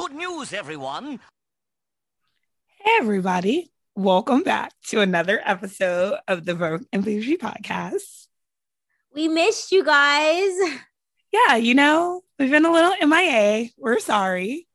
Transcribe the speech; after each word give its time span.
Good 0.00 0.12
news, 0.14 0.54
everyone. 0.54 1.20
Hey, 2.78 2.90
everybody. 3.00 3.70
Welcome 3.94 4.42
back 4.42 4.72
to 4.86 5.02
another 5.02 5.42
episode 5.44 6.16
of 6.26 6.46
the 6.46 6.54
Vogue 6.54 6.84
and 6.90 7.04
Bougie 7.04 7.36
podcast. 7.36 8.28
We 9.14 9.28
missed 9.28 9.72
you 9.72 9.84
guys. 9.84 10.52
Yeah, 11.30 11.56
you 11.56 11.74
know, 11.74 12.22
we've 12.38 12.50
been 12.50 12.64
a 12.64 12.72
little 12.72 12.94
MIA. 13.06 13.68
We're 13.76 13.98
sorry. 13.98 14.66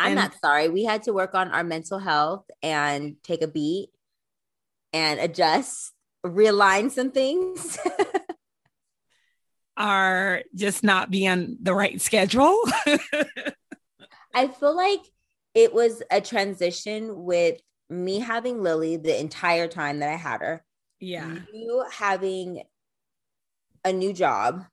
I'm 0.00 0.06
And- 0.08 0.16
not 0.16 0.34
sorry. 0.40 0.68
We 0.68 0.82
had 0.82 1.04
to 1.04 1.12
work 1.12 1.36
on 1.36 1.52
our 1.52 1.62
mental 1.62 2.00
health 2.00 2.46
and 2.60 3.22
take 3.22 3.42
a 3.42 3.48
beat 3.48 3.90
and 4.92 5.20
adjust, 5.20 5.92
realign 6.26 6.90
some 6.90 7.12
things. 7.12 7.78
Are 9.76 10.42
just 10.56 10.82
not 10.82 11.08
being 11.08 11.56
the 11.62 11.72
right 11.72 12.00
schedule. 12.00 12.58
I 14.36 14.48
feel 14.48 14.76
like 14.76 15.00
it 15.54 15.72
was 15.72 16.02
a 16.10 16.20
transition 16.20 17.24
with 17.24 17.58
me 17.88 18.18
having 18.20 18.62
Lily 18.62 18.96
the 18.98 19.18
entire 19.18 19.66
time 19.66 19.98
that 20.00 20.10
I 20.10 20.16
had 20.16 20.40
her. 20.42 20.62
yeah. 21.00 21.38
You 21.52 21.84
having 21.90 22.62
a 23.84 23.92
new 23.92 24.12
job, 24.12 24.64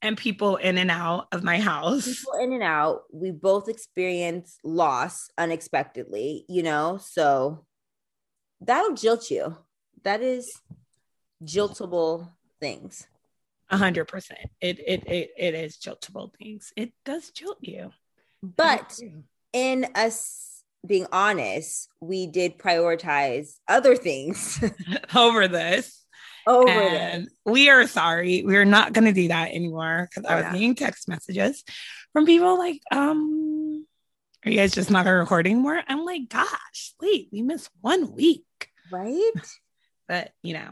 And 0.00 0.16
people 0.16 0.56
in 0.56 0.78
and 0.78 0.90
out 0.90 1.26
of 1.32 1.42
my 1.44 1.58
house. 1.60 2.06
people 2.06 2.34
in 2.40 2.52
and 2.52 2.62
out. 2.62 3.02
We 3.12 3.30
both 3.32 3.68
experienced 3.68 4.58
loss 4.64 5.28
unexpectedly, 5.36 6.44
you 6.48 6.62
know? 6.62 6.98
So 7.02 7.66
that'll 8.60 8.92
jilt 8.96 9.30
you. 9.30 9.56
That 10.04 10.22
is 10.22 10.50
jiltable 11.44 12.30
things. 12.60 13.06
A 13.70 13.76
hundred 13.76 14.06
percent. 14.06 14.40
It 14.60 14.78
it 14.80 15.06
it 15.06 15.30
it 15.36 15.54
is 15.54 15.76
jiltable 15.76 16.32
things. 16.36 16.72
It 16.76 16.92
does 17.04 17.30
jilt 17.30 17.56
you. 17.60 17.90
But 18.42 18.98
in 19.52 19.86
us 19.94 20.62
being 20.86 21.06
honest, 21.12 21.88
we 22.00 22.26
did 22.26 22.58
prioritize 22.58 23.54
other 23.68 23.94
things 23.96 24.62
over 25.14 25.46
this. 25.48 26.04
over 26.46 26.68
and 26.68 27.26
this. 27.26 27.32
we 27.46 27.70
are 27.70 27.86
sorry. 27.86 28.42
We're 28.44 28.64
not 28.64 28.92
going 28.92 29.04
to 29.04 29.12
do 29.12 29.28
that 29.28 29.50
anymore 29.52 30.08
because 30.10 30.24
I 30.28 30.32
Oh, 30.32 30.36
was 30.36 30.44
yeah. 30.46 30.52
getting 30.52 30.74
text 30.74 31.08
messages 31.08 31.62
from 32.12 32.26
people 32.26 32.58
like, 32.58 32.80
um, 32.90 33.86
are 34.44 34.50
you 34.50 34.56
guys 34.58 34.72
just 34.72 34.90
not 34.90 35.04
going 35.04 35.14
to 35.14 35.20
record 35.20 35.46
anymore? 35.46 35.80
I'm 35.86 36.04
like, 36.04 36.28
gosh, 36.28 36.94
wait, 37.00 37.28
we 37.30 37.42
missed 37.42 37.70
one 37.80 38.12
week. 38.12 38.44
Right? 38.90 39.32
But, 40.08 40.32
you 40.42 40.54
know, 40.54 40.68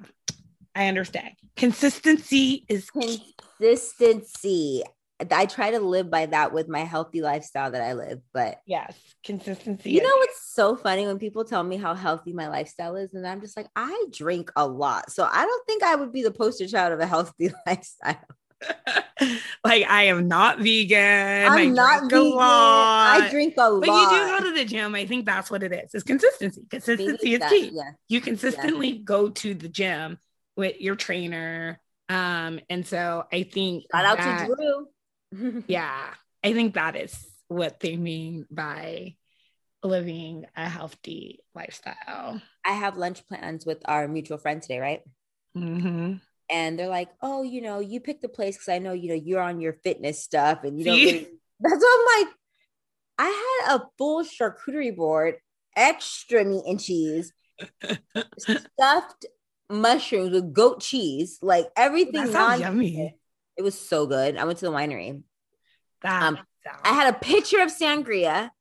I 0.75 0.89
understand. 0.89 1.31
Consistency 1.57 2.67
is. 2.69 2.91
Consistency. 2.91 4.83
I 5.31 5.47
try 5.47 5.71
to 5.73 5.81
live 5.81 6.11
by 6.11 6.27
that 6.27 6.53
with 6.53 6.69
my 6.69 6.81
healthy 6.81 7.21
lifestyle 7.23 7.71
that 7.71 7.83
I 7.83 7.93
live. 7.95 8.21
But 8.33 8.61
Yes, 8.67 8.97
consistency. 9.25 9.91
you 9.91 10.03
know 10.03 10.17
what's 10.17 10.53
so 10.53 10.77
funny 10.77 11.07
when 11.07 11.19
people 11.19 11.45
tell 11.45 11.63
me 11.63 11.77
how 11.77 11.95
healthy 11.95 12.33
my 12.33 12.49
lifestyle 12.49 12.97
is? 12.97 13.15
And 13.15 13.27
I'm 13.27 13.41
just 13.41 13.57
like, 13.57 13.69
I 13.77 14.07
drink 14.11 14.51
a 14.57 14.67
lot. 14.67 15.11
So 15.11 15.25
I 15.31 15.45
don't 15.45 15.67
think 15.67 15.83
I 15.83 15.95
would 15.97 16.13
be 16.13 16.23
the 16.23 16.31
poster 16.31 16.67
child 16.67 16.93
of 16.93 17.01
a 17.01 17.07
healthy 17.07 17.51
lifestyle. 17.67 18.17
like, 19.65 19.87
I 19.89 20.05
am 20.05 20.29
not 20.29 20.59
vegan. 20.59 20.99
I 20.99 21.63
I'm 21.63 21.75
not 21.75 22.09
drink 22.09 22.13
a 22.13 22.19
vegan. 22.25 22.39
I 22.41 23.29
drink 23.31 23.55
a 23.59 23.71
lot. 23.71 23.81
But 23.81 23.89
you 23.89 24.11
do 24.11 24.39
go 24.39 24.45
to 24.51 24.53
the 24.59 24.65
gym. 24.65 24.95
I 24.95 25.07
think 25.07 25.27
that's 25.27 25.51
what 25.51 25.63
it 25.63 25.73
is. 25.73 25.95
It's 25.95 26.05
consistency. 26.05 26.63
Consistency 26.71 27.35
is 27.35 27.41
that- 27.41 27.51
key. 27.51 27.71
Yeah. 27.73 27.93
you 28.09 28.21
consistently 28.21 28.99
go 28.99 29.31
to 29.31 29.55
the 29.55 29.69
gym 29.69 30.19
with 30.57 30.81
your 30.81 30.97
trainer. 30.97 31.81
Um, 32.09 32.61
and 32.69 32.87
so 32.87 33.25
I 33.33 33.45
think 33.45 33.85
Shout 33.93 34.05
out 34.05 34.19
to 34.19 34.47
Drew. 34.47 34.87
Yeah, 35.67 36.15
I 36.45 36.53
think 36.53 36.75
that 36.75 36.97
is 36.97 37.17
what 37.49 37.81
they 37.81 37.97
mean 37.97 38.47
by 38.51 39.17
living 39.83 40.47
a 40.57 40.69
healthy 40.69 41.41
lifestyle. 41.55 42.41
I 42.65 42.73
have 42.73 42.97
lunch 42.97 43.27
plans 43.27 43.65
with 43.65 43.79
our 43.87 44.07
mutual 44.09 44.39
friend 44.39 44.61
today, 44.61 44.79
right? 44.79 45.01
hmm 45.55 46.15
and 46.51 46.79
they're 46.79 46.89
like, 46.89 47.11
"Oh, 47.23 47.43
you 47.43 47.63
know, 47.63 47.79
you 47.79 48.01
picked 48.01 48.23
the 48.23 48.29
place 48.29 48.57
because 48.57 48.69
I 48.69 48.79
know 48.79 48.93
you 48.93 49.09
know 49.09 49.15
you're 49.15 49.41
on 49.41 49.61
your 49.61 49.73
fitness 49.73 50.23
stuff, 50.23 50.65
and 50.65 50.79
you 50.79 50.85
don't." 50.85 50.99
Really... 50.99 51.29
That's 51.61 51.83
what 51.83 52.19
I'm 52.19 52.27
like. 52.27 52.35
I 53.19 53.61
had 53.69 53.77
a 53.77 53.87
full 53.99 54.25
charcuterie 54.25 54.97
board, 54.97 55.37
extra 55.77 56.45
meat 56.45 56.65
and 56.67 56.81
cheese, 56.81 57.33
stuffed 58.39 59.27
mushrooms 59.69 60.33
with 60.33 60.53
goat 60.53 60.81
cheese, 60.81 61.39
like 61.43 61.67
everything. 61.77 62.25
That 62.25 62.33
sounds 62.33 62.61
yummy. 62.61 63.20
It 63.61 63.63
was 63.63 63.79
so 63.79 64.07
good. 64.07 64.39
I 64.39 64.45
went 64.47 64.59
to 64.61 64.65
the 64.65 64.71
winery. 64.73 65.23
That 66.01 66.23
Um, 66.23 66.37
sounds- 66.65 66.81
I 66.83 66.95
had 66.95 67.15
a 67.15 67.19
picture 67.19 67.61
of 67.61 67.69
sangria, 67.69 68.53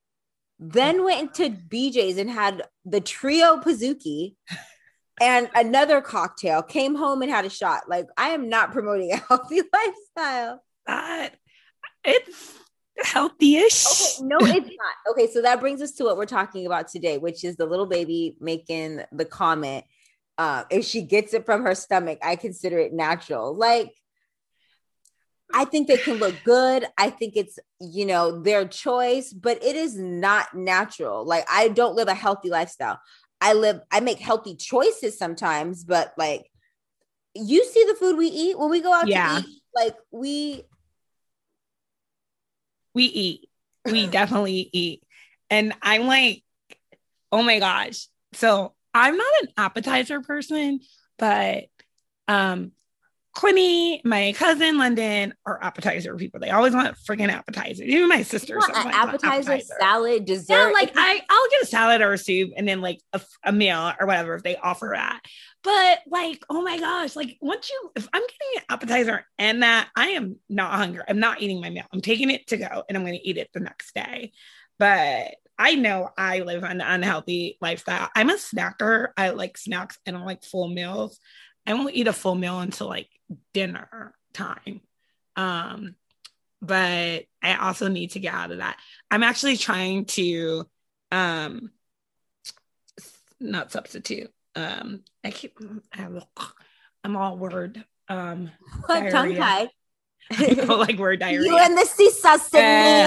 then 0.59 1.05
went 1.05 1.21
into 1.21 1.49
BJ's 1.49 2.17
and 2.17 2.29
had 2.29 2.63
the 2.83 2.99
trio 2.99 3.61
Pizookie 3.61 4.35
and 5.21 5.49
another 5.55 6.01
cocktail. 6.01 6.61
Came 6.63 6.95
home 6.95 7.21
and 7.21 7.31
had 7.31 7.45
a 7.45 7.49
shot. 7.49 7.87
Like 7.87 8.07
I 8.17 8.31
am 8.31 8.49
not 8.49 8.73
promoting 8.73 9.13
a 9.13 9.17
healthy 9.17 9.61
lifestyle. 9.73 10.61
that 10.85 11.35
it's 12.03 12.55
healthy-ish. 13.01 13.85
Okay, 14.19 14.25
no, 14.27 14.35
it's 14.41 14.67
not. 14.67 15.11
Okay, 15.13 15.31
so 15.31 15.41
that 15.43 15.61
brings 15.61 15.81
us 15.81 15.93
to 15.93 16.03
what 16.03 16.17
we're 16.17 16.25
talking 16.25 16.65
about 16.65 16.89
today, 16.89 17.17
which 17.17 17.45
is 17.45 17.55
the 17.55 17.65
little 17.65 17.85
baby 17.85 18.35
making 18.41 18.99
the 19.13 19.23
comment. 19.23 19.85
Uh, 20.37 20.65
if 20.69 20.83
she 20.83 21.03
gets 21.03 21.33
it 21.33 21.45
from 21.45 21.63
her 21.63 21.73
stomach, 21.75 22.19
I 22.21 22.35
consider 22.35 22.79
it 22.79 22.91
natural. 22.93 23.53
Like, 23.53 23.93
I 25.53 25.65
think 25.65 25.87
they 25.87 25.97
can 25.97 26.15
look 26.15 26.43
good. 26.43 26.85
I 26.97 27.09
think 27.09 27.35
it's, 27.35 27.57
you 27.79 28.05
know, 28.05 28.41
their 28.41 28.67
choice, 28.67 29.33
but 29.33 29.63
it 29.63 29.75
is 29.75 29.97
not 29.97 30.53
natural. 30.53 31.25
Like, 31.25 31.45
I 31.51 31.69
don't 31.69 31.95
live 31.95 32.07
a 32.07 32.13
healthy 32.13 32.49
lifestyle. 32.49 32.99
I 33.41 33.53
live, 33.53 33.79
I 33.91 33.99
make 33.99 34.19
healthy 34.19 34.55
choices 34.55 35.17
sometimes, 35.17 35.83
but 35.83 36.13
like, 36.17 36.49
you 37.33 37.65
see 37.65 37.83
the 37.85 37.95
food 37.95 38.17
we 38.17 38.27
eat 38.27 38.59
when 38.59 38.69
we 38.69 38.81
go 38.81 38.93
out 38.93 39.07
Yeah. 39.07 39.39
to 39.39 39.41
eat, 39.47 39.61
like, 39.73 39.95
we, 40.11 40.63
we 42.93 43.05
eat. 43.05 43.49
We 43.85 44.07
definitely 44.11 44.69
eat. 44.71 45.03
And 45.49 45.73
I'm 45.81 46.05
like, 46.05 46.43
oh 47.31 47.41
my 47.43 47.59
gosh. 47.59 48.07
So 48.33 48.73
I'm 48.93 49.17
not 49.17 49.33
an 49.41 49.49
appetizer 49.57 50.21
person, 50.21 50.81
but 51.17 51.65
um 52.27 52.71
Quinny, 53.39 54.01
my 54.03 54.33
cousin 54.35 54.77
London 54.77 55.33
are 55.45 55.63
appetizer 55.63 56.13
people. 56.17 56.41
They 56.41 56.49
always 56.49 56.73
want 56.73 56.97
freaking 56.97 57.29
appetizers. 57.29 57.87
Even 57.87 58.09
my 58.09 58.21
sister 58.21 58.57
want 58.57 58.75
an 58.75 58.75
sometimes 58.75 59.13
want 59.13 59.15
appetizer, 59.15 59.59
salad, 59.79 60.25
dessert. 60.25 60.53
Yeah, 60.53 60.71
like 60.73 60.91
I, 60.97 61.21
I'll 61.29 61.49
get 61.49 61.61
a 61.61 61.65
salad 61.65 62.01
or 62.01 62.11
a 62.11 62.17
soup 62.17 62.51
and 62.57 62.67
then 62.67 62.81
like 62.81 62.99
a, 63.13 63.21
a 63.45 63.53
meal 63.53 63.93
or 63.97 64.07
whatever 64.07 64.35
if 64.35 64.43
they 64.43 64.57
offer 64.57 64.91
that. 64.93 65.21
But 65.63 65.99
like, 66.07 66.43
oh 66.49 66.61
my 66.61 66.79
gosh, 66.79 67.15
like 67.15 67.37
once 67.39 67.69
you, 67.69 67.91
if 67.95 68.09
I'm 68.11 68.23
getting 68.23 68.57
an 68.57 68.63
appetizer 68.71 69.25
and 69.37 69.63
that, 69.63 69.87
I 69.95 70.09
am 70.09 70.35
not 70.49 70.73
hungry. 70.73 71.03
I'm 71.07 71.21
not 71.21 71.41
eating 71.41 71.61
my 71.61 71.69
meal. 71.69 71.85
I'm 71.93 72.01
taking 72.01 72.31
it 72.31 72.45
to 72.47 72.57
go 72.57 72.83
and 72.89 72.97
I'm 72.97 73.05
going 73.05 73.17
to 73.17 73.25
eat 73.25 73.37
it 73.37 73.51
the 73.53 73.61
next 73.61 73.95
day. 73.95 74.33
But 74.79 75.35
I 75.57 75.75
know 75.75 76.09
I 76.17 76.39
live 76.39 76.63
an 76.63 76.81
unhealthy 76.81 77.57
lifestyle. 77.61 78.09
I'm 78.15 78.29
a 78.29 78.33
snacker. 78.33 79.09
I 79.15 79.29
like 79.29 79.57
snacks 79.57 79.97
and 80.05 80.17
I 80.17 80.25
like 80.25 80.43
full 80.43 80.67
meals. 80.67 81.19
I 81.65 81.73
won't 81.73 81.95
eat 81.95 82.07
a 82.07 82.13
full 82.13 82.35
meal 82.35 82.59
until 82.59 82.87
like 82.87 83.09
dinner 83.53 84.13
time. 84.33 84.81
Um, 85.35 85.95
but 86.61 87.25
I 87.41 87.55
also 87.55 87.87
need 87.87 88.11
to 88.11 88.19
get 88.19 88.33
out 88.33 88.51
of 88.51 88.57
that. 88.57 88.77
I'm 89.09 89.23
actually 89.23 89.57
trying 89.57 90.05
to 90.05 90.67
um 91.11 91.71
not 93.39 93.71
substitute. 93.71 94.31
Um 94.55 95.03
I 95.23 95.31
keep 95.31 95.57
I 95.93 96.01
have 96.01 96.25
I'm 97.03 97.15
all 97.15 97.37
word 97.37 97.83
um 98.07 98.51
tongue 98.87 99.35
tied? 99.35 99.69
like 100.67 100.97
word 100.97 101.19
diarrhea. 101.19 101.47
You 101.49 101.57
and 101.57 101.77
the 101.77 101.85
sea 101.85 102.11
sesame. 102.11 103.03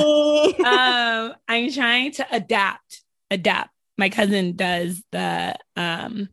um 0.64 1.34
I'm 1.48 1.70
trying 1.72 2.12
to 2.12 2.26
adapt 2.30 3.02
adapt. 3.30 3.70
My 3.98 4.08
cousin 4.08 4.56
does 4.56 5.02
the 5.12 5.56
um 5.76 6.30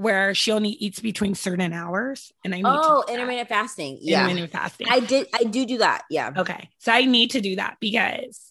where 0.00 0.34
she 0.34 0.50
only 0.50 0.70
eats 0.70 0.98
between 0.98 1.34
certain 1.34 1.74
hours 1.74 2.32
and 2.42 2.54
I 2.54 2.58
need 2.58 2.64
oh, 2.66 3.02
do 3.02 3.06
that. 3.06 3.12
intermittent 3.12 3.48
fasting. 3.50 3.98
Yeah. 4.00 4.24
intermittent 4.24 4.52
fasting. 4.52 4.86
I 4.88 5.00
did 5.00 5.26
I 5.34 5.44
do 5.44 5.66
do 5.66 5.78
that. 5.78 6.04
Yeah. 6.08 6.32
Okay. 6.38 6.70
So 6.78 6.90
I 6.90 7.04
need 7.04 7.32
to 7.32 7.42
do 7.42 7.56
that 7.56 7.76
because 7.80 8.50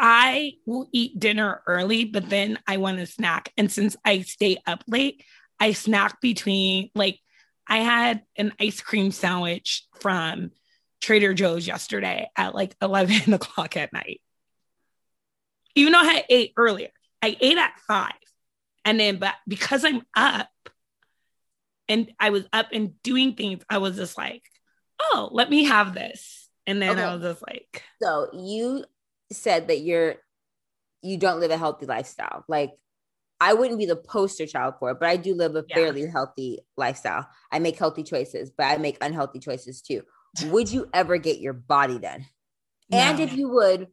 I 0.00 0.54
will 0.66 0.88
eat 0.92 1.20
dinner 1.20 1.62
early, 1.68 2.06
but 2.06 2.28
then 2.28 2.58
I 2.66 2.78
want 2.78 2.98
to 2.98 3.06
snack. 3.06 3.52
And 3.56 3.70
since 3.70 3.96
I 4.04 4.22
stay 4.22 4.58
up 4.66 4.82
late, 4.88 5.22
I 5.60 5.72
snack 5.72 6.20
between 6.20 6.90
like 6.96 7.20
I 7.68 7.78
had 7.78 8.22
an 8.36 8.52
ice 8.58 8.80
cream 8.80 9.12
sandwich 9.12 9.84
from 10.00 10.50
Trader 11.00 11.34
Joe's 11.34 11.68
yesterday 11.68 12.28
at 12.34 12.52
like 12.52 12.74
11 12.82 13.32
o'clock 13.32 13.76
at 13.76 13.92
night. 13.92 14.20
Even 15.76 15.92
though 15.92 16.00
I 16.00 16.24
ate 16.28 16.52
earlier, 16.56 16.90
I 17.22 17.36
ate 17.40 17.58
at 17.58 17.78
five. 17.86 18.14
And 18.84 18.98
then, 18.98 19.18
but 19.18 19.34
because 19.46 19.84
I'm 19.84 20.02
up 20.16 20.48
and 21.90 22.10
I 22.18 22.30
was 22.30 22.46
up 22.52 22.68
and 22.72 23.00
doing 23.02 23.34
things, 23.34 23.62
I 23.68 23.78
was 23.78 23.96
just 23.96 24.16
like, 24.16 24.42
oh, 25.00 25.28
let 25.32 25.50
me 25.50 25.64
have 25.64 25.92
this. 25.92 26.48
And 26.66 26.80
then 26.80 26.98
I 26.98 27.14
was 27.14 27.22
just 27.22 27.42
like, 27.46 27.82
So 28.02 28.30
you 28.32 28.84
said 29.32 29.68
that 29.68 29.80
you're 29.80 30.16
you 31.02 31.16
don't 31.18 31.40
live 31.40 31.50
a 31.50 31.56
healthy 31.58 31.86
lifestyle. 31.86 32.44
Like 32.48 32.72
I 33.40 33.54
wouldn't 33.54 33.78
be 33.78 33.86
the 33.86 33.96
poster 33.96 34.46
child 34.46 34.74
for 34.78 34.90
it, 34.90 35.00
but 35.00 35.08
I 35.08 35.16
do 35.16 35.34
live 35.34 35.56
a 35.56 35.64
Yeah. 35.68 35.74
fairly 35.74 36.06
healthy 36.06 36.60
lifestyle. 36.76 37.26
I 37.50 37.58
make 37.58 37.78
healthy 37.78 38.02
choices, 38.02 38.50
but 38.56 38.64
I 38.64 38.76
make 38.76 38.98
unhealthy 39.00 39.40
choices 39.40 39.82
too. 39.82 40.02
Would 40.46 40.70
you 40.70 40.88
ever 40.92 41.16
get 41.16 41.40
your 41.40 41.54
body 41.54 41.98
done? 41.98 42.26
And 42.92 43.18
No. 43.18 43.24
if 43.24 43.32
you 43.32 43.48
would, 43.48 43.88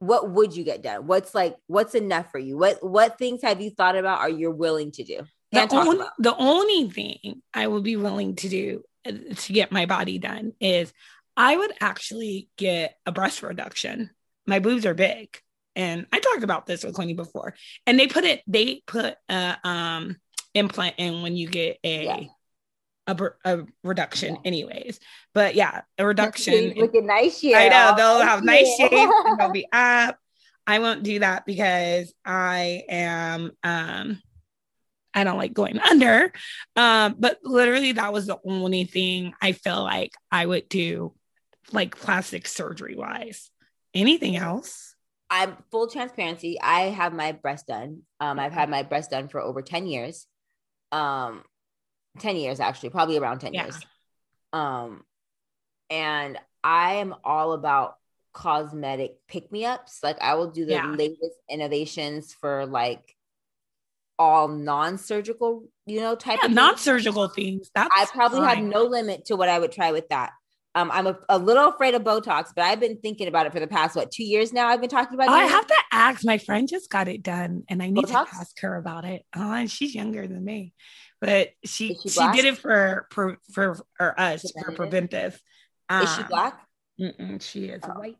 what 0.00 0.30
would 0.30 0.54
you 0.56 0.64
get 0.64 0.82
done? 0.82 1.06
What's 1.06 1.34
like 1.34 1.56
what's 1.66 1.94
enough 1.94 2.30
for 2.30 2.38
you? 2.38 2.56
What 2.58 2.78
what 2.82 3.18
things 3.18 3.42
have 3.42 3.60
you 3.60 3.70
thought 3.70 3.96
about 3.96 4.20
are 4.20 4.30
you're 4.30 4.50
willing 4.50 4.92
to 4.92 5.04
do? 5.04 5.20
The 5.52 5.68
only, 5.72 5.96
about? 5.96 6.12
the 6.18 6.36
only 6.36 6.90
thing 6.90 7.42
I 7.52 7.66
would 7.66 7.82
be 7.82 7.96
willing 7.96 8.36
to 8.36 8.48
do 8.48 8.82
uh, 9.06 9.12
to 9.34 9.52
get 9.52 9.72
my 9.72 9.86
body 9.86 10.18
done 10.18 10.52
is 10.60 10.92
I 11.36 11.56
would 11.56 11.72
actually 11.80 12.48
get 12.56 12.96
a 13.06 13.12
breast 13.12 13.42
reduction. 13.42 14.10
My 14.46 14.58
boobs 14.58 14.86
are 14.86 14.94
big. 14.94 15.36
And 15.76 16.06
I 16.12 16.18
talked 16.18 16.42
about 16.42 16.66
this 16.66 16.84
with 16.84 16.94
Queenie 16.94 17.14
before. 17.14 17.54
And 17.86 17.98
they 17.98 18.06
put 18.08 18.24
it, 18.24 18.42
they 18.46 18.82
put 18.86 19.14
a 19.28 19.56
um 19.64 20.16
implant 20.54 20.96
in 20.98 21.22
when 21.22 21.36
you 21.36 21.48
get 21.48 21.78
a 21.84 22.04
Yeah. 22.04 22.20
a, 23.06 23.30
a 23.44 23.64
reduction, 23.84 24.38
anyways. 24.44 24.98
But 25.32 25.54
yeah, 25.54 25.82
a 25.96 26.06
reduction. 26.06 26.74
Looking 26.76 27.06
nice 27.06 27.40
here. 27.40 27.56
I 27.58 27.68
know 27.68 27.94
they'll 27.96 28.26
have 28.26 28.42
nice 28.44 28.68
Yeah. 28.78 28.88
shape 28.88 29.10
and 29.24 29.38
they'll 29.38 29.52
be 29.52 29.66
up. 29.72 30.18
I 30.66 30.78
won't 30.80 31.02
do 31.02 31.20
that 31.20 31.46
because 31.46 32.12
I 32.24 32.82
am 32.88 33.52
um 33.62 34.20
I 35.14 35.24
don't 35.24 35.38
like 35.38 35.52
going 35.52 35.78
under. 35.90 36.32
Um, 36.76 37.16
but 37.18 37.38
literally 37.42 37.92
that 37.92 38.12
was 38.12 38.26
the 38.26 38.38
only 38.44 38.84
thing 38.84 39.34
I 39.40 39.52
feel 39.52 39.82
like 39.82 40.12
I 40.30 40.44
would 40.46 40.68
do 40.68 41.14
like 41.72 41.96
plastic 41.96 42.46
surgery 42.46 42.96
wise. 42.96 43.50
Anything 43.94 44.36
else? 44.36 44.94
I'm 45.30 45.56
full 45.70 45.86
transparency. 45.88 46.60
I 46.60 46.82
have 46.90 47.12
my 47.12 47.32
breast 47.32 47.66
done. 47.68 48.02
Um, 48.18 48.38
I've 48.38 48.52
had 48.52 48.68
my 48.68 48.82
breast 48.82 49.10
done 49.10 49.28
for 49.28 49.40
over 49.40 49.62
10 49.62 49.86
years. 49.86 50.26
Um, 50.90 51.44
10 52.18 52.36
years 52.36 52.58
actually, 52.58 52.90
probably 52.90 53.16
around 53.16 53.38
10 53.38 53.54
Yeah. 53.54 53.64
years. 53.64 53.78
Um, 54.52 55.04
and 55.88 56.38
I 56.64 56.94
am 56.94 57.14
all 57.24 57.52
about 57.52 57.94
cosmetic 58.32 59.16
pick 59.28 59.50
me 59.52 59.64
ups. 59.64 60.00
Like 60.02 60.20
I 60.20 60.34
will 60.34 60.50
do 60.50 60.64
the 60.66 60.72
Yeah. 60.72 60.86
latest 60.86 61.36
innovations 61.48 62.32
for 62.32 62.66
like 62.66 63.16
all 64.20 64.48
non-surgical, 64.48 65.64
you 65.86 65.98
know, 66.00 66.14
type 66.14 66.38
Yeah, 66.42 66.48
of 66.48 66.54
non-surgical 66.54 67.28
things. 67.28 67.70
That's 67.74 67.88
I 67.96 68.04
probably 68.12 68.40
have 68.42 68.58
no 68.58 68.84
limit 68.84 69.24
to 69.26 69.36
what 69.36 69.48
I 69.48 69.58
would 69.58 69.72
try 69.72 69.92
with 69.92 70.10
that. 70.10 70.32
Um, 70.74 70.90
I'm 70.92 71.06
a, 71.06 71.18
a 71.30 71.38
little 71.38 71.68
afraid 71.68 71.94
of 71.94 72.02
Botox, 72.02 72.50
but 72.54 72.62
I've 72.64 72.78
been 72.78 72.98
thinking 72.98 73.28
about 73.28 73.46
it 73.46 73.52
for 73.52 73.58
the 73.60 73.66
past 73.66 73.96
what 73.96 74.12
two 74.12 74.22
years 74.22 74.52
now. 74.52 74.68
I've 74.68 74.80
been 74.80 74.90
talking 74.90 75.14
about. 75.14 75.30
Oh, 75.30 75.32
I 75.32 75.44
have 75.44 75.66
to 75.66 75.74
ask. 75.90 76.24
My 76.24 76.36
friend 76.38 76.68
just 76.68 76.90
got 76.90 77.08
it 77.08 77.22
done, 77.22 77.64
and 77.68 77.82
I 77.82 77.88
need 77.88 78.04
Botox? 78.04 78.28
to 78.30 78.36
ask 78.36 78.60
her 78.60 78.76
about 78.76 79.04
it. 79.06 79.24
Oh, 79.34 79.52
and 79.52 79.70
she's 79.70 79.94
younger 79.94 80.28
than 80.28 80.44
me, 80.44 80.74
but 81.20 81.48
she 81.64 81.96
she 82.02 82.10
she, 82.10 82.20
did 82.32 82.44
it 82.44 82.58
for 82.58 83.08
for 83.10 83.38
for, 83.52 83.76
for 83.96 84.20
us 84.20 84.44
for 84.52 84.72
preventive. 84.72 85.40
Is 86.02 86.14
she 86.14 86.22
Um, 86.22 86.28
black? 86.28 86.60
mm-mm, 87.00 87.42
she 87.42 87.64
is 87.64 87.82
Oh. 87.84 87.98
white. 87.98 88.18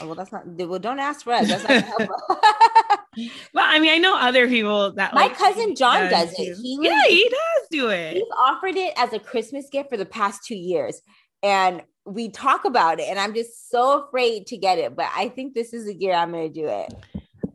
Oh, 0.00 0.06
well, 0.06 0.14
that's 0.16 0.32
not. 0.32 0.46
Well, 0.46 0.78
don't 0.80 0.98
ask 0.98 1.22
for 1.24 1.34
us. 1.34 1.46
That's 1.46 1.62
not 1.62 1.68
gonna 1.68 1.86
help. 1.98 2.10
us. 2.10 2.38
Well, 3.54 3.64
I 3.66 3.78
mean, 3.78 3.90
I 3.90 3.98
know 3.98 4.16
other 4.18 4.46
people 4.48 4.92
that 4.92 5.14
My 5.14 5.22
like, 5.26 5.36
cousin 5.38 5.74
John 5.74 6.10
does 6.10 6.32
it. 6.38 6.56
He 6.58 6.78
yeah, 6.82 7.02
he 7.08 7.28
does 7.28 7.68
do 7.70 7.88
it. 7.88 8.14
He's 8.14 8.24
offered 8.38 8.76
it 8.76 8.92
as 8.96 9.12
a 9.12 9.18
Christmas 9.18 9.68
gift 9.70 9.88
for 9.90 9.96
the 9.96 10.04
past 10.06 10.44
two 10.44 10.56
years, 10.56 11.00
and 11.42 11.82
we 12.04 12.28
talk 12.28 12.64
about 12.64 13.00
it. 13.00 13.08
And 13.08 13.18
I'm 13.18 13.34
just 13.34 13.70
so 13.70 14.04
afraid 14.04 14.46
to 14.48 14.56
get 14.56 14.78
it, 14.78 14.94
but 14.94 15.06
I 15.16 15.28
think 15.30 15.54
this 15.54 15.72
is 15.72 15.86
the 15.86 15.94
year 15.94 16.12
I'm 16.14 16.30
going 16.32 16.52
to 16.52 16.60
do 16.60 16.68
it. 16.68 16.92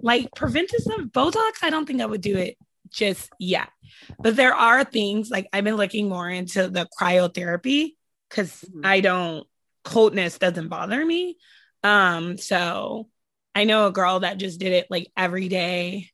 like 0.01 0.29
preventive 0.35 0.81
Botox, 1.11 1.51
I 1.61 1.69
don't 1.69 1.85
think 1.85 2.01
I 2.01 2.05
would 2.07 2.21
do 2.21 2.35
it 2.37 2.57
just 2.89 3.29
yet. 3.39 3.69
But 4.19 4.35
there 4.35 4.55
are 4.55 4.83
things 4.83 5.29
like 5.29 5.47
I've 5.53 5.63
been 5.63 5.77
looking 5.77 6.09
more 6.09 6.27
into 6.29 6.67
the 6.69 6.87
cryotherapy 6.99 7.95
because 8.29 8.51
Mhm. 8.73 8.85
I 8.85 8.99
don't 9.01 9.47
coldness 9.83 10.37
doesn't 10.39 10.67
bother 10.69 11.05
me. 11.05 11.37
Um, 11.83 12.37
so 12.37 13.07
I 13.55 13.65
know 13.65 13.87
a 13.87 13.91
girl 13.91 14.21
that 14.21 14.37
just 14.37 14.59
did 14.59 14.71
it 14.71 14.87
like 14.89 15.11
every 15.17 15.47
day 15.49 16.09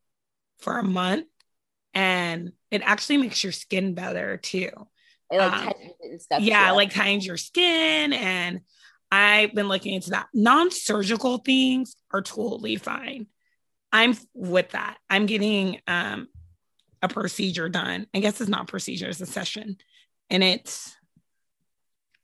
for 0.60 0.78
a 0.78 0.84
month, 0.84 1.28
and 1.94 2.52
it 2.72 2.82
actually 2.84 3.18
makes 3.18 3.44
your 3.44 3.54
skin 3.54 3.94
better 3.94 4.38
too. 4.38 4.70
It 5.32 5.38
like 5.38 5.54
Um, 5.54 5.66
tightens 5.66 5.94
it 6.00 6.12
and 6.12 6.22
stuff. 6.22 6.42
yeah, 6.42 6.72
like 6.72 6.94
tightens 6.94 7.26
your 7.26 7.38
skin. 7.38 8.14
And 8.14 8.62
I've 9.12 9.54
been 9.54 9.68
looking 9.68 9.94
into 9.94 10.10
that. 10.12 10.28
Non 10.34 10.72
surgical 10.72 11.38
things 11.38 11.96
are 12.12 12.22
totally 12.22 12.76
fine. 12.76 13.28
I'm 13.92 14.18
with 14.34 14.72
that. 14.72 14.98
I'm 15.10 15.28
getting 15.28 15.80
um, 15.88 16.28
a 17.02 17.08
procedure 17.08 17.70
done. 17.70 18.08
I 18.14 18.20
guess 18.20 18.42
it's 18.42 18.50
not 18.50 18.68
procedure, 18.68 19.08
it's 19.08 19.22
a 19.22 19.26
session. 19.26 19.78
And 20.30 20.44
it's 20.44 20.97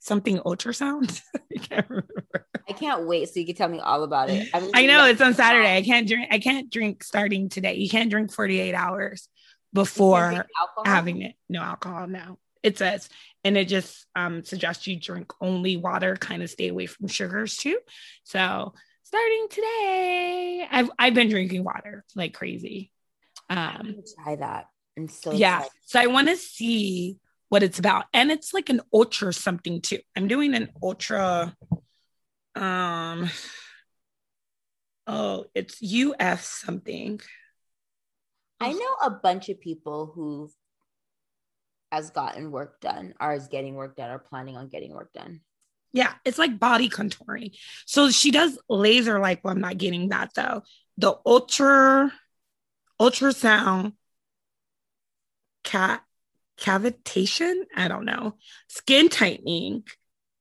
something 0.03 0.37
ultrasound. 0.39 1.21
I 1.35 1.59
can't 1.59 1.89
remember. 1.89 2.47
I 2.69 2.73
can't 2.73 3.07
wait 3.07 3.29
so 3.29 3.39
you 3.39 3.45
can 3.45 3.55
tell 3.55 3.69
me 3.69 3.79
all 3.79 4.03
about 4.03 4.29
it. 4.29 4.49
I'm 4.53 4.69
I 4.73 4.85
know 4.85 5.05
it's 5.05 5.21
on 5.21 5.33
Saturday. 5.33 5.75
I 5.75 5.81
can't 5.81 6.07
drink. 6.07 6.27
I 6.31 6.39
can't 6.39 6.69
drink 6.69 7.03
starting 7.03 7.49
today. 7.49 7.75
You 7.75 7.89
can't 7.89 8.09
drink 8.09 8.31
48 8.31 8.73
hours 8.73 9.27
before 9.73 10.45
having 10.85 11.21
it. 11.21 11.35
No 11.49 11.61
alcohol 11.61 12.07
now. 12.07 12.37
It 12.61 12.77
says, 12.77 13.09
and 13.43 13.57
it 13.57 13.67
just 13.67 14.05
um, 14.15 14.43
suggests 14.43 14.87
you 14.87 14.97
drink 14.99 15.33
only 15.41 15.75
water, 15.77 16.15
kind 16.15 16.43
of 16.43 16.49
stay 16.49 16.69
away 16.69 16.85
from 16.85 17.07
sugars 17.07 17.57
too. 17.57 17.77
So 18.23 18.73
starting 19.03 19.47
today, 19.49 20.67
I've 20.69 20.89
I've 20.99 21.13
been 21.13 21.29
drinking 21.29 21.63
water 21.63 22.05
like 22.15 22.33
crazy. 22.33 22.91
Um, 23.49 23.95
try 24.21 24.35
that. 24.37 24.67
I'm 24.97 25.07
so 25.07 25.31
yeah. 25.31 25.59
excited. 25.59 25.71
So 25.85 25.99
I 25.99 26.07
want 26.07 26.27
to 26.27 26.37
see 26.37 27.17
what 27.53 27.61
it's 27.61 27.77
about, 27.77 28.05
and 28.15 28.31
it's 28.31 28.51
like 28.51 28.69
an 28.69 28.81
ultra 28.91 29.31
something 29.31 29.79
too. 29.79 29.99
I'm 30.15 30.27
doing 30.27 30.55
an 30.55 30.69
ultra. 30.81 31.55
Um. 32.55 33.29
Oh, 35.05 35.45
it's 35.53 35.79
UF 35.83 36.43
something. 36.43 37.21
I 38.59 38.73
know 38.73 38.95
a 39.03 39.11
bunch 39.11 39.49
of 39.49 39.61
people 39.61 40.11
who 40.15 40.49
has 41.91 42.09
gotten 42.09 42.49
work 42.49 42.81
done, 42.81 43.13
are 43.19 43.35
is 43.35 43.47
getting 43.49 43.75
work 43.75 43.97
done, 43.97 44.09
or 44.09 44.17
planning 44.17 44.57
on 44.57 44.67
getting 44.69 44.91
work 44.91 45.13
done. 45.13 45.41
Yeah, 45.91 46.11
it's 46.25 46.39
like 46.39 46.57
body 46.57 46.89
contouring. 46.89 47.55
So 47.85 48.09
she 48.09 48.31
does 48.31 48.57
laser 48.67 49.19
like 49.19 49.43
well, 49.43 49.53
I'm 49.53 49.61
not 49.61 49.77
getting 49.77 50.09
that 50.09 50.31
though. 50.33 50.63
The 50.97 51.19
ultra 51.23 52.11
ultrasound 52.99 53.93
cat 55.63 56.01
cavitation, 56.63 57.63
I 57.75 57.87
don't 57.87 58.05
know, 58.05 58.35
skin 58.67 59.09
tightening 59.09 59.83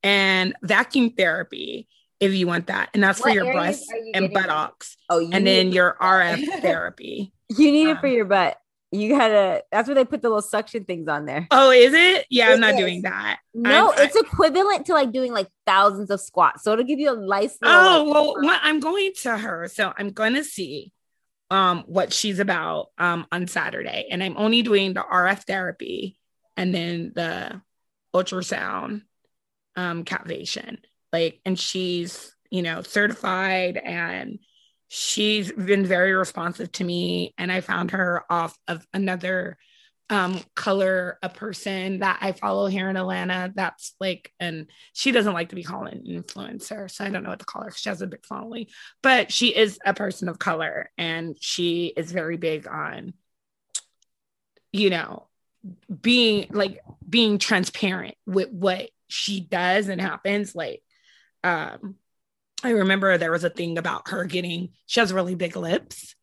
and 0.03 0.55
vacuum 0.63 1.11
therapy 1.11 1.89
if 2.21 2.33
you 2.35 2.47
want 2.47 2.69
that. 2.69 2.91
And 2.95 3.03
that's 3.03 3.21
for 3.21 3.31
your 3.31 3.53
breasts 3.53 3.87
you 3.91 4.13
and 4.15 4.27
it? 4.27 4.35
buttocks. 4.35 4.97
Oh, 5.11 5.19
you 5.19 5.31
And 5.33 5.47
then 5.47 5.69
it 5.69 5.75
your 5.75 5.97
RF 6.01 6.47
therapy. 6.63 7.33
You 7.51 7.73
need 7.73 7.89
it 7.89 8.01
for 8.01 8.07
Um, 8.07 8.13
your 8.13 8.25
butt. 8.25 8.57
You 8.95 9.09
gotta. 9.17 9.65
That's 9.73 9.89
where 9.89 9.95
they 9.95 10.05
put 10.05 10.21
the 10.21 10.29
little 10.29 10.43
suction 10.43 10.85
things 10.85 11.09
on 11.09 11.25
there. 11.25 11.49
Oh, 11.51 11.71
is 11.71 11.95
it? 11.95 12.27
Yeah, 12.29 12.51
I'm 12.51 12.61
not 12.61 12.75
is. 12.75 12.79
doing 12.81 13.03
that. 13.03 13.39
No, 13.55 13.91
I'm- 13.91 13.99
I- 13.99 14.03
it's 14.05 14.17
equivalent 14.17 14.85
to 14.87 14.93
like 14.93 15.13
doing 15.13 15.33
like 15.33 15.49
thousands 15.67 16.11
of 16.11 16.21
squats. 16.21 16.63
So 16.63 16.73
it'll 16.75 16.85
give 16.85 16.99
you 16.99 17.11
a 17.11 17.17
nice. 17.17 17.57
little, 17.63 17.79
Oh 17.79 18.05
like, 18.05 18.15
well, 18.15 18.35
what, 18.43 18.61
I'm 18.63 18.81
going 18.81 19.13
to 19.23 19.39
her, 19.39 19.69
so 19.69 19.93
I'm 19.97 20.11
going 20.11 20.35
to 20.35 20.45
see 20.45 20.93
um 21.53 21.85
what 21.87 22.15
she's 22.15 22.39
about 22.39 22.89
um 22.99 23.27
on 23.31 23.47
Saturday, 23.47 24.09
and 24.11 24.23
I'm 24.23 24.39
only 24.39 24.63
doing 24.63 24.95
the 24.95 25.03
RF 25.03 25.45
therapy 25.45 26.17
and 26.57 26.75
then 26.75 27.13
the 27.15 27.61
ultrasound 28.15 29.03
um 29.77 30.05
cavitation. 30.05 30.79
Like, 31.13 31.41
and 31.45 31.59
she's 31.61 32.35
you 32.51 32.63
know 32.63 32.83
certified 32.83 33.77
and 33.77 34.39
she's 34.89 35.53
been 35.53 35.85
very 35.85 36.13
responsive 36.13 36.73
to 36.73 36.85
me, 36.85 37.35
and 37.37 37.53
I 37.53 37.61
found 37.61 37.91
her 37.91 38.25
off 38.31 38.59
of 38.67 38.87
another 38.95 39.59
um 40.13 40.39
color 40.55 41.19
a 41.23 41.29
person 41.31 42.01
that 42.01 42.19
I 42.21 42.33
follow 42.33 42.67
here 42.67 42.91
in 42.91 42.99
Atlanta. 42.99 43.51
That's 43.55 43.95
like 43.99 44.31
and 44.39 44.67
she 44.93 45.11
doesn't 45.11 45.33
like 45.33 45.49
to 45.49 45.55
be 45.55 45.63
called 45.63 45.89
an 45.89 46.05
influencer 46.07 46.91
so 46.91 47.05
I 47.05 47.09
don't 47.09 47.23
know 47.23 47.31
what 47.31 47.39
to 47.39 47.47
call 47.47 47.63
her 47.63 47.71
she 47.71 47.89
has 47.89 48.03
a 48.03 48.07
big 48.07 48.27
following. 48.27 48.67
But 49.03 49.33
she 49.33 49.57
is 49.57 49.79
a 49.87 49.95
person 49.95 50.29
of 50.29 50.39
color 50.39 50.91
and 50.99 51.35
she 51.41 51.95
is 51.97 52.13
very 52.13 52.37
big 52.37 52.69
on 52.69 53.15
you 54.71 54.91
know 54.91 55.29
being 56.03 56.49
like 56.51 56.81
being 57.09 57.39
transparent 57.39 58.15
with 58.27 58.51
what 58.51 58.91
she 59.09 59.41
does 59.41 59.89
and 59.89 59.99
happens. 59.99 60.55
Like 60.55 60.83
um 61.43 61.95
I 62.63 62.73
remember 62.73 63.17
there 63.17 63.33
was 63.33 63.45
a 63.45 63.51
thing 63.51 63.79
about 63.79 64.11
her 64.11 64.27
getting 64.27 64.75
she 64.85 65.01
has 65.01 65.11
really 65.11 65.37
big 65.37 65.57
lips 65.57 66.15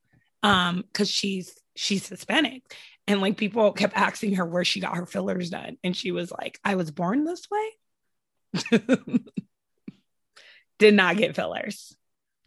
um 0.43 0.83
because 0.93 1.09
she's 1.09 1.57
she's 1.75 2.07
Hispanic 2.07 2.61
and 3.09 3.19
like 3.19 3.35
people 3.35 3.71
kept 3.73 3.97
asking 3.97 4.35
her 4.35 4.45
where 4.45 4.63
she 4.63 4.79
got 4.79 4.95
her 4.95 5.05
fillers 5.05 5.49
done 5.49 5.77
and 5.83 5.95
she 5.97 6.11
was 6.13 6.31
like 6.31 6.59
I 6.63 6.75
was 6.75 6.91
born 6.91 7.25
this 7.25 7.47
way 7.51 8.79
did 10.79 10.93
not 10.93 11.17
get 11.17 11.35
fillers 11.35 11.95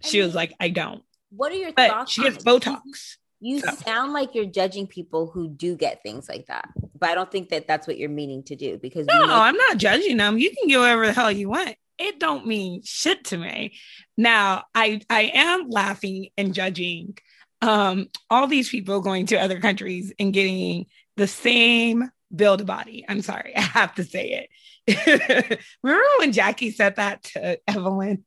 she 0.01 0.21
was 0.21 0.35
like 0.35 0.53
I 0.59 0.71
don't 0.71 1.03
What 1.31 1.53
are 1.53 1.57
your 1.57 1.73
but 1.73 1.91
thoughts? 1.91 2.13
she 2.13 2.23
gets? 2.23 2.43
Botox. 2.43 3.17
You 3.41 3.61
So. 3.61 3.71
sound 3.73 4.13
like 4.13 4.35
you're 4.35 4.45
judging 4.47 4.87
people 4.87 5.29
who 5.29 5.49
do 5.49 5.75
get 5.77 6.01
things 6.05 6.29
like 6.29 6.47
that, 6.47 6.69
but 6.99 7.09
I 7.11 7.15
don't 7.17 7.31
think 7.31 7.49
that 7.51 7.67
that's 7.67 7.87
what 7.89 7.99
you're 7.99 8.09
meaning 8.09 8.43
to 8.45 8.55
do 8.57 8.79
because 8.79 9.07
No, 9.07 9.27
know- 9.27 9.35
I'm 9.35 9.57
not 9.57 9.79
judging 9.79 10.17
them. 10.17 10.39
You 10.39 10.51
can 10.51 10.69
get 10.69 10.79
whatever 10.79 11.07
the 11.07 11.13
hell 11.13 11.31
you 11.33 11.49
want. 11.49 11.75
It 11.99 12.19
don't 12.21 12.47
mean 12.47 12.83
shit 12.85 13.25
to 13.27 13.37
me. 13.37 13.75
Now, 14.17 14.65
I 14.75 15.01
I 15.11 15.31
am 15.35 15.69
laughing 15.71 16.29
and 16.37 16.55
judging 16.55 17.17
um 17.63 18.09
all 18.29 18.47
these 18.47 18.69
people 18.69 19.01
going 19.01 19.27
to 19.27 19.37
other 19.37 19.61
countries 19.61 20.13
and 20.19 20.33
getting 20.35 20.87
the 21.17 21.27
same 21.27 22.11
build 22.35 22.61
a 22.61 22.65
body. 22.65 23.05
I'm 23.09 23.23
sorry, 23.23 23.53
I 23.57 23.61
have 23.61 23.95
to 23.95 24.05
say 24.05 24.49
it. 24.87 25.61
Remember 25.83 26.05
when 26.19 26.33
Jackie 26.33 26.71
said 26.73 26.97
that 26.97 27.23
to 27.25 27.59
Evelyn? 27.69 28.25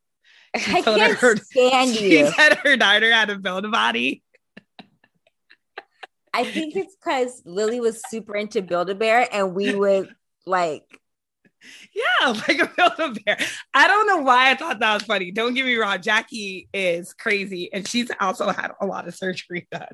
I 0.56 0.82
told 0.82 0.98
can't 0.98 1.18
her- 1.18 1.36
stand 1.36 1.90
She 1.96 2.18
you. 2.20 2.32
said 2.32 2.56
her 2.64 2.78
daughter 2.78 3.12
had 3.12 3.30
a 3.30 3.38
build 3.38 3.66
a 3.66 3.70
body. 3.70 4.24
I 6.34 6.44
think 6.44 6.76
it's 6.76 6.96
because 6.96 7.42
Lily 7.46 7.80
was 7.80 8.02
super 8.10 8.36
into 8.36 8.62
Build 8.62 8.90
a 8.90 8.96
Bear, 8.96 9.28
and 9.32 9.54
we 9.56 9.74
would 9.74 10.14
like. 10.46 10.84
Yeah, 11.94 12.30
like 12.48 12.60
a 12.60 12.72
build 12.76 12.94
a 13.00 13.20
bear. 13.26 13.38
I 13.74 13.88
don't 13.88 14.08
know 14.08 14.18
why 14.18 14.52
I 14.52 14.56
thought 14.56 14.80
that 14.80 14.94
was 14.94 15.04
funny. 15.04 15.32
Don't 15.32 15.54
get 15.54 15.66
me 15.66 15.76
wrong, 15.76 16.02
Jackie 16.02 16.68
is 16.74 17.14
crazy, 17.14 17.72
and 17.74 17.88
she's 17.88 18.10
also 18.20 18.50
had 18.50 18.72
a 18.82 18.86
lot 18.86 19.08
of 19.08 19.16
surgery 19.16 19.68
done. 19.72 19.88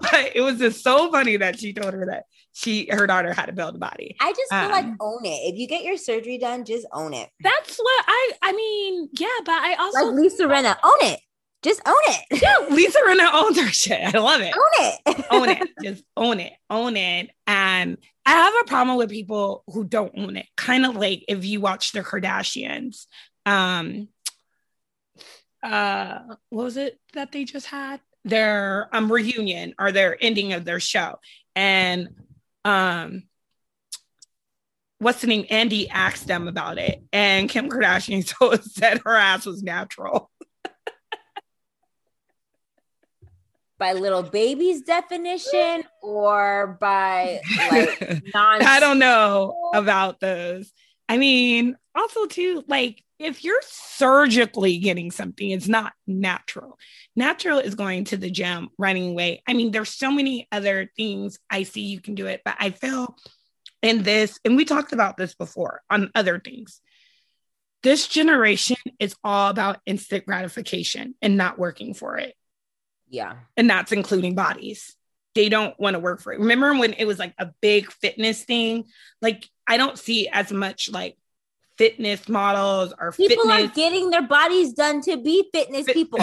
But 0.00 0.32
it 0.34 0.40
was 0.40 0.58
just 0.58 0.82
so 0.82 1.10
funny 1.10 1.36
that 1.38 1.58
she 1.58 1.72
told 1.72 1.94
her 1.94 2.06
that 2.06 2.24
she 2.52 2.88
her 2.90 3.06
daughter 3.06 3.32
had 3.32 3.46
to 3.46 3.52
build 3.52 3.76
a 3.76 3.78
body. 3.78 4.16
I 4.20 4.32
just 4.32 4.50
feel 4.52 4.70
like 4.70 4.84
Um, 4.84 4.96
own 5.00 5.24
it. 5.24 5.52
If 5.52 5.58
you 5.58 5.66
get 5.68 5.84
your 5.84 5.96
surgery 5.96 6.38
done, 6.38 6.64
just 6.64 6.86
own 6.92 7.14
it. 7.14 7.28
That's 7.40 7.76
what 7.76 8.04
I 8.06 8.32
I 8.42 8.52
mean, 8.52 9.08
yeah, 9.18 9.28
but 9.44 9.52
I 9.62 9.74
also 9.74 10.06
Like 10.06 10.14
Lisa 10.16 10.44
Rinna, 10.44 10.76
own 10.82 10.98
it. 11.02 11.20
Just 11.62 11.80
own 11.86 11.94
it. 12.06 12.42
yeah, 12.42 12.74
Lisa 12.74 12.98
Rinna 13.06 13.30
owns 13.32 13.58
her 13.60 13.68
shit. 13.68 14.14
I 14.14 14.18
love 14.18 14.40
it. 14.40 14.54
Own 14.54 14.84
it. 14.84 15.26
own 15.30 15.48
it. 15.48 15.68
Just 15.82 16.04
own 16.16 16.40
it. 16.40 16.52
Own 16.70 16.96
it. 16.96 17.30
And 17.46 17.98
I 18.24 18.30
have 18.30 18.54
a 18.62 18.68
problem 18.68 18.96
with 18.96 19.10
people 19.10 19.64
who 19.66 19.84
don't 19.84 20.12
own 20.16 20.36
it. 20.36 20.46
Kind 20.56 20.86
of 20.86 20.94
like 20.94 21.24
if 21.26 21.44
you 21.44 21.60
watch 21.60 21.92
the 21.92 22.00
Kardashians. 22.00 23.06
Um 23.44 24.08
uh 25.62 26.20
what 26.50 26.64
was 26.64 26.76
it 26.76 27.00
that 27.14 27.32
they 27.32 27.44
just 27.44 27.66
had? 27.66 28.00
Their 28.24 28.88
um 28.92 29.10
reunion 29.10 29.74
or 29.78 29.90
their 29.90 30.16
ending 30.20 30.52
of 30.52 30.64
their 30.64 30.80
show. 30.80 31.18
And 31.56 32.10
um 32.64 33.24
what's 34.98 35.22
the 35.22 35.26
name? 35.26 35.46
Andy 35.50 35.88
asked 35.88 36.26
them 36.26 36.46
about 36.46 36.78
it. 36.78 37.02
And 37.12 37.48
Kim 37.48 37.68
Kardashian 37.68 38.26
so 38.38 38.54
said 38.62 39.00
her 39.04 39.16
ass 39.16 39.46
was 39.46 39.62
natural. 39.62 40.30
By 43.78 43.92
little 43.92 44.22
baby's 44.22 44.82
definition 44.82 45.84
or 46.02 46.76
by 46.80 47.40
like 47.70 48.00
non 48.34 48.62
I 48.62 48.80
don't 48.80 48.98
know 48.98 49.70
about 49.74 50.20
those. 50.20 50.72
I 51.08 51.16
mean, 51.16 51.76
also 51.94 52.26
too, 52.26 52.64
like 52.66 53.02
if 53.18 53.42
you're 53.42 53.62
surgically 53.64 54.78
getting 54.78 55.10
something, 55.10 55.50
it's 55.50 55.68
not 55.68 55.92
natural. 56.06 56.78
Natural 57.16 57.58
is 57.58 57.74
going 57.74 58.04
to 58.06 58.16
the 58.16 58.30
gym, 58.30 58.68
running 58.78 59.14
weight. 59.14 59.40
I 59.46 59.54
mean, 59.54 59.72
there's 59.72 59.88
so 59.88 60.10
many 60.10 60.46
other 60.52 60.90
things 60.96 61.38
I 61.50 61.64
see 61.64 61.82
you 61.82 62.00
can 62.00 62.14
do 62.14 62.26
it, 62.26 62.42
but 62.44 62.56
I 62.60 62.70
feel 62.70 63.16
in 63.82 64.02
this, 64.02 64.38
and 64.44 64.56
we 64.56 64.64
talked 64.64 64.92
about 64.92 65.16
this 65.16 65.34
before 65.34 65.82
on 65.90 66.10
other 66.14 66.38
things. 66.38 66.80
This 67.82 68.08
generation 68.08 68.76
is 68.98 69.14
all 69.22 69.50
about 69.50 69.80
instant 69.86 70.26
gratification 70.26 71.14
and 71.22 71.36
not 71.36 71.58
working 71.58 71.94
for 71.94 72.18
it 72.18 72.34
yeah 73.10 73.34
and 73.56 73.68
that's 73.68 73.92
including 73.92 74.34
bodies. 74.34 74.94
They 75.34 75.48
don't 75.48 75.78
want 75.78 75.94
to 75.94 76.00
work 76.00 76.20
for 76.20 76.32
it. 76.32 76.40
Remember 76.40 76.74
when 76.74 76.94
it 76.94 77.04
was 77.04 77.18
like 77.18 77.34
a 77.38 77.46
big 77.60 77.92
fitness 77.92 78.42
thing? 78.42 78.84
Like 79.22 79.48
I 79.66 79.76
don't 79.76 79.98
see 79.98 80.28
as 80.28 80.50
much 80.50 80.90
like 80.90 81.16
fitness 81.76 82.28
models 82.28 82.92
or 82.98 83.12
people 83.12 83.50
are 83.50 83.68
getting 83.68 84.10
their 84.10 84.22
bodies 84.22 84.72
done 84.72 85.00
to 85.02 85.16
be 85.16 85.48
fitness 85.52 85.86
Fit- 85.86 85.94
people 85.94 86.18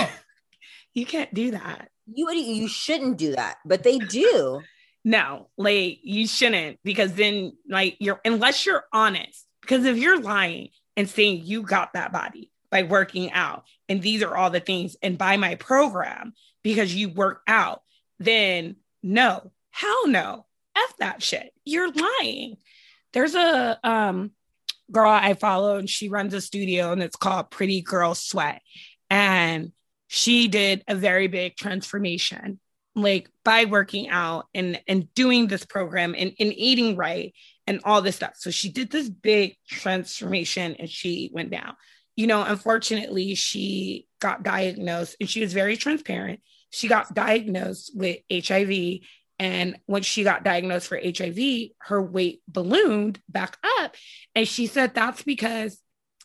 you 0.93 1.05
can't 1.05 1.33
do 1.33 1.51
that. 1.51 1.89
you 2.13 2.29
you 2.33 2.67
shouldn't 2.67 3.17
do 3.17 3.35
that 3.35 3.55
but 3.63 3.83
they 3.83 3.99
do 3.99 4.61
No, 5.07 5.49
like 5.55 5.99
you 6.01 6.27
shouldn't 6.27 6.79
because 6.83 7.13
then 7.13 7.53
like 7.69 7.95
you're 7.99 8.19
unless 8.25 8.65
you're 8.65 8.85
honest. 8.91 9.45
Because 9.61 9.85
if 9.85 9.97
you're 9.97 10.19
lying 10.19 10.69
and 10.97 11.07
saying 11.07 11.41
you 11.45 11.61
got 11.61 11.93
that 11.93 12.11
body 12.11 12.51
by 12.71 12.83
working 12.83 13.31
out 13.31 13.65
and 13.87 14.01
these 14.01 14.23
are 14.23 14.35
all 14.35 14.49
the 14.49 14.59
things 14.59 14.95
and 15.03 15.15
by 15.15 15.37
my 15.37 15.55
program 15.55 16.33
because 16.65 16.95
you 16.95 17.09
work 17.09 17.43
out, 17.47 17.83
then 18.17 18.77
no, 19.03 19.51
hell 19.69 20.07
no. 20.07 20.47
F 20.75 20.97
that 20.97 21.21
shit. 21.21 21.53
You're 21.63 21.91
lying. 21.91 22.57
There's 23.13 23.35
a 23.35 23.79
um 23.83 24.31
girl 24.91 25.11
I 25.11 25.35
follow 25.35 25.77
and 25.77 25.87
she 25.87 26.09
runs 26.09 26.33
a 26.33 26.41
studio 26.41 26.91
and 26.91 27.03
it's 27.03 27.15
called 27.15 27.51
Pretty 27.51 27.81
Girl 27.81 28.15
Sweat. 28.15 28.63
And 29.11 29.73
she 30.07 30.47
did 30.47 30.83
a 30.87 30.95
very 30.95 31.27
big 31.27 31.55
transformation 31.55 32.59
like 32.95 33.29
by 33.43 33.65
working 33.65 34.09
out 34.09 34.47
and 34.55 34.81
and 34.87 35.13
doing 35.13 35.45
this 35.45 35.65
program 35.65 36.15
and, 36.17 36.33
and 36.39 36.51
eating 36.51 36.95
right 36.97 37.35
and 37.67 37.79
all 37.83 38.01
this 38.01 38.15
stuff. 38.15 38.33
So 38.37 38.49
she 38.49 38.69
did 38.69 38.89
this 38.89 39.07
big 39.07 39.55
transformation 39.69 40.77
and 40.79 40.89
she 40.89 41.29
went 41.31 41.51
down. 41.51 41.75
You 42.15 42.25
know, 42.25 42.41
unfortunately, 42.41 43.35
she 43.35 44.07
got 44.19 44.41
diagnosed 44.41 45.17
and 45.19 45.29
she 45.29 45.41
was 45.41 45.53
very 45.53 45.77
transparent. 45.77 46.39
She 46.71 46.87
got 46.87 47.13
diagnosed 47.13 47.91
with 47.95 48.17
HIV. 48.31 48.99
And 49.37 49.77
when 49.85 50.01
she 50.01 50.23
got 50.23 50.43
diagnosed 50.43 50.87
for 50.87 50.97
HIV, 51.03 51.69
her 51.79 52.01
weight 52.01 52.41
ballooned 52.47 53.19
back 53.27 53.57
up. 53.79 53.95
And 54.33 54.47
she 54.47 54.67
said 54.67 54.93
that's 54.93 55.23
because 55.23 55.79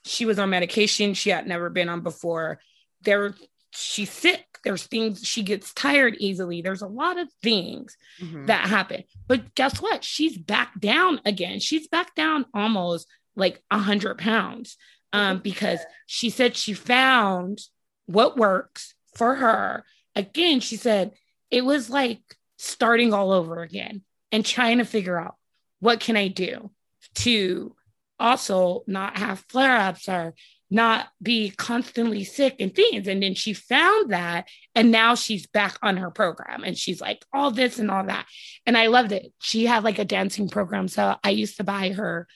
she 0.05 0.25
was 0.25 0.39
on 0.39 0.51
medication 0.51 1.15
she 1.15 1.31
had 1.31 1.47
never 1.47 1.71
been 1.71 1.89
on 1.89 2.01
before. 2.03 2.61
There, 3.03 3.35
she's 3.73 4.11
sick. 4.11 4.45
There's 4.65 4.85
things 4.85 5.27
she 5.27 5.43
gets 5.43 5.73
tired 5.75 6.17
easily. 6.19 6.63
There's 6.63 6.83
a 6.83 6.87
lot 6.87 7.19
of 7.19 7.29
things 7.43 7.97
Mhm. 8.21 8.47
that 8.47 8.69
happen. 8.69 9.05
But 9.27 9.55
guess 9.55 9.81
what? 9.81 10.05
She's 10.05 10.37
back 10.39 10.79
down 10.81 11.21
again. 11.25 11.61
She's 11.61 11.89
back 11.89 12.15
down 12.15 12.47
almost 12.55 13.09
like 13.37 13.63
a 13.71 13.79
hundred 13.79 14.19
pounds. 14.19 14.77
Um, 15.13 15.39
because 15.41 15.81
she 16.07 16.31
said 16.31 16.57
she 16.57 16.73
found 16.73 17.61
what 18.07 18.37
works 18.37 18.95
for 19.17 19.35
her. 19.35 19.85
Again, 20.17 20.61
she 20.61 20.77
said 20.77 21.13
it 21.51 21.65
was 21.65 21.91
like 21.91 22.21
starting 22.59 23.13
all 23.13 23.33
over 23.33 23.63
again 23.63 24.03
and 24.33 24.45
trying 24.45 24.79
to 24.79 24.85
figure 24.85 25.19
out 25.19 25.37
what 25.81 26.01
can 26.01 26.17
I 26.17 26.29
do 26.29 26.71
to 27.17 27.75
also 28.19 28.85
not 28.87 29.17
have 29.17 29.45
flare-ups 29.49 30.09
or 30.09 30.35
not 30.71 31.09
be 31.21 31.51
constantly 31.51 32.23
sick 32.23 32.57
and 32.61 32.75
things. 32.75 33.09
And 33.09 33.23
then 33.23 33.35
she 33.35 33.55
found 33.55 34.13
that 34.13 34.49
and 34.75 34.93
now 34.93 35.17
she's 35.17 35.47
back 35.47 35.77
on 35.83 35.97
her 35.97 36.11
program 36.11 36.63
and 36.63 36.79
she's 36.79 37.01
like 37.01 37.25
all 37.33 37.51
this 37.51 37.79
and 37.79 37.91
all 37.91 38.05
that. 38.05 38.27
And 38.67 38.77
i 38.79 38.87
loved 38.87 39.11
it. 39.11 39.33
She 39.41 39.67
had 39.67 39.83
like 39.83 39.99
a 39.99 40.05
dancing 40.05 40.49
program. 40.49 40.87
So 40.87 41.17
i 41.25 41.31
used 41.31 41.57
to 41.57 41.65
buy 41.65 41.91
her 41.91 42.29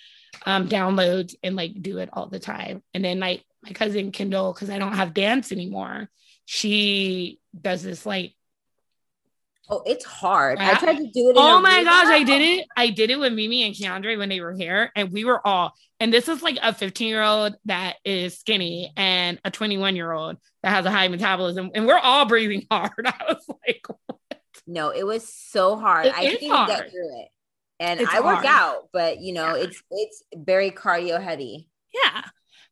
um 0.47 0.69
downloads 0.69 1.35
and 1.45 1.55
like 1.55 1.81
do 1.81 1.99
it 1.99 2.09
all 2.13 2.29
the 2.29 2.41
time. 2.41 2.83
And 2.93 3.05
then 3.05 3.21
like 3.21 3.45
my 3.63 3.73
cousin 3.73 4.11
kendall 4.11 4.53
because 4.53 4.69
i 4.69 4.79
don't 4.79 4.93
have 4.95 5.15
dance 5.15 5.51
anymore 5.51 6.11
she 6.45 7.39
does 7.59 7.83
this 7.83 8.05
like 8.05 8.35
oh 9.71 9.83
it's 9.87 10.05
hard 10.05 10.59
i 10.59 10.65
Yeah. 10.73 10.79
tried 10.79 10.97
to 10.99 11.07
do 11.11 11.29
it 11.29 11.31
in 11.31 11.37
oh 11.39 11.61
my 11.61 11.77
room. 11.77 11.85
gosh 11.85 12.07
i 12.07 12.23
did 12.23 12.43
it 12.43 12.67
i 12.77 12.91
did 12.91 13.11
it 13.11 13.19
with 13.19 13.33
mimi 13.33 13.63
and 13.65 13.75
keandre 13.75 14.19
when 14.19 14.29
they 14.29 14.41
were 14.41 14.53
here 14.53 14.91
and 14.95 15.11
we 15.11 15.25
were 15.25 15.45
all 15.47 15.73
and 16.01 16.13
this 16.13 16.29
is 16.29 16.43
like 16.43 16.59
a 16.63 16.75
15 16.75 17.09
year 17.09 17.23
old 17.23 17.55
that 17.65 17.97
is 18.05 18.39
skinny 18.39 18.93
and 18.97 19.41
a 19.45 19.51
21 19.51 19.97
year 19.97 20.13
old 20.13 20.37
that 20.63 20.71
has 20.71 20.85
a 20.85 20.91
high 20.91 21.09
metabolism 21.09 21.71
and 21.75 21.87
we're 21.87 21.99
all 21.99 22.27
breathing 22.27 22.67
hard 22.71 22.93
i 23.07 23.15
was 23.29 23.45
like 23.67 23.87
no 24.67 24.91
it 24.91 25.07
was 25.07 25.27
so 25.33 25.77
hard 25.77 26.07
It 26.07 26.15
i 26.15 26.27
didn't 26.27 26.51
hard. 26.51 26.69
get 26.69 26.91
through 26.91 27.21
it 27.23 27.29
and 27.81 28.01
It's 28.01 28.13
i 28.13 28.21
work 28.21 28.45
hard. 28.45 28.47
out 28.47 28.89
but 28.93 29.21
you 29.21 29.33
know 29.33 29.55
Yeah. 29.57 29.63
it's 29.65 29.83
it's 29.91 30.23
very 30.37 30.71
cardio 30.71 31.23
heavy 31.23 31.69
Yeah. 31.95 32.23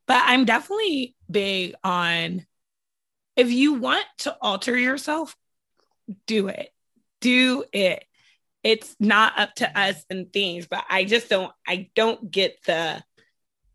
But 0.08 0.22
I'm 0.26 0.44
definitely 0.44 1.14
big 1.30 1.74
on 1.84 2.44
if 3.36 3.50
you 3.50 3.74
want 3.74 4.04
to 4.18 4.36
alter 4.40 4.76
yourself, 4.76 5.36
do 6.26 6.48
it. 6.48 6.70
Do 7.20 7.64
it. 7.72 8.04
It's 8.62 8.94
not 9.00 9.38
up 9.38 9.54
to 9.56 9.78
us 9.78 10.04
and 10.10 10.32
things, 10.32 10.66
but 10.66 10.84
I 10.88 11.04
just 11.04 11.28
don't 11.28 11.52
I 11.66 11.90
don't 11.94 12.30
get 12.30 12.56
the 12.66 13.02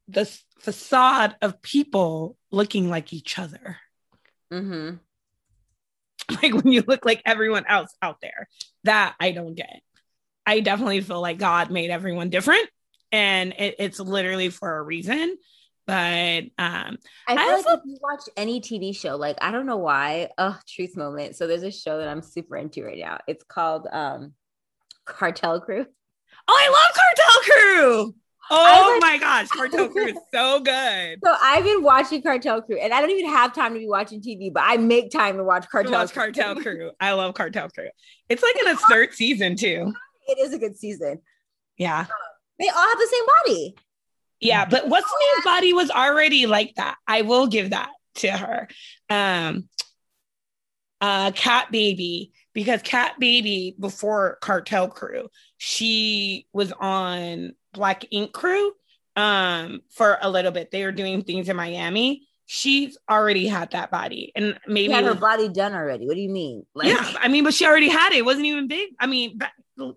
the 0.08 0.26
facade 0.60 1.36
of 1.42 1.62
people 1.62 2.38
looking 2.52 2.90
like 2.90 3.14
each 3.14 3.38
other. 3.38 3.78
hmm 4.52 4.92
Like 6.42 6.54
when 6.54 6.74
you 6.74 6.84
look 6.86 7.06
like 7.06 7.22
everyone 7.26 7.66
else 7.68 7.94
out 8.02 8.22
there. 8.22 8.48
That 8.84 9.16
I 9.20 9.32
don't 9.32 9.56
get. 9.56 9.82
I 10.46 10.62
definitely 10.62 11.02
feel 11.02 11.22
like 11.22 11.40
God 11.40 11.72
made 11.72 11.90
everyone 11.90 12.30
different 12.30 12.70
and 13.12 13.54
it, 13.58 13.76
it's 13.80 14.00
literally 14.00 14.50
for 14.50 14.78
a 14.78 14.82
reason. 14.82 15.38
But 15.88 16.44
um, 16.60 16.98
I 17.29 17.36
feel 17.36 17.39
I 17.39 17.62
like 17.65 17.65
if 17.65 17.79
you 17.86 17.98
watch 18.01 18.24
any 18.36 18.60
TV 18.60 18.94
show, 18.96 19.15
like 19.15 19.38
I 19.41 19.51
don't 19.51 19.65
know 19.65 19.77
why. 19.77 20.29
Oh, 20.38 20.60
truth 20.67 20.98
moment. 20.98 21.38
So 21.38 21.48
there's 21.48 21.63
a 21.63 21.72
show 21.72 21.98
that 21.98 22.10
I'm 22.10 22.22
super 22.22 22.58
into 22.58 22.84
right 22.84 23.00
now. 23.00 23.20
It's 23.25 23.46
called 23.46 23.88
um 23.91 24.34
Cartel 25.06 25.62
Crew. 25.62 25.86
oh, 26.48 26.53
I 26.53 26.67
love 26.70 26.96
Cartel 26.98 27.41
Crew. 27.44 28.15
Oh 28.50 29.00
like- 29.00 29.01
my 29.01 29.17
gosh, 29.17 29.48
Cartel 29.48 29.88
Crew 29.89 30.08
is 30.08 30.17
so 30.34 30.60
good. 30.60 31.20
So 31.24 31.36
I've 31.41 31.63
been 31.63 31.84
watching 31.84 32.22
Cartel 32.22 32.62
Crew, 32.62 32.77
and 32.77 32.94
I 32.94 33.00
don't 33.00 33.12
even 33.12 33.32
have 33.32 33.53
time 33.53 33.74
to 33.74 33.79
be 33.79 33.88
watching 33.88 34.22
TV, 34.22 34.51
but 34.53 34.63
I 34.65 34.75
make 34.77 35.10
time 35.12 35.38
to 35.38 35.44
watch 35.46 35.70
Cartel. 35.70 35.94
love 35.94 36.12
Crew. 36.12 36.34
Cartel 36.34 36.56
Crew. 36.62 36.91
I 37.00 37.13
love 37.13 37.34
Cartel 37.34 37.70
Crew. 37.70 37.89
It's 38.27 38.44
like 38.44 38.56
in 38.60 38.67
its 38.72 38.84
third 38.86 39.13
season 39.13 39.56
too. 39.56 39.94
It 40.27 40.38
is 40.39 40.53
a 40.53 40.60
good 40.60 40.77
season. 40.77 41.20
Yeah. 41.77 42.06
They 42.60 42.67
all 42.67 42.88
have 42.88 42.98
the 42.98 43.08
same 43.10 43.25
body. 43.46 43.75
Yeah, 44.39 44.65
but 44.65 44.88
what's 44.88 45.08
name's 45.34 45.46
body 45.46 45.74
was 45.74 45.89
already 45.89 46.46
like 46.46 46.75
that. 46.75 46.96
I 47.08 47.24
will 47.24 47.48
give 47.48 47.72
that 47.72 47.89
to 48.15 48.32
her. 48.32 48.67
Um 49.10 49.67
uh 51.01 51.32
Cat 51.32 51.72
Baby, 51.72 52.32
because 52.53 52.82
Cat 52.82 53.20
Baby 53.20 53.75
before 53.79 54.38
Cartel 54.41 54.88
Crew, 54.88 55.29
she 55.58 56.48
was 56.53 56.72
on 56.72 57.53
Black 57.74 58.06
Ink 58.12 58.32
Crew 58.32 58.74
um 59.15 59.82
for 59.91 60.17
a 60.22 60.29
little 60.29 60.51
bit. 60.51 60.72
They 60.72 60.84
were 60.84 60.91
doing 60.91 61.24
things 61.24 61.50
in 61.50 61.56
Miami. 61.56 62.27
She's 62.46 62.98
already 63.10 63.48
had 63.48 63.72
that 63.72 63.91
body. 63.91 64.32
And 64.36 64.58
She 64.65 64.72
maybe 64.72 64.94
had 64.94 65.03
her 65.03 65.13
body 65.15 65.50
done 65.50 65.74
already. 65.74 66.08
What 66.08 66.15
do 66.15 66.22
you 66.22 66.29
mean? 66.29 66.65
Like, 66.74 66.88
yeah, 66.88 67.13
I 67.20 67.27
mean, 67.27 67.44
but 67.44 67.53
she 67.53 67.65
already 67.65 67.89
had 67.89 68.13
it. 68.13 68.20
It 68.20 68.25
wasn't 68.25 68.46
even 68.46 68.67
big. 68.70 68.91
I 69.00 69.06
mean, 69.06 69.38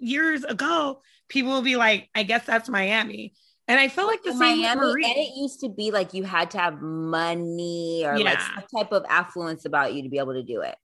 years 0.01 0.43
ago, 0.43 1.01
people 1.29 1.53
will 1.53 1.63
be 1.63 1.77
like, 1.77 2.09
I 2.13 2.25
guess 2.25 2.45
that's 2.45 2.69
Miami. 2.69 3.35
And 3.71 3.81
I 3.81 3.89
feel 3.89 4.07
like 4.07 4.23
the 4.23 4.31
in 4.31 4.37
same 4.37 4.61
Miami, 4.63 5.05
and 5.05 5.17
it 5.17 5.37
used 5.37 5.61
to 5.61 5.69
be 5.69 5.91
like 5.93 6.13
you 6.13 6.25
had 6.25 6.51
to 6.53 6.59
have 6.59 6.81
money 6.81 8.03
or 8.05 8.19
like 8.19 8.39
Yeah. 8.41 8.55
some 8.55 8.65
type 8.83 8.93
of 8.93 9.05
affluence 9.09 9.65
about 9.65 9.95
you 9.95 10.03
to 10.03 10.09
be 10.09 10.19
able 10.19 10.35
to 10.35 10.43
do 10.43 10.61
it. 10.63 10.77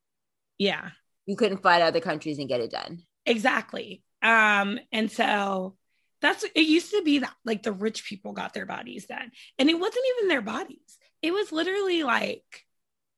yeah, 0.59 0.90
You 1.26 1.37
couldn't 1.37 1.59
fly 1.62 1.81
to 1.81 1.85
other 1.85 2.00
countries 2.00 2.38
and 2.38 2.49
get 2.49 2.61
it 2.61 2.71
done. 2.71 3.02
exactly. 3.25 4.02
Um, 4.23 4.78
and 4.93 5.11
so 5.11 5.76
that's 6.23 6.45
it 6.45 6.61
used 6.66 6.93
to 6.93 7.02
be 7.02 7.19
that 7.19 7.35
like 7.45 7.62
the 7.62 7.73
rich 7.73 8.05
people 8.05 8.33
got 8.33 8.55
their 8.55 8.66
bodies 8.66 9.07
done. 9.07 9.31
And 9.59 9.69
it 9.69 9.78
wasn't 9.78 10.05
even 10.16 10.28
their 10.28 10.43
bodies. 10.43 10.99
It 11.23 11.33
was 11.33 11.52
literally 11.52 12.02
like 12.05 12.45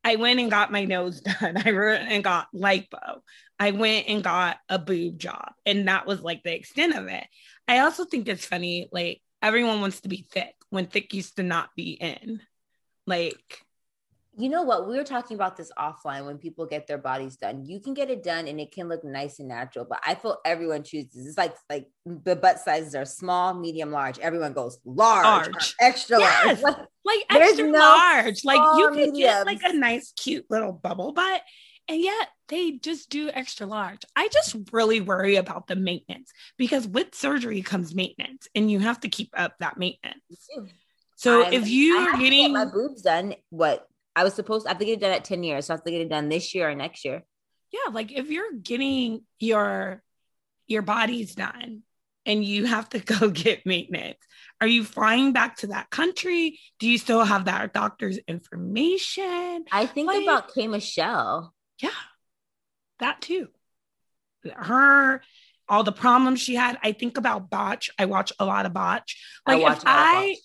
I 0.02 0.16
went 0.16 0.40
and 0.40 0.50
got 0.50 0.72
my 0.72 0.84
nose 0.84 1.20
done. 1.40 1.56
I 1.64 1.72
went 1.72 2.10
and 2.10 2.24
got 2.24 2.48
lipo. 2.54 3.20
I 3.58 3.70
went 3.72 4.08
and 4.08 4.24
got 4.24 4.56
a 4.68 4.78
boob 4.78 5.18
job. 5.18 5.52
And 5.66 5.88
that 5.88 6.06
was 6.06 6.22
like 6.22 6.42
the 6.42 6.54
extent 6.54 6.94
of 6.96 7.06
it. 7.08 7.24
I 7.66 7.80
also 7.80 8.04
think 8.04 8.28
it's 8.28 8.46
funny, 8.46 8.88
like 8.92 9.20
everyone 9.42 9.80
wants 9.80 10.00
to 10.02 10.08
be 10.08 10.26
thick 10.30 10.54
when 10.70 10.86
thick 10.86 11.12
used 11.14 11.36
to 11.36 11.42
not 11.42 11.70
be 11.76 11.92
in. 11.92 12.40
Like, 13.06 13.62
You 14.36 14.48
know 14.48 14.62
what? 14.62 14.86
We 14.88 14.96
were 14.96 15.04
talking 15.04 15.34
about 15.34 15.56
this 15.56 15.72
offline 15.78 16.24
when 16.26 16.38
people 16.38 16.66
get 16.66 16.86
their 16.86 16.98
bodies 16.98 17.36
done. 17.36 17.64
You 17.64 17.80
can 17.80 17.94
get 17.94 18.10
it 18.10 18.22
done 18.22 18.46
and 18.46 18.60
it 18.60 18.70
can 18.70 18.88
look 18.88 19.02
nice 19.02 19.38
and 19.40 19.48
natural, 19.48 19.84
but 19.88 19.98
I 20.06 20.14
feel 20.14 20.38
everyone 20.44 20.82
chooses. 20.84 21.26
It's 21.26 21.38
like 21.38 21.56
like 21.70 21.88
the 22.06 22.36
butt 22.36 22.60
sizes 22.60 22.94
are 22.94 23.04
small, 23.04 23.54
medium, 23.54 23.90
large. 23.90 24.18
Everyone 24.18 24.52
goes 24.52 24.78
large, 24.84 25.48
Large. 25.52 25.74
extra 25.80 26.18
Yes. 26.20 26.62
large. 26.62 26.76
like 27.04 27.20
There's 27.30 27.48
extra 27.50 27.66
no 27.68 27.78
large. 27.78 28.44
Like 28.44 28.78
you 28.78 28.90
can 28.90 29.04
could 29.06 29.14
get 29.16 29.46
like 29.46 29.62
a 29.64 29.72
nice, 29.72 30.12
cute 30.12 30.46
little 30.50 30.72
bubble 30.72 31.12
butt, 31.12 31.42
and 31.88 32.00
yet 32.00 32.28
they 32.48 32.72
just 32.72 33.10
do 33.10 33.28
extra 33.30 33.66
large. 33.66 34.02
I 34.16 34.28
just 34.28 34.56
really 34.72 35.00
worry 35.00 35.36
about 35.36 35.66
the 35.66 35.76
maintenance 35.76 36.32
because 36.56 36.86
with 36.86 37.14
surgery 37.14 37.62
comes 37.62 37.94
maintenance, 37.94 38.48
and 38.54 38.70
you 38.70 38.78
have 38.80 39.00
to 39.00 39.08
keep 39.08 39.30
up 39.36 39.54
that 39.60 39.78
maintenance. 39.78 40.48
So 41.16 41.42
I'm- 41.42 41.52
if 41.52 41.68
you 41.68 41.96
are 41.98 42.12
to 42.12 42.16
get 42.18 42.22
getting 42.24 42.52
my 42.52 42.64
boobs 42.64 43.02
done, 43.02 43.34
what 43.50 43.88
I 44.14 44.24
was 44.24 44.34
supposed 44.34 44.66
I 44.66 44.70
have 44.70 44.78
to 44.78 44.84
get 44.84 44.94
it 44.94 45.00
done 45.00 45.12
at 45.12 45.24
10 45.24 45.42
years. 45.44 45.66
So 45.66 45.74
I 45.74 45.76
have 45.76 45.84
to 45.84 45.90
get 45.90 46.00
it 46.00 46.08
done 46.08 46.28
this 46.28 46.54
year 46.54 46.70
or 46.70 46.74
next 46.74 47.04
year. 47.04 47.24
yeah, 47.70 47.92
like 47.92 48.10
if 48.12 48.30
you're 48.30 48.52
getting 48.52 49.24
your 49.38 50.02
your 50.66 50.82
body's 50.82 51.34
done 51.34 51.82
and 52.26 52.44
you 52.44 52.64
have 52.66 52.88
to 52.90 52.98
go 53.20 53.30
get 53.30 53.64
maintenance, 53.66 54.18
are 54.60 54.66
you 54.66 54.84
flying 54.84 55.32
back 55.32 55.56
to 55.58 55.68
that 55.68 55.90
country? 55.90 56.58
Do 56.78 56.88
you 56.88 56.98
still 56.98 57.24
have 57.24 57.44
that 57.46 57.72
doctor's 57.72 58.18
information? 58.26 59.64
I 59.72 59.86
think 59.86 60.06
Like- 60.08 60.22
about 60.22 60.52
K 60.54 60.66
Michelle. 60.66 61.54
Yeah, 61.78 61.90
that 62.98 63.20
too. 63.20 63.48
Her, 64.54 65.22
all 65.68 65.84
the 65.84 65.92
problems 65.92 66.40
she 66.40 66.54
had. 66.54 66.78
I 66.82 66.92
think 66.92 67.18
about 67.18 67.50
Botch. 67.50 67.90
I 67.98 68.06
watch 68.06 68.32
a 68.38 68.44
lot 68.44 68.66
of 68.66 68.72
Botch. 68.72 69.16
Like 69.46 69.62
watch 69.62 69.78
if 69.78 69.82
a 69.82 69.86
lot 69.86 69.96
of 69.96 70.14
I 70.14 70.36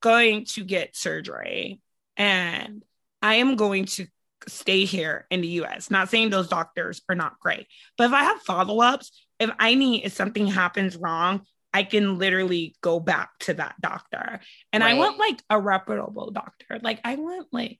going 0.00 0.44
to 0.46 0.64
get 0.64 0.96
surgery 0.96 1.80
and 2.16 2.84
I 3.22 3.36
am 3.36 3.56
going 3.56 3.86
to 3.86 4.06
stay 4.46 4.84
here 4.84 5.26
in 5.30 5.40
the 5.40 5.48
US. 5.62 5.90
Not 5.90 6.08
saying 6.08 6.30
those 6.30 6.48
doctors 6.48 7.02
are 7.08 7.14
not 7.14 7.38
great, 7.40 7.66
but 7.96 8.04
if 8.04 8.12
I 8.12 8.24
have 8.24 8.40
follow 8.42 8.80
ups, 8.80 9.26
if 9.38 9.50
I 9.58 9.74
need, 9.74 10.04
if 10.04 10.12
something 10.12 10.46
happens 10.46 10.96
wrong, 10.96 11.42
I 11.72 11.82
can 11.82 12.18
literally 12.18 12.74
go 12.80 12.98
back 12.98 13.30
to 13.40 13.54
that 13.54 13.76
doctor. 13.80 14.40
And 14.72 14.82
I 14.82 14.94
want 14.94 15.18
like 15.18 15.42
a 15.50 15.60
reputable 15.60 16.30
doctor. 16.30 16.80
Like 16.82 17.00
I 17.04 17.16
want 17.16 17.48
like 17.52 17.78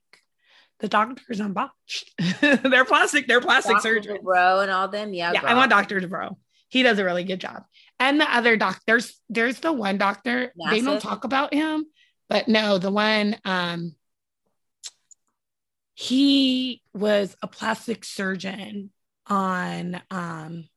the 0.79 0.87
doctors 0.87 1.41
on 1.41 1.53
Botch. 1.53 2.05
they're 2.41 2.85
plastic, 2.85 3.27
they're 3.27 3.41
plastic 3.41 3.77
Dr. 3.77 3.81
surgeons. 3.81 4.19
Bro 4.23 4.61
and 4.61 4.71
all 4.71 4.87
them. 4.87 5.13
Yeah. 5.13 5.33
Yeah, 5.33 5.41
I 5.43 5.53
want 5.53 5.69
Dr. 5.69 5.99
Dubrow. 5.99 6.37
He 6.69 6.83
does 6.83 6.99
a 6.99 7.03
really 7.03 7.23
good 7.23 7.41
job. 7.41 7.63
And 7.99 8.19
the 8.21 8.31
other 8.31 8.55
doctors, 8.55 9.19
there's 9.29 9.59
the 9.59 9.73
one 9.73 9.97
doctor, 9.97 10.53
they 10.69 10.81
don't 10.81 11.01
talk 11.01 11.23
about 11.23 11.53
him, 11.53 11.85
but 12.29 12.47
no, 12.47 12.77
the 12.77 12.91
one 12.91 13.35
um 13.43 13.95
he 15.95 16.81
was 16.93 17.35
a 17.41 17.47
plastic 17.47 18.05
surgeon 18.05 18.91
on 19.27 20.01
um 20.09 20.69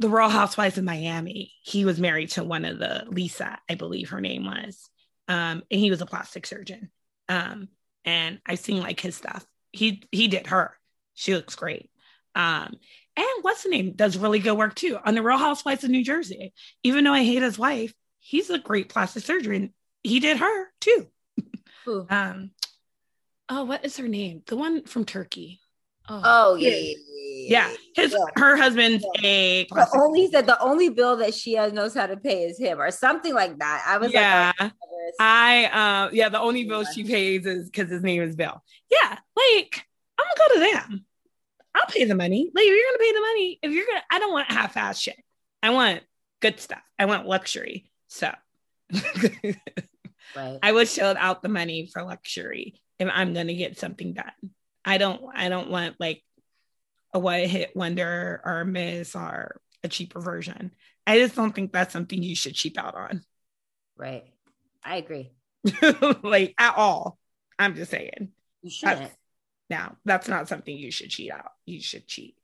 the 0.00 0.08
Real 0.08 0.28
Housewives 0.28 0.76
of 0.76 0.84
Miami. 0.84 1.52
He 1.62 1.84
was 1.84 2.00
married 2.00 2.30
to 2.30 2.42
one 2.42 2.64
of 2.64 2.78
the 2.78 3.04
Lisa, 3.08 3.58
I 3.70 3.74
believe 3.76 4.10
her 4.10 4.20
name 4.20 4.44
was. 4.44 4.90
Um, 5.28 5.62
and 5.70 5.80
he 5.80 5.90
was 5.90 6.00
a 6.00 6.06
plastic 6.06 6.46
surgeon. 6.46 6.90
Um, 7.28 7.68
and 8.04 8.40
I've 8.46 8.58
seen 8.58 8.80
like 8.80 9.00
his 9.00 9.16
stuff. 9.16 9.44
He 9.72 10.02
he 10.12 10.28
did 10.28 10.48
her. 10.48 10.76
She 11.14 11.34
looks 11.34 11.54
great. 11.54 11.90
Um, 12.34 12.74
and 13.16 13.26
what's 13.42 13.62
the 13.62 13.70
name 13.70 13.92
does 13.94 14.16
really 14.18 14.40
good 14.40 14.58
work 14.58 14.74
too 14.74 14.98
on 15.04 15.14
the 15.14 15.22
Real 15.22 15.38
Housewives 15.38 15.84
of 15.84 15.90
New 15.90 16.04
Jersey. 16.04 16.52
Even 16.82 17.04
though 17.04 17.12
I 17.12 17.24
hate 17.24 17.42
his 17.42 17.58
wife, 17.58 17.94
he's 18.18 18.50
a 18.50 18.58
great 18.58 18.88
plastic 18.88 19.22
surgeon. 19.22 19.72
He 20.02 20.20
did 20.20 20.38
her 20.38 20.72
too. 20.80 21.08
Um, 21.86 22.52
oh, 23.50 23.64
what 23.64 23.84
is 23.84 23.98
her 23.98 24.08
name? 24.08 24.40
The 24.46 24.56
one 24.56 24.84
from 24.84 25.04
Turkey. 25.04 25.60
Oh 26.08 26.54
yeah, 26.54 26.70
yeah, 26.70 26.94
yeah. 27.68 27.74
His 27.94 28.12
Yeah. 28.12 28.24
her 28.36 28.56
husband's 28.56 29.04
a 29.22 29.64
The 29.64 29.88
only 29.94 30.30
said 30.30 30.46
the 30.46 30.58
only 30.60 30.88
bill 30.88 31.16
that 31.16 31.34
she 31.34 31.54
has 31.54 31.72
knows 31.72 31.94
how 31.94 32.06
to 32.06 32.16
pay 32.16 32.44
is 32.44 32.58
him 32.58 32.80
or 32.80 32.90
something 32.90 33.34
like 33.34 33.58
that. 33.58 33.84
I 33.86 33.98
was 33.98 34.12
yeah. 34.12 34.52
like, 34.58 34.72
oh, 34.72 34.93
I 35.20 35.64
uh 35.66 36.10
yeah, 36.12 36.28
the 36.28 36.40
only 36.40 36.64
bill 36.64 36.84
she 36.84 37.04
pays 37.04 37.46
is 37.46 37.70
because 37.70 37.90
his 37.90 38.02
name 38.02 38.22
is 38.22 38.36
Bill. 38.36 38.62
Yeah, 38.90 39.18
like 39.36 39.86
I'm 40.18 40.26
gonna 40.26 40.48
go 40.48 40.54
to 40.54 40.72
them. 40.72 41.04
I'll 41.74 41.86
pay 41.88 42.04
the 42.04 42.14
money. 42.14 42.50
Like 42.54 42.64
if 42.64 42.70
you're 42.70 42.88
gonna 42.90 42.98
pay 42.98 43.12
the 43.12 43.20
money, 43.20 43.58
if 43.62 43.72
you're 43.72 43.86
gonna 43.86 44.02
I 44.10 44.18
don't 44.18 44.32
want 44.32 44.50
half-ass 44.50 44.98
shit. 44.98 45.16
I 45.62 45.70
want 45.70 46.02
good 46.40 46.60
stuff. 46.60 46.82
I 46.98 47.06
want 47.06 47.26
luxury. 47.26 47.90
So 48.08 48.30
right. 48.92 50.58
I 50.62 50.72
would 50.72 50.88
shell 50.88 51.14
out 51.18 51.42
the 51.42 51.48
money 51.48 51.88
for 51.92 52.02
luxury 52.02 52.80
if 52.98 53.08
I'm 53.12 53.34
gonna 53.34 53.54
get 53.54 53.78
something 53.78 54.12
done. 54.14 54.50
I 54.84 54.98
don't 54.98 55.22
I 55.34 55.48
don't 55.48 55.70
want 55.70 55.96
like 55.98 56.22
a 57.12 57.18
one 57.18 57.40
hit 57.40 57.74
wonder 57.74 58.40
or 58.44 58.60
a 58.60 58.66
miss 58.66 59.14
or 59.14 59.60
a 59.82 59.88
cheaper 59.88 60.20
version. 60.20 60.72
I 61.06 61.18
just 61.18 61.34
don't 61.34 61.54
think 61.54 61.72
that's 61.72 61.92
something 61.92 62.22
you 62.22 62.34
should 62.34 62.54
cheap 62.54 62.78
out 62.78 62.94
on. 62.94 63.22
right. 63.96 64.24
I 64.84 64.96
agree. 64.96 65.32
like 66.22 66.54
at 66.58 66.76
all. 66.76 67.18
I'm 67.58 67.74
just 67.74 67.90
saying. 67.90 68.30
You 68.62 68.70
shouldn't. 68.70 69.12
Now, 69.70 69.96
that's 70.04 70.28
not 70.28 70.48
something 70.48 70.76
you 70.76 70.90
should 70.90 71.10
cheat 71.10 71.32
out. 71.32 71.52
You 71.64 71.80
should 71.80 72.06
cheat 72.06 72.36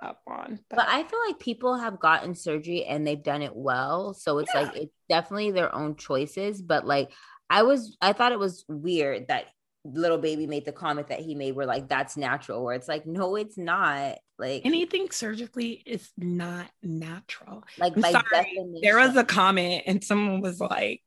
up 0.00 0.20
on. 0.26 0.60
But 0.70 0.86
I 0.88 1.02
feel 1.02 1.18
like 1.26 1.38
people 1.38 1.76
have 1.76 2.00
gotten 2.00 2.34
surgery 2.34 2.84
and 2.84 3.06
they've 3.06 3.22
done 3.22 3.42
it 3.42 3.54
well. 3.54 4.14
So 4.14 4.38
it's 4.38 4.54
like 4.54 4.74
it's 4.76 4.94
definitely 5.08 5.50
their 5.50 5.74
own 5.74 5.96
choices. 5.96 6.62
But 6.62 6.86
like 6.86 7.10
I 7.50 7.62
was 7.62 7.96
I 8.00 8.12
thought 8.12 8.32
it 8.32 8.38
was 8.38 8.64
weird 8.68 9.28
that 9.28 9.46
little 9.84 10.18
baby 10.18 10.46
made 10.46 10.64
the 10.64 10.72
comment 10.72 11.08
that 11.08 11.20
he 11.20 11.34
made 11.34 11.54
where 11.54 11.66
like 11.66 11.88
that's 11.88 12.16
natural, 12.16 12.64
where 12.64 12.74
it's 12.74 12.88
like, 12.88 13.06
no, 13.06 13.36
it's 13.36 13.58
not. 13.58 14.16
Like 14.38 14.62
anything 14.64 15.10
surgically 15.10 15.82
is 15.86 16.10
not 16.16 16.66
natural. 16.82 17.62
like 17.78 17.94
I'm 17.94 18.02
by 18.02 18.12
sorry. 18.12 18.24
definition. 18.32 18.80
There 18.82 18.98
was 18.98 19.16
a 19.16 19.24
comment, 19.24 19.84
and 19.86 20.02
someone 20.02 20.40
was 20.40 20.58
like, 20.58 21.02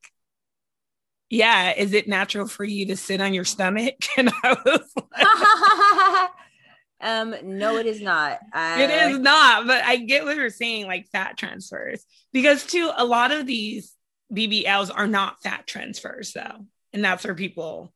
Yeah, 1.30 1.74
is 1.74 1.94
it 1.94 2.08
natural 2.08 2.48
for 2.48 2.63
you 2.63 2.86
to 2.88 2.98
sit 2.98 3.22
on 3.22 3.34
your 3.34 3.46
stomach? 3.46 3.96
And 4.18 4.32
I 4.44 4.58
was 4.66 4.92
like, 7.02 7.10
um, 7.10 7.36
no, 7.58 7.78
it 7.78 7.86
is 7.86 8.02
not. 8.02 8.40
I, 8.54 8.82
It 8.82 8.90
is 9.12 9.20
not, 9.20 9.68
but 9.68 9.84
I 9.84 9.98
get 9.98 10.24
what 10.24 10.36
you're 10.36 10.50
saying, 10.50 10.88
like 10.88 11.08
fat 11.12 11.38
transfers, 11.38 12.06
because 12.32 12.66
too, 12.66 12.90
a 12.96 13.06
lot 13.06 13.32
of 13.32 13.46
these 13.46 13.94
BBLs 14.34 14.92
are 14.94 15.08
not 15.08 15.42
fat 15.44 15.68
transfers 15.68 16.34
though. 16.34 16.66
And 16.94 17.04
that's 17.04 17.24
where 17.24 17.36
people 17.36 17.94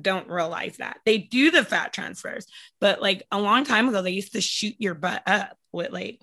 don't 0.00 0.28
realize 0.28 0.76
that. 0.78 0.98
They 1.04 1.18
do 1.18 1.50
the 1.50 1.64
fat 1.64 1.92
transfers, 1.92 2.46
but 2.80 3.00
like 3.00 3.22
a 3.30 3.40
long 3.40 3.64
time 3.64 3.88
ago, 3.88 4.02
they 4.02 4.10
used 4.10 4.32
to 4.32 4.40
shoot 4.40 4.74
your 4.78 4.94
butt 4.94 5.22
up 5.26 5.56
with 5.72 5.90
like 5.90 6.20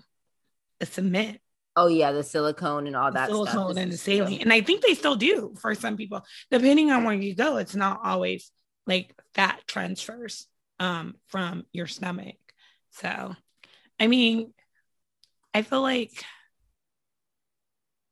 a 0.80 0.86
cement. 0.86 1.40
Oh 1.80 1.86
yeah, 1.86 2.12
the 2.12 2.24
silicone 2.24 2.88
and 2.88 2.96
all 2.96 3.12
that 3.12 3.30
silicone 3.30 3.74
stuff. 3.74 3.84
and 3.84 3.92
the 3.92 3.98
saline. 3.98 4.42
And 4.42 4.52
I 4.52 4.62
think 4.62 4.84
they 4.84 4.96
still 4.96 5.16
do 5.16 5.54
for 5.60 5.76
some 5.76 5.96
people. 5.96 6.26
Depending 6.50 6.90
on 6.90 7.04
where 7.04 7.14
you 7.14 7.36
go, 7.36 7.58
it's 7.58 7.76
not 7.76 8.02
always 8.04 8.52
like 8.88 9.14
fat 9.36 9.62
transfers 9.68 10.48
um 10.80 11.14
from 11.28 11.66
your 11.74 11.86
stomach. 11.86 12.36
So 12.92 13.36
I 14.00 14.08
mean, 14.08 14.54
I 15.54 15.62
feel 15.62 15.84
like 15.84 16.12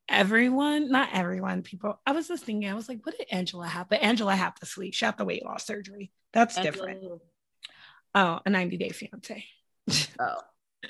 everyone, 0.07 0.91
not 0.91 1.09
everyone, 1.11 1.63
people. 1.63 1.99
I 2.05 2.11
was 2.11 2.27
just 2.27 2.45
thinking, 2.45 2.69
I 2.69 2.75
was 2.75 2.87
like, 2.87 3.03
what 3.03 3.17
did 3.17 3.27
Angela 3.31 3.67
have? 3.67 3.89
But 3.89 4.03
Angela 4.03 4.35
had 4.35 4.53
the 4.59 4.67
sleep. 4.67 4.93
She 4.93 5.05
had 5.05 5.17
the 5.17 5.25
weight 5.25 5.43
loss 5.43 5.65
surgery. 5.65 6.11
That's 6.33 6.55
Angela. 6.55 6.73
different. 6.73 7.21
Oh, 8.13 8.39
a 8.45 8.49
90 8.49 8.77
day 8.77 8.89
fiance. 8.89 9.45
Oh. 10.19 10.37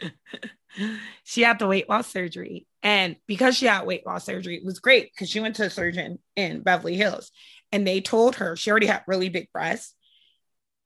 she 1.23 1.41
had 1.41 1.59
the 1.59 1.67
weight 1.67 1.89
loss 1.89 2.11
surgery. 2.11 2.67
And 2.83 3.15
because 3.27 3.55
she 3.55 3.65
had 3.65 3.85
weight 3.85 4.05
loss 4.05 4.25
surgery, 4.25 4.57
it 4.57 4.65
was 4.65 4.79
great 4.79 5.11
because 5.13 5.29
she 5.29 5.39
went 5.39 5.55
to 5.57 5.65
a 5.65 5.69
surgeon 5.69 6.19
in 6.35 6.61
Beverly 6.61 6.95
Hills 6.95 7.31
and 7.71 7.85
they 7.85 8.01
told 8.01 8.35
her 8.35 8.55
she 8.55 8.71
already 8.71 8.87
had 8.87 9.03
really 9.07 9.29
big 9.29 9.51
breasts. 9.51 9.93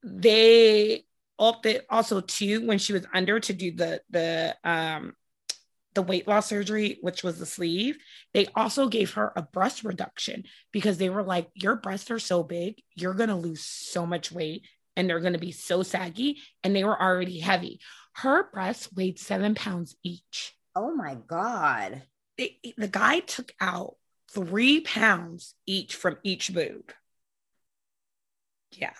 They 0.03 1.03
opted 1.37 1.83
also 1.89 2.21
too 2.21 2.65
when 2.65 2.77
she 2.77 2.93
was 2.93 3.05
under 3.13 3.39
to 3.39 3.53
do 3.53 3.71
the 3.71 4.01
the 4.09 4.55
um 4.63 5.13
the 5.95 6.01
weight 6.03 6.27
loss 6.27 6.47
surgery, 6.47 6.97
which 7.01 7.23
was 7.23 7.39
the 7.39 7.45
sleeve, 7.45 7.97
they 8.33 8.45
also 8.55 8.87
gave 8.87 9.13
her 9.13 9.33
a 9.35 9.41
breast 9.41 9.83
reduction 9.83 10.43
because 10.71 10.97
they 10.97 11.09
were 11.09 11.23
like, 11.23 11.49
Your 11.55 11.75
breasts 11.75 12.11
are 12.11 12.19
so 12.19 12.43
big, 12.43 12.81
you're 12.95 13.15
going 13.15 13.29
to 13.29 13.35
lose 13.35 13.63
so 13.63 14.05
much 14.05 14.31
weight 14.31 14.65
and 14.95 15.09
they're 15.09 15.19
going 15.19 15.33
to 15.33 15.39
be 15.39 15.51
so 15.51 15.83
saggy. 15.83 16.37
And 16.63 16.75
they 16.75 16.83
were 16.83 16.99
already 16.99 17.39
heavy. 17.39 17.79
Her 18.21 18.49
breasts 18.51 18.91
weighed 18.91 19.17
seven 19.17 19.55
pounds 19.55 19.95
each. 20.03 20.53
Oh 20.75 20.93
my 20.93 21.15
God. 21.15 22.03
They, 22.37 22.59
the 22.77 22.87
guy 22.87 23.19
took 23.19 23.53
out 23.61 23.95
three 24.31 24.81
pounds 24.81 25.55
each 25.65 25.95
from 25.95 26.17
each 26.23 26.53
boob. 26.53 26.91
Yeah. 28.71 28.93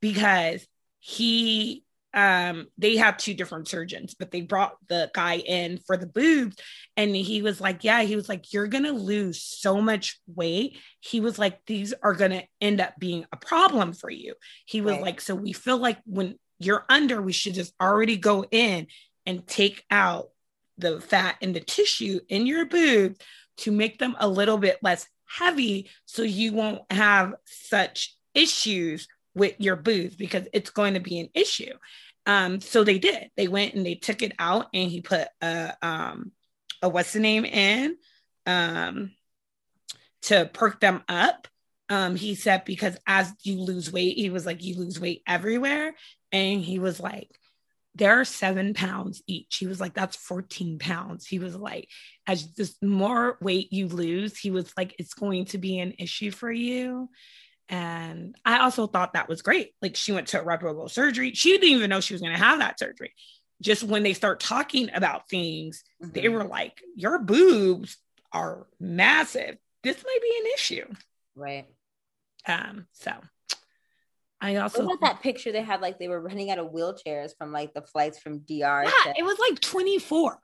Because 0.00 0.66
he 0.98 1.84
um 2.14 2.68
they 2.78 2.96
have 2.96 3.16
two 3.16 3.34
different 3.34 3.66
surgeons 3.66 4.14
but 4.16 4.30
they 4.30 4.40
brought 4.40 4.76
the 4.88 5.10
guy 5.12 5.34
in 5.34 5.78
for 5.78 5.96
the 5.96 6.06
boobs 6.06 6.56
and 6.96 7.14
he 7.14 7.42
was 7.42 7.60
like 7.60 7.82
yeah 7.82 8.02
he 8.02 8.14
was 8.14 8.28
like 8.28 8.52
you're 8.52 8.68
gonna 8.68 8.92
lose 8.92 9.42
so 9.42 9.80
much 9.80 10.20
weight 10.28 10.78
he 11.00 11.20
was 11.20 11.40
like 11.40 11.58
these 11.66 11.92
are 12.04 12.14
gonna 12.14 12.44
end 12.60 12.80
up 12.80 12.94
being 13.00 13.26
a 13.32 13.36
problem 13.36 13.92
for 13.92 14.10
you 14.10 14.34
he 14.64 14.80
was 14.80 14.92
right. 14.92 15.02
like 15.02 15.20
so 15.20 15.34
we 15.34 15.52
feel 15.52 15.76
like 15.76 15.98
when 16.06 16.38
you're 16.64 16.84
under 16.88 17.20
we 17.20 17.32
should 17.32 17.54
just 17.54 17.74
already 17.80 18.16
go 18.16 18.44
in 18.50 18.86
and 19.26 19.46
take 19.46 19.84
out 19.90 20.30
the 20.78 21.00
fat 21.00 21.36
and 21.40 21.54
the 21.54 21.60
tissue 21.60 22.20
in 22.28 22.46
your 22.46 22.66
boobs 22.66 23.18
to 23.56 23.70
make 23.70 23.98
them 23.98 24.16
a 24.18 24.28
little 24.28 24.58
bit 24.58 24.78
less 24.82 25.06
heavy 25.26 25.88
so 26.06 26.22
you 26.22 26.52
won't 26.52 26.82
have 26.90 27.34
such 27.44 28.16
issues 28.34 29.08
with 29.34 29.54
your 29.58 29.76
boobs 29.76 30.16
because 30.16 30.46
it's 30.52 30.70
going 30.70 30.94
to 30.94 31.00
be 31.00 31.20
an 31.20 31.28
issue. 31.34 31.72
Um, 32.26 32.60
so 32.60 32.84
they 32.84 32.98
did. 32.98 33.30
They 33.36 33.48
went 33.48 33.74
and 33.74 33.84
they 33.84 33.96
took 33.96 34.22
it 34.22 34.32
out, 34.38 34.66
and 34.72 34.90
he 34.90 35.00
put 35.00 35.28
a 35.42 35.74
um, 35.82 36.32
a 36.80 36.88
what's 36.88 37.12
the 37.12 37.20
name 37.20 37.44
in 37.44 37.96
um, 38.46 39.12
to 40.22 40.48
perk 40.52 40.80
them 40.80 41.02
up. 41.08 41.48
Um, 41.88 42.16
he 42.16 42.34
said 42.34 42.64
because 42.64 42.96
as 43.06 43.32
you 43.42 43.60
lose 43.60 43.92
weight, 43.92 44.16
he 44.16 44.30
was 44.30 44.46
like 44.46 44.62
you 44.64 44.76
lose 44.76 44.98
weight 44.98 45.22
everywhere, 45.26 45.94
and 46.32 46.60
he 46.60 46.78
was 46.78 46.98
like 46.98 47.28
there 47.94 48.20
are 48.20 48.24
seven 48.24 48.74
pounds 48.74 49.22
each. 49.26 49.56
He 49.56 49.66
was 49.66 49.80
like, 49.80 49.94
that's 49.94 50.16
14 50.16 50.78
pounds. 50.78 51.26
He 51.26 51.38
was 51.38 51.54
like, 51.54 51.88
as 52.26 52.52
the 52.54 52.72
more 52.82 53.38
weight 53.40 53.72
you 53.72 53.86
lose, 53.86 54.36
he 54.36 54.50
was 54.50 54.72
like, 54.76 54.96
it's 54.98 55.14
going 55.14 55.44
to 55.46 55.58
be 55.58 55.78
an 55.78 55.94
issue 55.98 56.32
for 56.32 56.50
you. 56.50 57.08
And 57.68 58.34
I 58.44 58.58
also 58.60 58.86
thought 58.86 59.14
that 59.14 59.28
was 59.28 59.42
great. 59.42 59.70
Like 59.80 59.96
she 59.96 60.12
went 60.12 60.28
to 60.28 60.40
irreparable 60.40 60.88
surgery. 60.88 61.32
She 61.34 61.52
didn't 61.52 61.68
even 61.68 61.90
know 61.90 62.00
she 62.00 62.14
was 62.14 62.20
going 62.20 62.34
to 62.34 62.42
have 62.42 62.58
that 62.58 62.78
surgery. 62.78 63.14
Just 63.62 63.84
when 63.84 64.02
they 64.02 64.12
start 64.12 64.40
talking 64.40 64.90
about 64.92 65.28
things, 65.28 65.84
mm-hmm. 66.02 66.12
they 66.12 66.28
were 66.28 66.44
like, 66.44 66.82
Your 66.96 67.20
boobs 67.20 67.96
are 68.32 68.66
massive. 68.80 69.56
This 69.84 70.02
might 70.04 70.18
be 70.20 70.36
an 70.40 70.52
issue. 70.54 70.94
Right. 71.34 71.66
Um, 72.46 72.86
so 72.92 73.12
I 74.40 74.56
also 74.56 74.84
what 74.84 74.96
about 74.96 75.14
that 75.14 75.22
picture 75.22 75.52
they 75.52 75.62
had 75.62 75.80
like 75.80 75.98
they 75.98 76.08
were 76.08 76.20
running 76.20 76.50
out 76.50 76.58
of 76.58 76.72
wheelchairs 76.72 77.30
from 77.38 77.52
like 77.52 77.72
the 77.72 77.82
flights 77.82 78.18
from 78.18 78.40
DR. 78.40 78.84
Yeah, 78.84 79.12
to- 79.12 79.18
it 79.18 79.24
was 79.24 79.38
like 79.38 79.60
24 79.60 80.38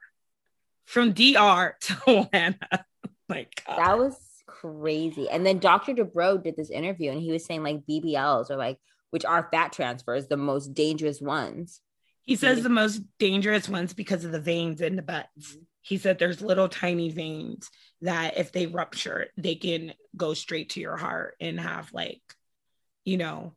from 0.87 1.13
DR 1.13 1.75
to 1.81 1.97
Atlanta. 2.07 2.85
like 3.29 3.63
that 3.67 3.99
was 3.99 4.17
crazy. 4.47 5.29
And 5.29 5.45
then 5.45 5.59
Dr. 5.59 5.93
Dubrow 5.93 6.43
did 6.43 6.57
this 6.57 6.71
interview 6.71 7.11
and 7.11 7.21
he 7.21 7.31
was 7.31 7.45
saying 7.45 7.63
like 7.63 7.87
BBLs 7.89 8.51
are 8.51 8.57
like, 8.57 8.79
which 9.11 9.25
are 9.25 9.49
fat 9.53 9.73
transfers, 9.73 10.29
the 10.29 10.37
most 10.37 10.75
dangerous 10.75 11.21
ones. 11.21 11.81
He 12.23 12.37
says 12.37 12.63
the 12.63 12.69
most 12.69 13.03
dangerous 13.19 13.69
ones 13.69 13.93
because 13.93 14.25
of 14.25 14.33
the 14.33 14.41
veins 14.41 14.81
in 14.81 14.97
the 14.97 15.03
butts. 15.03 15.29
Mm-hmm. 15.39 15.63
He 15.83 15.99
said 15.99 16.19
there's 16.19 16.43
little 16.43 16.69
tiny 16.69 17.11
veins 17.11 17.71
that 18.03 18.39
if 18.39 18.53
they 18.53 18.67
rupture, 18.67 19.29
they 19.37 19.55
can 19.55 19.93
go 20.17 20.35
straight 20.35 20.71
to 20.71 20.81
your 20.81 20.97
heart 20.97 21.37
and 21.41 21.61
have 21.61 21.93
like, 21.93 22.23
you 23.05 23.17
know, 23.17 23.55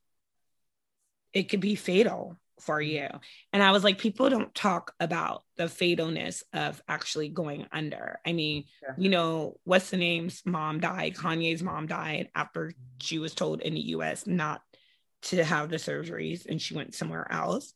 it 1.33 1.43
could 1.49 1.61
be 1.61 1.75
fatal 1.75 2.37
for 2.59 2.79
mm-hmm. 2.79 2.95
you. 2.95 3.19
And 3.51 3.63
I 3.63 3.71
was 3.71 3.83
like, 3.83 3.97
people 3.97 4.29
don't 4.29 4.53
talk 4.53 4.93
about 4.99 5.43
the 5.57 5.65
fatalness 5.65 6.43
of 6.53 6.81
actually 6.87 7.29
going 7.29 7.67
under. 7.71 8.19
I 8.25 8.33
mean, 8.33 8.65
yeah. 8.81 8.95
you 8.97 9.09
know, 9.09 9.57
what's 9.63 9.89
the 9.89 9.97
name's 9.97 10.41
mom 10.45 10.79
died? 10.79 11.15
Kanye's 11.15 11.63
mom 11.63 11.87
died 11.87 12.29
after 12.35 12.67
mm-hmm. 12.67 12.81
she 13.01 13.19
was 13.19 13.33
told 13.33 13.61
in 13.61 13.73
the 13.73 13.81
US 13.81 14.27
not 14.27 14.61
to 15.23 15.43
have 15.43 15.69
the 15.69 15.77
surgeries 15.77 16.45
and 16.45 16.61
she 16.61 16.73
went 16.73 16.95
somewhere 16.95 17.31
else. 17.31 17.73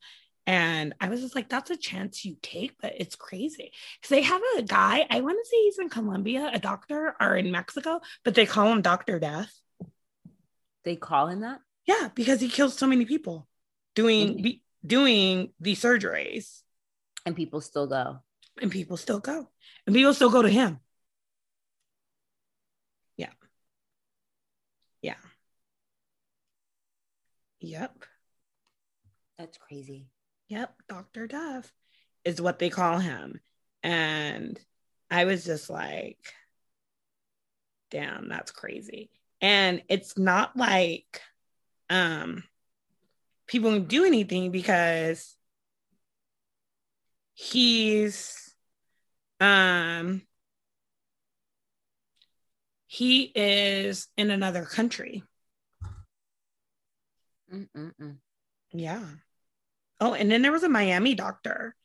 And 0.47 0.95
I 1.01 1.09
was 1.09 1.19
just 1.19 1.35
like, 1.35 1.49
that's 1.49 1.69
a 1.71 1.75
chance 1.75 2.23
you 2.23 2.37
take, 2.41 2.77
but 2.81 2.93
it's 2.97 3.17
crazy. 3.17 3.73
Because 3.99 4.09
they 4.09 4.21
have 4.21 4.41
a 4.57 4.61
guy, 4.61 5.05
I 5.09 5.19
want 5.19 5.37
to 5.43 5.49
say 5.49 5.57
he's 5.63 5.77
in 5.77 5.89
Colombia, 5.89 6.49
a 6.53 6.57
doctor, 6.57 7.15
or 7.19 7.35
in 7.35 7.51
Mexico, 7.51 7.99
but 8.23 8.33
they 8.33 8.45
call 8.45 8.71
him 8.71 8.81
Dr. 8.81 9.19
Death. 9.19 9.53
They 10.85 10.95
call 10.95 11.27
him 11.27 11.41
that? 11.41 11.59
Yeah, 11.85 12.09
because 12.15 12.39
he 12.39 12.47
kills 12.47 12.77
so 12.77 12.87
many 12.87 13.03
people 13.03 13.45
doing 13.93 14.61
doing 14.85 15.51
the 15.59 15.75
surgeries. 15.75 16.61
And 17.25 17.35
people 17.35 17.59
still 17.59 17.87
go. 17.87 18.19
And 18.61 18.71
people 18.71 18.95
still 18.95 19.19
go. 19.19 19.49
And 19.85 19.93
people 19.93 20.13
still 20.13 20.29
go 20.29 20.41
to 20.41 20.49
him. 20.49 20.79
Yeah. 23.17 23.31
Yeah. 25.01 25.15
Yep. 27.59 28.05
That's 29.37 29.57
crazy. 29.57 30.07
Yep. 30.47 30.73
Dr. 30.87 31.27
Duff 31.27 31.71
is 32.23 32.41
what 32.41 32.59
they 32.59 32.69
call 32.69 32.99
him. 32.99 33.41
And 33.83 34.59
I 35.09 35.25
was 35.25 35.43
just 35.43 35.69
like, 35.69 36.19
damn, 37.91 38.29
that's 38.29 38.51
crazy. 38.51 39.09
And 39.41 39.81
it's 39.87 40.17
not 40.17 40.57
like, 40.57 41.21
um, 41.89 42.43
people 43.47 43.71
can 43.71 43.85
do 43.85 44.03
anything 44.03 44.51
because 44.51 45.35
he's 47.33 48.53
um 49.39 50.21
he 52.87 53.31
is 53.35 54.07
in 54.17 54.31
another 54.31 54.65
country. 54.65 55.23
Mm-mm-mm. 57.53 58.17
Yeah. 58.71 59.03
Oh, 59.99 60.13
and 60.13 60.29
then 60.31 60.41
there 60.41 60.51
was 60.51 60.63
a 60.63 60.69
Miami 60.69 61.15
doctor 61.15 61.75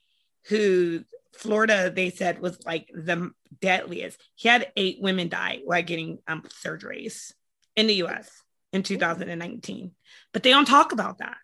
who 0.48 1.04
Florida 1.34 1.90
they 1.90 2.10
said 2.10 2.40
was 2.40 2.64
like 2.66 2.88
the 2.92 3.30
deadliest. 3.60 4.20
He 4.34 4.48
had 4.48 4.70
eight 4.76 4.98
women 5.00 5.28
die 5.28 5.60
while 5.64 5.82
getting 5.82 6.18
um 6.26 6.42
surgeries 6.64 7.32
in 7.76 7.86
the 7.86 7.94
US 7.94 8.30
in 8.72 8.82
2019. 8.82 9.92
But 10.32 10.42
they 10.42 10.50
don't 10.50 10.66
talk 10.66 10.92
about 10.92 11.18
that 11.18 11.36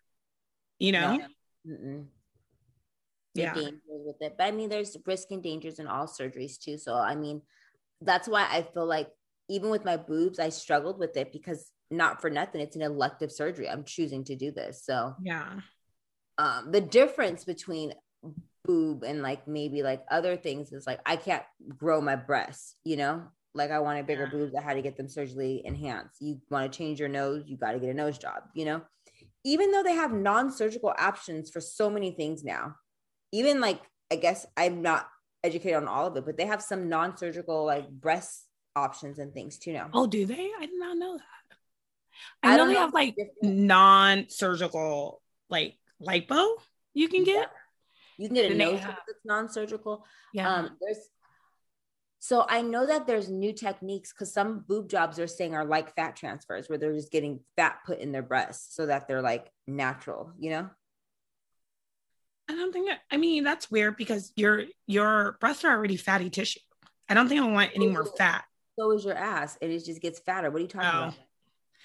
you 0.79 0.93
know? 0.93 1.19
No. 1.65 2.05
yeah. 3.35 3.55
dangerous 3.55 3.81
with 3.89 4.17
it. 4.21 4.35
But 4.39 4.45
i 4.45 4.51
mean 4.51 4.69
there's 4.69 4.97
risk 5.07 5.31
and 5.31 5.43
dangers 5.43 5.79
in 5.79 5.87
all 5.87 6.07
surgeries 6.07 6.59
too. 6.59 6.79
So 6.79 6.95
i 6.95 7.15
mean 7.15 7.43
that's 8.01 8.29
why 8.29 8.47
i 8.51 8.63
feel 8.63 8.87
like 8.87 9.09
even 9.49 9.71
with 9.71 9.85
my 9.85 9.97
boobs 9.97 10.39
i 10.39 10.51
struggled 10.51 11.01
with 11.01 11.17
it 11.17 11.33
because 11.33 11.73
not 11.91 12.21
for 12.21 12.31
nothing 12.31 12.61
it's 12.61 12.77
an 12.77 12.83
elective 12.83 13.33
surgery. 13.33 13.69
I'm 13.69 13.85
choosing 13.85 14.25
to 14.25 14.37
do 14.37 14.51
this 14.51 14.83
so. 14.85 15.15
Yeah 15.23 15.61
um 16.39 16.71
the 16.71 16.81
difference 16.81 17.45
between 17.45 17.93
boob 18.65 19.03
and 19.03 19.23
like 19.23 19.47
maybe 19.47 19.83
like 19.83 20.05
other 20.11 20.37
things 20.37 20.73
is 20.73 20.87
like 20.87 21.01
i 21.07 21.17
can't 21.17 21.45
grow 21.77 22.01
my 22.01 22.17
breasts 22.17 22.75
you 22.85 22.97
know 22.97 23.23
like 23.59 23.71
I 23.71 23.81
wanted 23.81 24.07
bigger 24.07 24.27
boobs, 24.27 24.55
I 24.55 24.63
had 24.63 24.75
to 24.75 24.83
get 24.83 24.97
them 24.97 25.09
surgically 25.09 25.63
enhanced. 25.65 26.21
You 26.21 26.41
want 26.51 26.71
to 26.71 26.77
change 26.77 27.01
your 27.01 27.09
nose, 27.09 27.45
you 27.47 27.57
got 27.57 27.73
to 27.73 27.79
get 27.79 27.91
a 27.91 27.95
nose 27.95 28.17
job, 28.17 28.45
you 28.55 28.65
know? 28.65 28.83
Even 29.45 29.73
though 29.73 29.83
they 29.83 29.95
have 29.95 30.13
non-surgical 30.13 30.95
options 30.99 31.51
for 31.51 31.61
so 31.61 31.91
many 31.91 32.13
things 32.13 32.45
now. 32.45 32.77
Even 33.33 33.61
like 33.61 33.81
I 34.11 34.17
guess 34.17 34.47
I'm 34.57 34.81
not 34.81 35.07
educated 35.45 35.77
on 35.77 35.89
all 35.89 36.07
of 36.07 36.17
it, 36.17 36.25
but 36.25 36.37
they 36.37 36.47
have 36.47 36.63
some 36.63 36.89
non-surgical 36.89 37.67
like 37.67 37.89
breast 37.91 38.47
options 38.75 39.19
and 39.19 39.35
things 39.35 39.59
too 39.59 39.73
now. 39.73 39.91
Oh, 39.93 40.07
do 40.07 40.25
they? 40.25 40.51
I 40.59 40.67
did 40.67 40.79
not 40.79 40.97
know 40.97 41.17
that. 41.17 41.57
I, 42.43 42.55
I 42.55 42.57
know 42.57 42.67
they 42.67 42.75
have 42.75 42.95
like 42.95 43.17
non-surgical 43.43 45.21
like 45.51 45.75
lipo 46.03 46.47
you 46.95 47.09
can 47.09 47.25
get. 47.25 47.37
Yeah. 47.37 47.47
You 48.19 48.29
can 48.29 48.35
get 48.35 48.53
a 48.53 48.55
nose 48.55 48.81
that's 48.81 49.25
non-surgical. 49.25 50.05
Yeah. 50.33 50.53
Um, 50.53 50.77
there's 50.81 50.99
so 52.21 52.45
I 52.49 52.63
know 52.63 52.85
that 52.87 53.07
there's 53.07 53.31
new 53.31 53.53
techniques 53.53 54.13
because 54.13 54.33
some 54.33 54.65
boob 54.67 54.89
jobs 54.89 55.21
are 55.21 55.29
saying 55.29 55.55
are 55.55 55.65
like 55.65 55.95
fat 55.95 56.17
transfers 56.17 56.69
where 56.69 56.77
they're 56.77 56.93
just 56.93 57.13
getting 57.13 57.41
fat 57.57 57.79
put 57.87 58.01
in 58.01 58.11
their 58.11 58.23
breasts 58.23 58.75
so 58.75 58.87
that 58.87 59.07
they're 59.07 59.23
like 59.23 59.49
natural, 59.69 60.33
you 60.37 60.51
know? 60.51 60.69
I 62.51 62.55
don't 62.55 62.73
think 62.73 62.89
that, 62.89 63.01
I 63.11 63.19
mean 63.19 63.45
that's 63.45 63.71
weird 63.71 63.97
because 63.97 64.33
your 64.35 64.65
your 64.87 65.37
breasts 65.39 65.65
are 65.65 65.71
already 65.71 65.97
fatty 65.97 66.31
tissue. 66.31 66.61
I 67.09 67.15
don't 67.15 67.29
think 67.29 67.41
I 67.41 67.47
want 67.47 67.71
any 67.77 67.87
more 67.87 68.05
fat. 68.05 68.45
So 68.77 68.91
is 68.93 69.05
your 69.05 69.15
ass. 69.15 69.57
It 69.61 69.71
is 69.71 69.85
just 69.85 70.01
gets 70.01 70.19
fatter. 70.19 70.51
What 70.51 70.59
are 70.59 70.63
you 70.63 70.69
talking 70.69 70.89
oh. 70.93 70.99
about? 70.99 71.15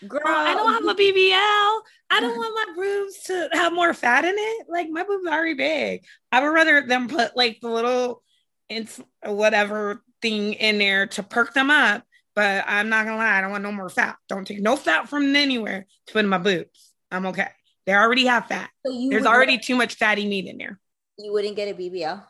Girl, 0.07 0.21
I 0.25 0.53
don't 0.53 0.73
have 0.73 0.83
a 0.85 0.99
BBL. 0.99 1.81
I 2.09 2.19
don't 2.19 2.37
want 2.37 2.67
my 2.67 2.83
boobs 2.83 3.23
to 3.23 3.49
have 3.53 3.73
more 3.73 3.93
fat 3.93 4.25
in 4.25 4.35
it. 4.35 4.67
Like 4.69 4.89
my 4.89 5.03
boobs 5.03 5.27
are 5.27 5.33
already 5.33 5.53
big. 5.53 6.05
I 6.31 6.41
would 6.41 6.53
rather 6.53 6.85
them 6.85 7.07
put 7.07 7.35
like 7.35 7.59
the 7.61 7.69
little 7.69 8.23
ins 8.69 8.99
whatever 9.25 10.03
thing 10.21 10.53
in 10.53 10.77
there 10.77 11.07
to 11.07 11.23
perk 11.23 11.53
them 11.53 11.69
up. 11.69 12.03
But 12.35 12.65
I'm 12.67 12.89
not 12.89 13.05
gonna 13.05 13.17
lie, 13.17 13.37
I 13.37 13.41
don't 13.41 13.51
want 13.51 13.63
no 13.63 13.71
more 13.71 13.89
fat. 13.89 14.17
Don't 14.27 14.45
take 14.45 14.61
no 14.61 14.75
fat 14.75 15.07
from 15.07 15.35
anywhere 15.35 15.85
to 16.07 16.13
put 16.13 16.23
in 16.23 16.29
my 16.29 16.39
boobs. 16.39 16.93
I'm 17.11 17.27
okay. 17.27 17.49
They 17.85 17.93
already 17.93 18.25
have 18.25 18.47
fat. 18.47 18.69
So 18.85 19.07
There's 19.09 19.25
already 19.25 19.57
too 19.59 19.75
much 19.75 19.95
fatty 19.95 20.27
meat 20.27 20.47
in 20.47 20.57
there. 20.57 20.79
You 21.17 21.31
wouldn't 21.31 21.55
get 21.55 21.67
a 21.67 21.73
BBL? 21.79 22.23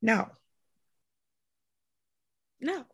No. 0.00 0.28
No. 2.60 2.84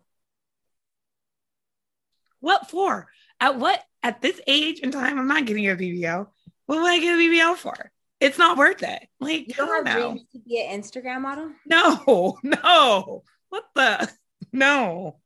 What 2.41 2.71
for? 2.71 3.09
At 3.41 3.59
what 3.59 3.83
at 4.03 4.21
this 4.21 4.41
age 4.47 4.81
and 4.83 4.93
time, 4.93 5.19
I'm 5.19 5.29
not 5.29 5.47
getting 5.47 5.69
a 5.69 5.77
BBL. 5.77 6.27
What 6.67 6.83
would 6.83 6.91
I 6.91 6.99
get 6.99 7.15
a 7.15 7.19
BBL 7.19 7.57
for? 7.57 7.91
It's 8.21 8.39
not 8.39 8.59
worth 8.59 8.83
it. 8.83 9.09
Like, 9.21 9.49
you 9.49 9.55
don't 9.55 9.87
have 9.87 9.97
dreams 9.97 10.25
to 10.33 10.39
be 10.41 10.61
an 10.61 10.81
Instagram 10.81 11.23
model? 11.23 11.51
No, 11.67 12.39
no. 12.43 13.23
What 13.49 13.65
the? 13.75 14.11
No. 14.53 15.19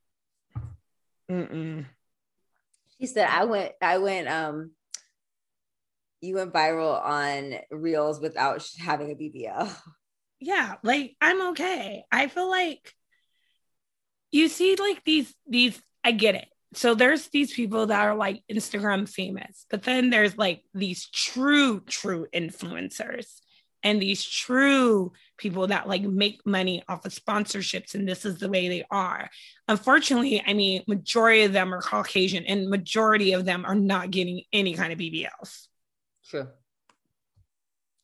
Mm-mm. 1.30 1.86
She 3.00 3.06
said, 3.06 3.28
"I 3.28 3.44
went. 3.44 3.72
I 3.80 3.98
went. 3.98 4.28
Um, 4.28 4.72
you 6.20 6.36
went 6.36 6.52
viral 6.52 7.02
on 7.02 7.54
Reels 7.70 8.20
without 8.20 8.66
having 8.78 9.10
a 9.10 9.14
BBL." 9.14 9.74
Yeah, 10.40 10.74
like 10.82 11.16
I'm 11.20 11.48
okay. 11.50 12.04
I 12.12 12.28
feel 12.28 12.50
like 12.50 12.94
you 14.30 14.48
see, 14.48 14.76
like 14.76 15.02
these 15.04 15.34
these. 15.46 15.80
I 16.04 16.12
get 16.12 16.34
it 16.34 16.48
so 16.74 16.94
there's 16.94 17.28
these 17.28 17.52
people 17.52 17.86
that 17.86 18.00
are 18.00 18.14
like 18.14 18.42
Instagram 18.50 19.08
famous, 19.08 19.66
but 19.70 19.82
then 19.82 20.10
there's 20.10 20.36
like 20.36 20.62
these 20.74 21.06
true, 21.06 21.80
true 21.80 22.26
influencers 22.34 23.26
and 23.82 24.00
these 24.00 24.24
true 24.24 25.12
people 25.36 25.66
that 25.66 25.88
like 25.88 26.02
make 26.02 26.40
money 26.46 26.82
off 26.88 27.04
of 27.04 27.12
sponsorships 27.12 27.94
and 27.94 28.08
this 28.08 28.24
is 28.24 28.38
the 28.38 28.48
way 28.48 28.68
they 28.68 28.84
are. 28.90 29.28
Unfortunately 29.68 30.42
i 30.46 30.52
mean 30.52 30.82
majority 30.86 31.42
of 31.42 31.52
them 31.52 31.74
are 31.74 31.80
caucasian 31.80 32.44
and 32.44 32.68
majority 32.68 33.32
of 33.32 33.44
them 33.44 33.64
are 33.64 33.74
not 33.74 34.10
getting 34.10 34.42
any 34.52 34.74
kind 34.74 34.92
of 34.92 34.98
bbls 34.98 35.68
true. 36.32 36.48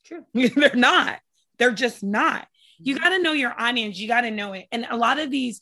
True. 0.05 0.25
They're 0.35 0.75
not. 0.75 1.19
They're 1.59 1.73
just 1.73 2.03
not. 2.03 2.47
You 2.79 2.95
mm-hmm. 2.95 3.05
got 3.05 3.11
to 3.11 3.23
know 3.23 3.33
your 3.33 3.55
audience. 3.59 3.99
You 3.99 4.09
got 4.09 4.23
to 4.23 4.31
know 4.31 4.53
it. 4.53 4.67
And 4.71 4.87
a 4.89 4.97
lot 4.97 5.19
of 5.19 5.31
these 5.31 5.61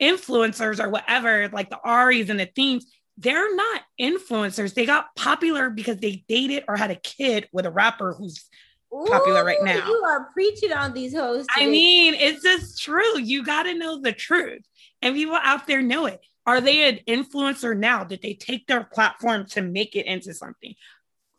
influencers 0.00 0.82
or 0.82 0.88
whatever, 0.88 1.48
like 1.48 1.70
the 1.70 1.78
Aries 1.84 2.30
and 2.30 2.38
the 2.38 2.46
themes, 2.46 2.86
they're 3.18 3.54
not 3.54 3.82
influencers. 4.00 4.74
They 4.74 4.86
got 4.86 5.14
popular 5.16 5.70
because 5.70 5.98
they 5.98 6.24
dated 6.28 6.64
or 6.68 6.76
had 6.76 6.90
a 6.90 6.96
kid 6.96 7.48
with 7.52 7.66
a 7.66 7.70
rapper 7.70 8.12
who's 8.12 8.44
Ooh, 8.92 9.06
popular 9.08 9.44
right 9.44 9.62
now. 9.62 9.86
You 9.86 10.02
are 10.06 10.28
preaching 10.32 10.72
on 10.72 10.92
these 10.92 11.14
hosts. 11.14 11.48
I 11.56 11.66
mean, 11.66 12.14
it's 12.14 12.42
just 12.42 12.82
true. 12.82 13.18
You 13.18 13.44
got 13.44 13.64
to 13.64 13.74
know 13.74 14.00
the 14.00 14.12
truth. 14.12 14.62
And 15.02 15.14
people 15.14 15.38
out 15.42 15.66
there 15.66 15.82
know 15.82 16.06
it. 16.06 16.20
Are 16.46 16.60
they 16.60 16.88
an 16.88 17.00
influencer 17.08 17.76
now? 17.76 18.04
Did 18.04 18.22
they 18.22 18.34
take 18.34 18.66
their 18.66 18.84
platform 18.84 19.46
to 19.46 19.62
make 19.62 19.96
it 19.96 20.06
into 20.06 20.32
something? 20.32 20.74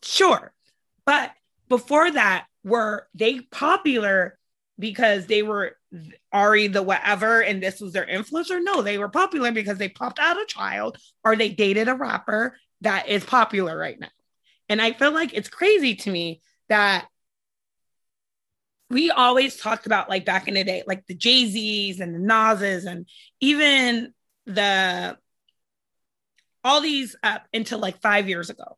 Sure. 0.03 0.53
But 1.05 1.31
before 1.69 2.11
that, 2.11 2.47
were 2.63 3.07
they 3.13 3.39
popular 3.39 4.37
because 4.77 5.25
they 5.27 5.43
were 5.43 5.76
Ari 6.31 6.67
the 6.67 6.83
whatever 6.83 7.41
and 7.41 7.61
this 7.61 7.79
was 7.79 7.93
their 7.93 8.05
influencer. 8.05 8.61
No, 8.61 8.81
they 8.81 8.97
were 8.97 9.09
popular 9.09 9.51
because 9.51 9.77
they 9.77 9.89
popped 9.89 10.19
out 10.19 10.41
a 10.41 10.45
child 10.45 10.97
or 11.23 11.35
they 11.35 11.49
dated 11.49 11.87
a 11.87 11.95
rapper 11.95 12.57
that 12.81 13.07
is 13.07 13.23
popular 13.23 13.77
right 13.77 13.99
now. 13.99 14.09
And 14.69 14.81
I 14.81 14.91
feel 14.93 15.11
like 15.11 15.33
it's 15.33 15.49
crazy 15.49 15.95
to 15.95 16.11
me 16.11 16.41
that 16.69 17.07
we 18.89 19.11
always 19.11 19.57
talked 19.57 19.85
about 19.85 20.09
like 20.09 20.25
back 20.25 20.47
in 20.47 20.53
the 20.53 20.63
day, 20.63 20.83
like 20.87 21.05
the 21.07 21.15
Jay 21.15 21.45
Z's 21.45 21.99
and 21.99 22.13
the 22.13 22.19
Nas's 22.19 22.85
and 22.85 23.07
even 23.39 24.13
the 24.45 25.17
all 26.63 26.81
these 26.81 27.15
up 27.23 27.45
until 27.53 27.79
like 27.79 28.01
five 28.01 28.27
years 28.27 28.49
ago. 28.49 28.77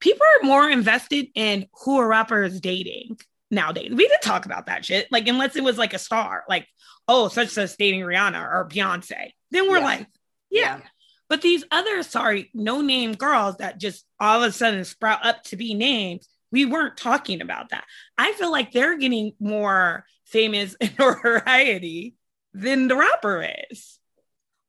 People 0.00 0.26
are 0.26 0.46
more 0.46 0.68
invested 0.68 1.28
in 1.34 1.66
who 1.84 1.98
a 1.98 2.06
rapper 2.06 2.42
is 2.42 2.60
dating 2.60 3.16
nowadays. 3.50 3.90
We 3.90 4.08
didn't 4.08 4.22
talk 4.22 4.46
about 4.46 4.66
that 4.66 4.84
shit. 4.84 5.10
Like, 5.10 5.28
unless 5.28 5.56
it 5.56 5.64
was 5.64 5.78
like 5.78 5.94
a 5.94 5.98
star, 5.98 6.44
like, 6.48 6.66
oh, 7.08 7.28
such 7.28 7.56
as 7.58 7.76
dating 7.76 8.00
Rihanna 8.00 8.40
or 8.40 8.68
Beyonce. 8.68 9.30
Then 9.50 9.68
we're 9.68 9.78
yeah. 9.78 9.84
like, 9.84 10.06
yeah. 10.50 10.60
yeah. 10.60 10.80
But 11.28 11.42
these 11.42 11.64
other, 11.70 12.02
sorry, 12.02 12.50
no 12.54 12.80
name 12.80 13.14
girls 13.14 13.56
that 13.56 13.80
just 13.80 14.04
all 14.20 14.42
of 14.42 14.48
a 14.48 14.52
sudden 14.52 14.84
sprout 14.84 15.24
up 15.26 15.42
to 15.44 15.56
be 15.56 15.74
names, 15.74 16.28
we 16.52 16.64
weren't 16.64 16.96
talking 16.96 17.40
about 17.40 17.70
that. 17.70 17.84
I 18.16 18.32
feel 18.32 18.50
like 18.50 18.72
they're 18.72 18.98
getting 18.98 19.32
more 19.40 20.04
famous 20.24 20.74
in 20.80 20.90
notoriety 20.98 22.14
than 22.54 22.88
the 22.88 22.96
rapper 22.96 23.48
is. 23.70 23.98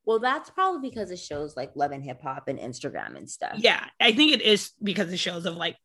Well, 0.05 0.19
that's 0.19 0.49
probably 0.49 0.89
because 0.89 1.11
it 1.11 1.19
shows 1.19 1.57
like 1.57 1.71
Love 1.75 1.91
and 1.91 2.03
Hip 2.03 2.21
Hop 2.21 2.47
and 2.47 2.59
Instagram 2.59 3.17
and 3.17 3.29
stuff. 3.29 3.55
Yeah, 3.57 3.83
I 3.99 4.13
think 4.13 4.31
it 4.31 4.41
is 4.41 4.71
because 4.81 5.11
it 5.11 5.17
shows 5.17 5.45
of 5.45 5.55
like 5.57 5.75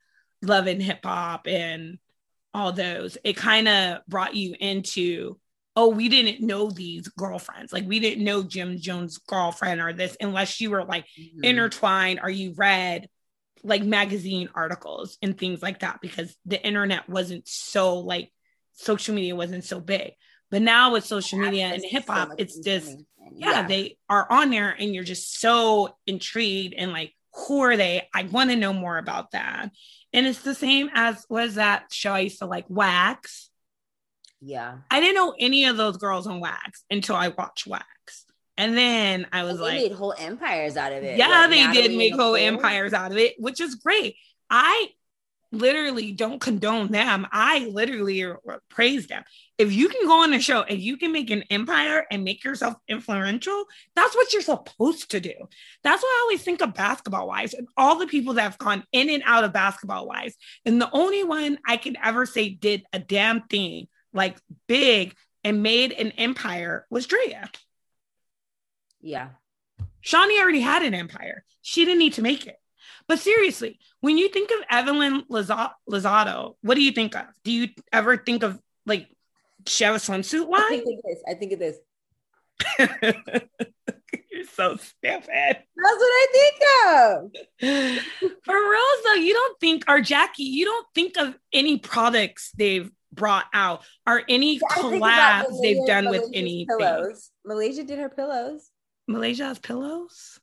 Love 0.42 0.68
and 0.68 0.81
Hip 0.81 1.00
Hop 1.05 1.48
and 1.48 1.98
all 2.54 2.72
those, 2.72 3.18
it 3.24 3.36
kind 3.36 3.68
of 3.68 4.00
brought 4.06 4.34
you 4.34 4.54
into, 4.58 5.38
oh, 5.74 5.88
we 5.88 6.08
didn't 6.08 6.44
know 6.44 6.70
these 6.70 7.08
girlfriends. 7.08 7.72
Like 7.72 7.86
we 7.86 8.00
didn't 8.00 8.24
know 8.24 8.42
Jim 8.42 8.78
Jones' 8.78 9.18
girlfriend 9.18 9.80
or 9.80 9.92
this 9.92 10.16
unless 10.20 10.60
you 10.60 10.70
were 10.70 10.84
like 10.84 11.06
mm-hmm. 11.18 11.44
intertwined 11.44 12.20
or 12.22 12.30
you 12.30 12.54
read 12.56 13.08
like 13.64 13.82
magazine 13.82 14.48
articles 14.54 15.18
and 15.22 15.38
things 15.38 15.62
like 15.62 15.80
that 15.80 16.00
because 16.00 16.36
the 16.44 16.62
internet 16.64 17.08
wasn't 17.08 17.46
so 17.46 17.98
like 17.98 18.30
social 18.72 19.14
media 19.14 19.36
wasn't 19.36 19.64
so 19.64 19.80
big. 19.80 20.12
But 20.50 20.62
now 20.62 20.92
with 20.92 21.06
social 21.06 21.38
media 21.38 21.66
and 21.66 21.82
hip 21.82 22.06
hop, 22.06 22.28
so 22.28 22.34
it's 22.36 22.58
just 22.58 22.90
yeah, 23.34 23.50
yeah, 23.50 23.66
they 23.66 23.96
are 24.10 24.26
on 24.30 24.50
there 24.50 24.76
and 24.78 24.94
you're 24.94 25.04
just 25.04 25.40
so 25.40 25.96
intrigued 26.06 26.74
and 26.74 26.92
like, 26.92 27.14
who 27.34 27.60
are 27.60 27.76
they? 27.76 28.06
I 28.12 28.24
want 28.24 28.50
to 28.50 28.56
know 28.56 28.74
more 28.74 28.98
about 28.98 29.30
that. 29.30 29.70
And 30.12 30.27
it's 30.27 30.42
the 30.42 30.55
same 30.55 30.90
as 30.94 31.25
was 31.29 31.55
that 31.55 31.92
show 31.92 32.12
I 32.12 32.20
used 32.20 32.38
to 32.40 32.46
like 32.46 32.66
Wax. 32.68 33.51
Yeah. 34.40 34.79
I 34.90 35.01
didn't 35.01 35.14
know 35.14 35.35
any 35.38 35.64
of 35.64 35.77
those 35.77 35.96
girls 35.96 36.27
on 36.27 36.40
Wax 36.40 36.85
until 36.90 37.16
I 37.16 37.29
watched 37.29 37.66
Wax. 37.66 37.87
And 38.59 38.77
then 38.77 39.27
I 39.33 39.44
was 39.44 39.59
like, 39.59 39.72
they 39.72 39.83
like, 39.83 39.90
made 39.90 39.96
whole 39.96 40.14
empires 40.18 40.77
out 40.77 40.92
of 40.92 41.03
it. 41.03 41.16
Yeah, 41.16 41.46
like, 41.46 41.51
they 41.51 41.72
did 41.72 41.96
make 41.96 42.14
whole 42.14 42.37
empires 42.37 42.92
out 42.92 43.11
of 43.11 43.16
it, 43.16 43.35
which 43.38 43.61
is 43.61 43.77
great. 43.77 44.16
I 44.51 44.88
literally 45.52 46.12
don't 46.12 46.40
condone 46.40 46.88
them. 46.88 47.26
I 47.30 47.68
literally 47.70 48.24
praise 48.70 49.06
them. 49.06 49.22
If 49.58 49.72
you 49.72 49.88
can 49.88 50.06
go 50.06 50.22
on 50.22 50.32
a 50.32 50.40
show 50.40 50.62
and 50.62 50.80
you 50.80 50.96
can 50.96 51.12
make 51.12 51.30
an 51.30 51.44
empire 51.50 52.04
and 52.10 52.24
make 52.24 52.42
yourself 52.42 52.74
influential, 52.88 53.66
that's 53.94 54.16
what 54.16 54.32
you're 54.32 54.42
supposed 54.42 55.10
to 55.10 55.20
do. 55.20 55.34
That's 55.84 56.02
what 56.02 56.08
I 56.08 56.20
always 56.22 56.42
think 56.42 56.62
of 56.62 56.74
basketball 56.74 57.28
wives 57.28 57.54
and 57.54 57.68
all 57.76 57.98
the 57.98 58.06
people 58.06 58.34
that 58.34 58.42
have 58.42 58.58
gone 58.58 58.82
in 58.92 59.10
and 59.10 59.22
out 59.26 59.44
of 59.44 59.52
basketball 59.52 60.08
wives. 60.08 60.34
And 60.64 60.80
the 60.80 60.90
only 60.90 61.22
one 61.22 61.58
I 61.66 61.76
can 61.76 61.96
ever 62.02 62.26
say 62.26 62.48
did 62.48 62.84
a 62.92 62.98
damn 62.98 63.42
thing 63.42 63.88
like 64.12 64.38
big 64.66 65.14
and 65.44 65.62
made 65.62 65.92
an 65.92 66.12
empire 66.12 66.86
was 66.90 67.06
Draya. 67.06 67.48
Yeah. 69.00 69.28
Shaunie 70.04 70.40
already 70.40 70.60
had 70.60 70.82
an 70.82 70.94
empire. 70.94 71.44
She 71.60 71.84
didn't 71.84 71.98
need 71.98 72.14
to 72.14 72.22
make 72.22 72.46
it. 72.46 72.56
But 73.09 73.18
seriously, 73.18 73.79
when 74.01 74.18
you 74.18 74.29
think 74.29 74.51
of 74.51 74.59
Evelyn 74.71 75.23
Lozado, 75.31 76.55
what 76.62 76.75
do 76.75 76.83
you 76.83 76.92
think 76.92 77.14
of? 77.16 77.25
Do 77.45 77.53
you 77.53 77.68
ever 77.92 78.16
think 78.16 78.42
of 78.42 78.59
like 78.87 79.09
she 79.66 79.85
have 79.85 79.95
a 79.95 79.99
swimsuit 79.99 80.49
line? 80.49 80.62
I 80.62 80.68
think 80.68 80.88
it 80.88 81.11
is. 81.11 81.23
I 81.29 81.35
think 81.35 81.53
it 81.53 81.62
is. 81.62 81.79
You're 84.31 84.45
so 84.45 84.77
stupid. 84.77 85.29
That's 85.33 85.66
what 85.77 86.01
I 86.01 86.27
think 86.33 86.62
of. 86.97 88.03
For 88.45 88.55
real 88.71 88.81
though, 89.05 89.14
you 89.14 89.35
don't 89.35 89.61
think, 89.61 89.85
or 89.88 90.01
Jackie, 90.01 90.45
you 90.45 90.64
don't 90.64 90.87
think 90.95 91.16
of 91.18 91.37
any 91.53 91.79
products 91.79 92.51
they've 92.57 92.90
brought 93.12 93.45
out 93.53 93.83
or 94.07 94.23
any 94.29 94.55
Yeah, 94.55 94.61
collabs 94.71 95.61
they've 95.62 95.87
done 95.87 96.09
with 96.09 96.23
Malaysia's 96.23 96.35
anything. 96.35 96.66
pillows. 96.79 97.31
Malaysia 97.45 97.85
did 97.85 97.99
her 97.99 98.09
pillows. 98.09 98.71
Malaysia 99.07 99.45
has 99.45 99.59
pillows. 99.59 100.38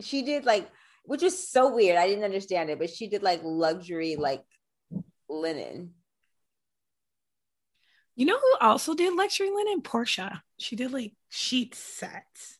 She 0.00 0.22
did 0.22 0.44
like, 0.44 0.68
which 1.04 1.22
is 1.22 1.48
so 1.48 1.74
weird. 1.74 1.96
I 1.96 2.08
didn't 2.08 2.24
understand 2.24 2.70
it, 2.70 2.78
but 2.78 2.90
she 2.90 3.08
did 3.08 3.22
like 3.22 3.40
luxury 3.42 4.16
like 4.16 4.42
linen. 5.28 5.90
You 8.16 8.26
know 8.26 8.38
who 8.38 8.56
also 8.60 8.94
did 8.94 9.14
luxury 9.14 9.50
linen? 9.50 9.82
Portia. 9.82 10.42
She 10.58 10.76
did 10.76 10.92
like 10.92 11.12
sheet 11.30 11.74
sets. 11.74 12.58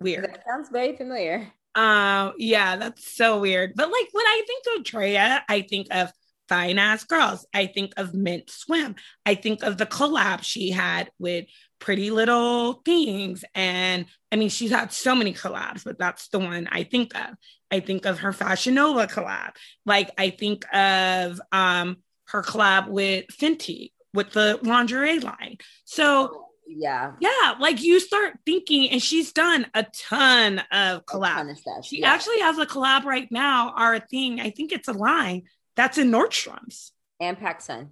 Weird. 0.00 0.24
That 0.24 0.44
sounds 0.46 0.68
very 0.70 0.96
familiar. 0.96 1.52
Um, 1.74 2.34
yeah, 2.38 2.76
that's 2.76 3.14
so 3.14 3.40
weird. 3.40 3.72
But 3.74 3.88
like 3.88 4.08
when 4.12 4.26
I 4.26 4.42
think 4.46 4.64
of 4.76 4.84
Draya, 4.84 5.40
I 5.48 5.62
think 5.62 5.88
of 5.90 6.12
fine 6.48 6.78
ass 6.78 7.04
girls. 7.04 7.46
I 7.52 7.66
think 7.66 7.92
of 7.96 8.14
Mint 8.14 8.50
Swim. 8.50 8.94
I 9.26 9.34
think 9.34 9.62
of 9.62 9.76
the 9.76 9.86
collab 9.86 10.42
she 10.42 10.70
had 10.70 11.10
with 11.18 11.46
Pretty 11.84 12.10
Little 12.10 12.80
Things. 12.84 13.44
And 13.54 14.06
I 14.32 14.36
mean, 14.36 14.48
she's 14.48 14.70
had 14.70 14.90
so 14.90 15.14
many 15.14 15.34
collabs, 15.34 15.84
but 15.84 15.98
that's 15.98 16.28
the 16.28 16.38
one 16.38 16.66
I 16.72 16.84
think 16.84 17.14
of. 17.14 17.36
I 17.70 17.80
think 17.80 18.06
of 18.06 18.20
her 18.20 18.32
Fashion 18.32 18.74
Nova 18.74 19.06
collab. 19.06 19.50
Like 19.84 20.10
I 20.16 20.30
think 20.30 20.64
of 20.74 21.38
um 21.52 21.98
her 22.28 22.42
collab 22.42 22.88
with 22.88 23.26
Fenty 23.28 23.92
with 24.14 24.30
the 24.32 24.58
lingerie 24.62 25.20
line. 25.20 25.58
So 25.84 26.46
Yeah. 26.66 27.12
yeah, 27.20 27.54
like 27.60 27.82
you 27.82 28.00
start 28.00 28.38
thinking, 28.46 28.88
and 28.90 29.02
she's 29.02 29.32
done 29.34 29.66
a 29.74 29.82
ton 29.82 30.60
of 30.72 31.04
collabs. 31.04 31.50
of 31.50 31.58
stuff. 31.58 31.84
She 31.84 32.00
yeah. 32.00 32.14
actually 32.14 32.40
has 32.40 32.56
a 32.56 32.64
collab 32.64 33.04
right 33.04 33.30
now, 33.30 33.74
or 33.76 33.94
a 33.94 34.00
thing. 34.00 34.40
I 34.40 34.48
think 34.48 34.72
it's 34.72 34.88
a 34.88 34.92
line 34.94 35.42
that's 35.76 35.98
in 35.98 36.10
Nordstrom's 36.10 36.92
and 37.20 37.36
PacSun. 37.38 37.88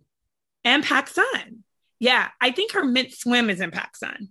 and 0.64 0.82
PacSun. 0.82 1.58
Yeah, 2.02 2.26
I 2.40 2.50
think 2.50 2.72
her 2.72 2.84
Mint 2.84 3.12
Swim 3.12 3.48
is 3.48 3.60
in 3.60 3.70
PacSun 3.70 4.26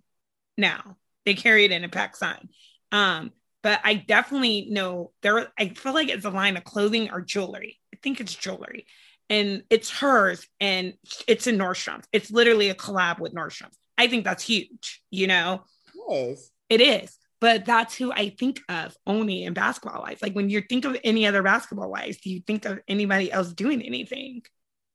now. 0.57 0.97
They 1.25 1.35
carry 1.35 1.63
it 1.63 1.71
in 1.71 1.85
a 1.85 1.89
PacSun. 1.89 2.49
Um, 2.91 3.31
but 3.63 3.79
I 3.85 3.93
definitely 3.93 4.67
know 4.69 5.11
there. 5.21 5.47
I 5.57 5.69
feel 5.69 5.93
like 5.93 6.09
it's 6.09 6.25
a 6.25 6.29
line 6.31 6.57
of 6.57 6.65
clothing 6.65 7.11
or 7.11 7.21
jewelry. 7.21 7.79
I 7.93 7.97
think 8.03 8.19
it's 8.19 8.35
jewelry, 8.35 8.87
and 9.29 9.63
it's 9.69 9.89
hers, 9.89 10.45
and 10.59 10.95
it's 11.29 11.47
in 11.47 11.57
Nordstrom's. 11.57 12.05
It's 12.11 12.29
literally 12.29 12.67
a 12.71 12.75
collab 12.75 13.19
with 13.19 13.33
Nordstrom's. 13.33 13.77
I 13.97 14.07
think 14.07 14.25
that's 14.25 14.43
huge. 14.43 15.01
You 15.09 15.27
know, 15.27 15.63
Yes. 16.09 16.51
it 16.67 16.81
is. 16.81 17.17
But 17.39 17.63
that's 17.65 17.95
who 17.95 18.11
I 18.11 18.35
think 18.37 18.59
of 18.67 18.97
only 19.07 19.45
in 19.45 19.53
basketball 19.53 20.01
wise. 20.01 20.21
Like 20.21 20.33
when 20.33 20.49
you 20.49 20.61
think 20.61 20.83
of 20.83 20.97
any 21.05 21.25
other 21.25 21.41
basketball 21.41 21.89
wise, 21.89 22.17
do 22.17 22.29
you 22.29 22.41
think 22.45 22.65
of 22.65 22.79
anybody 22.87 23.31
else 23.31 23.53
doing 23.53 23.81
anything? 23.81 24.41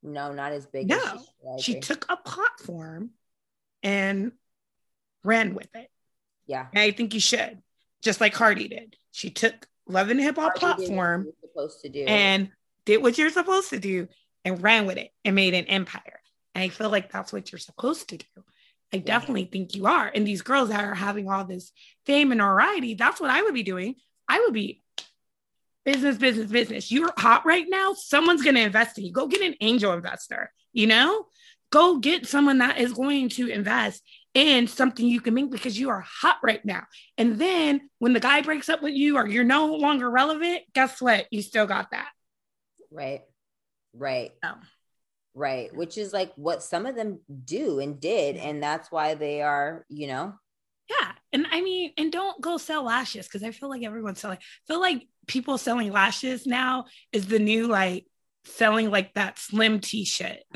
No, 0.02 0.32
not 0.32 0.52
as 0.52 0.66
big. 0.66 0.88
No. 0.88 0.98
as 1.56 1.62
she, 1.62 1.74
She 1.74 1.80
took 1.80 2.06
a 2.08 2.16
platform 2.16 3.10
and 3.82 4.32
ran 5.24 5.54
with 5.54 5.68
it. 5.74 5.90
Yeah. 6.46 6.66
And 6.72 6.80
I 6.80 6.92
think 6.92 7.14
you 7.14 7.20
should, 7.20 7.62
just 8.02 8.20
like 8.20 8.32
Cardi 8.32 8.68
did. 8.68 8.96
She 9.10 9.30
took 9.30 9.66
Love 9.88 10.10
and 10.10 10.20
Hip 10.20 10.36
Hop 10.36 10.54
platform 10.54 11.28
supposed 11.40 11.80
to 11.82 11.88
do. 11.88 12.04
and 12.04 12.50
did 12.84 13.02
what 13.02 13.18
you're 13.18 13.30
supposed 13.30 13.70
to 13.70 13.80
do 13.80 14.08
and 14.44 14.62
ran 14.62 14.86
with 14.86 14.96
it 14.96 15.10
and 15.24 15.34
made 15.34 15.54
an 15.54 15.64
empire. 15.64 16.20
And 16.54 16.62
I 16.62 16.68
feel 16.68 16.90
like 16.90 17.10
that's 17.10 17.32
what 17.32 17.50
you're 17.50 17.58
supposed 17.58 18.08
to 18.10 18.18
do. 18.18 18.26
I 18.92 18.98
definitely 18.98 19.46
think 19.46 19.74
you 19.74 19.86
are. 19.86 20.10
And 20.14 20.26
these 20.26 20.42
girls 20.42 20.68
that 20.68 20.84
are 20.84 20.94
having 20.94 21.28
all 21.28 21.44
this 21.44 21.72
fame 22.06 22.30
and 22.30 22.38
notoriety, 22.38 22.94
that's 22.94 23.20
what 23.20 23.30
I 23.30 23.42
would 23.42 23.54
be 23.54 23.64
doing. 23.64 23.96
I 24.28 24.40
would 24.40 24.54
be 24.54 24.82
business, 25.86 26.18
business, 26.18 26.50
business. 26.50 26.92
You're 26.92 27.12
hot 27.16 27.46
right 27.46 27.64
now. 27.66 27.94
Someone's 27.94 28.42
going 28.42 28.56
to 28.56 28.62
invest 28.62 28.98
in 28.98 29.04
you. 29.04 29.12
Go 29.12 29.28
get 29.28 29.40
an 29.40 29.54
angel 29.62 29.92
investor, 29.92 30.52
you 30.72 30.86
know? 30.86 31.26
Go 31.70 31.98
get 31.98 32.26
someone 32.26 32.58
that 32.58 32.78
is 32.78 32.92
going 32.92 33.28
to 33.30 33.48
invest 33.48 34.02
in 34.34 34.66
something 34.66 35.06
you 35.06 35.20
can 35.20 35.32
make 35.32 35.50
because 35.50 35.78
you 35.78 35.88
are 35.88 36.04
hot 36.06 36.36
right 36.42 36.64
now. 36.64 36.82
And 37.16 37.38
then 37.38 37.88
when 38.00 38.12
the 38.12 38.20
guy 38.20 38.42
breaks 38.42 38.68
up 38.68 38.82
with 38.82 38.94
you 38.94 39.16
or 39.16 39.26
you're 39.26 39.44
no 39.44 39.74
longer 39.76 40.10
relevant, 40.10 40.62
guess 40.74 41.00
what? 41.00 41.26
You 41.30 41.40
still 41.40 41.66
got 41.66 41.92
that. 41.92 42.10
right. 42.92 43.22
Right. 43.94 44.32
Oh. 44.44 44.56
Right. 45.34 45.74
Which 45.74 45.98
is 45.98 46.12
like 46.12 46.32
what 46.36 46.62
some 46.62 46.86
of 46.86 46.96
them 46.96 47.20
do 47.44 47.78
and 47.80 48.00
did. 48.00 48.36
And 48.36 48.62
that's 48.62 48.90
why 48.90 49.14
they 49.14 49.42
are, 49.42 49.84
you 49.88 50.06
know, 50.06 50.34
Yeah. 50.88 51.12
And 51.32 51.46
I 51.50 51.60
mean, 51.60 51.92
and 51.98 52.12
don't 52.12 52.40
go 52.40 52.56
sell 52.58 52.84
lashes 52.84 53.26
because 53.26 53.42
I 53.42 53.50
feel 53.50 53.68
like 53.68 53.82
everyone's 53.82 54.20
selling. 54.20 54.38
I 54.38 54.66
feel 54.72 54.80
like 54.80 55.06
people 55.26 55.58
selling 55.58 55.90
lashes 55.92 56.46
now 56.46 56.84
is 57.12 57.26
the 57.26 57.38
new 57.38 57.66
like 57.66 58.06
selling 58.44 58.90
like 58.90 59.14
that 59.14 59.38
slim 59.38 59.80
t 59.80 60.04
shit. 60.04 60.44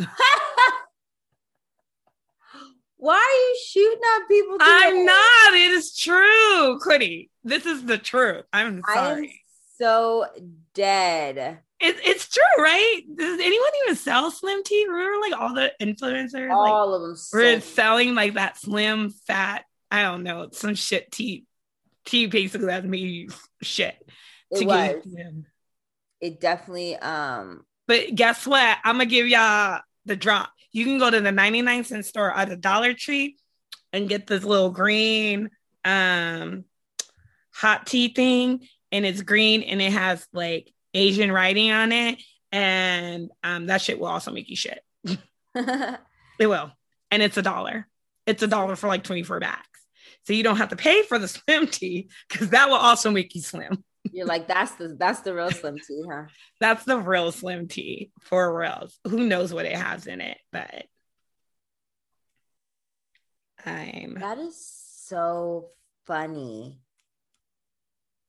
why 2.96 3.14
are 3.14 3.40
you 3.48 3.56
shooting 3.66 4.00
at 4.16 4.28
people? 4.28 4.56
I'm 4.60 5.04
not. 5.06 5.54
It 5.54 5.70
is 5.72 5.96
true, 5.96 6.78
Quitty. 6.80 7.30
This 7.44 7.64
is 7.66 7.84
the 7.84 7.98
truth. 7.98 8.44
I'm 8.52 8.82
sorry. 8.86 8.98
I 8.98 9.00
am 9.10 9.14
sorry. 9.16 9.40
so 9.78 10.26
dead. 10.74 11.58
It, 11.82 11.96
it's 12.04 12.28
true, 12.28 12.62
right? 12.62 13.00
Does 13.16 13.40
anyone 13.40 13.70
even 13.84 13.96
sell 13.96 14.30
slim 14.30 14.62
tea? 14.64 14.86
Remember, 14.86 15.18
like 15.22 15.40
all 15.40 15.54
the 15.54 15.72
influencers, 15.80 16.48
like 16.50 16.50
All 16.50 16.92
of 16.94 17.00
them. 17.00 17.10
were 17.32 17.54
So, 17.54 17.60
selling 17.60 18.14
like 18.14 18.34
that 18.34 18.58
slim, 18.58 19.08
fat. 19.26 19.64
I 19.90 20.02
don't 20.02 20.22
know, 20.22 20.48
some 20.52 20.74
shit 20.74 21.10
tea. 21.10 21.44
Tea 22.04 22.26
basically 22.26 22.66
that's 22.68 22.86
me 22.86 23.28
shit. 23.62 23.96
it 24.50 24.60
to 24.60 24.64
was. 24.64 24.76
get 24.76 25.02
slim. 25.04 25.46
It 26.20 26.40
definitely. 26.40 26.96
Um. 26.96 27.64
But 27.86 28.14
guess 28.14 28.46
what? 28.46 28.78
I'm 28.84 28.94
gonna 28.96 29.06
give 29.06 29.26
y'all 29.28 29.80
the 30.06 30.16
drop. 30.16 30.50
You 30.72 30.84
can 30.84 30.98
go 30.98 31.10
to 31.10 31.20
the 31.20 31.32
99 31.32 31.84
cent 31.84 32.06
store 32.06 32.32
at 32.32 32.48
the 32.48 32.56
Dollar 32.56 32.94
Tree 32.94 33.36
and 33.92 34.08
get 34.08 34.26
this 34.26 34.44
little 34.44 34.70
green 34.70 35.50
um 35.84 36.64
hot 37.52 37.86
tea 37.86 38.08
thing, 38.08 38.66
and 38.92 39.04
it's 39.04 39.22
green 39.22 39.62
and 39.62 39.82
it 39.82 39.92
has 39.92 40.26
like 40.32 40.72
Asian 40.94 41.32
writing 41.32 41.70
on 41.70 41.92
it, 41.92 42.18
and 42.52 43.30
um 43.42 43.66
that 43.66 43.82
shit 43.82 43.98
will 43.98 44.06
also 44.08 44.30
make 44.30 44.48
you 44.48 44.56
shit. 44.56 44.82
It 46.40 46.46
will, 46.46 46.72
and 47.10 47.22
it's 47.22 47.36
a 47.36 47.42
dollar. 47.42 47.86
It's 48.26 48.42
a 48.42 48.46
dollar 48.46 48.74
for 48.74 48.86
like 48.86 49.04
24 49.04 49.40
bags, 49.40 49.66
so 50.24 50.32
you 50.32 50.42
don't 50.42 50.56
have 50.56 50.68
to 50.70 50.76
pay 50.76 51.02
for 51.02 51.18
the 51.18 51.28
slim 51.28 51.66
tea 51.66 52.08
because 52.28 52.50
that 52.50 52.68
will 52.68 52.76
also 52.76 53.10
make 53.10 53.34
you 53.34 53.40
slim. 53.40 53.84
You're 54.12 54.26
like 54.26 54.48
that's 54.48 54.72
the 54.72 54.96
that's 54.98 55.20
the 55.20 55.34
real 55.34 55.50
slim 55.50 55.78
tea, 55.78 56.04
huh? 56.10 56.24
That's 56.58 56.84
the 56.84 56.98
real 56.98 57.32
slim 57.32 57.68
tea 57.68 58.10
for 58.22 58.56
reals. 58.56 58.98
Who 59.06 59.26
knows 59.26 59.52
what 59.52 59.66
it 59.66 59.76
has 59.76 60.06
in 60.06 60.20
it, 60.20 60.38
but 60.52 60.84
I'm 63.64 64.14
That 64.20 64.38
is 64.38 64.56
so 65.06 65.68
funny. 66.06 66.80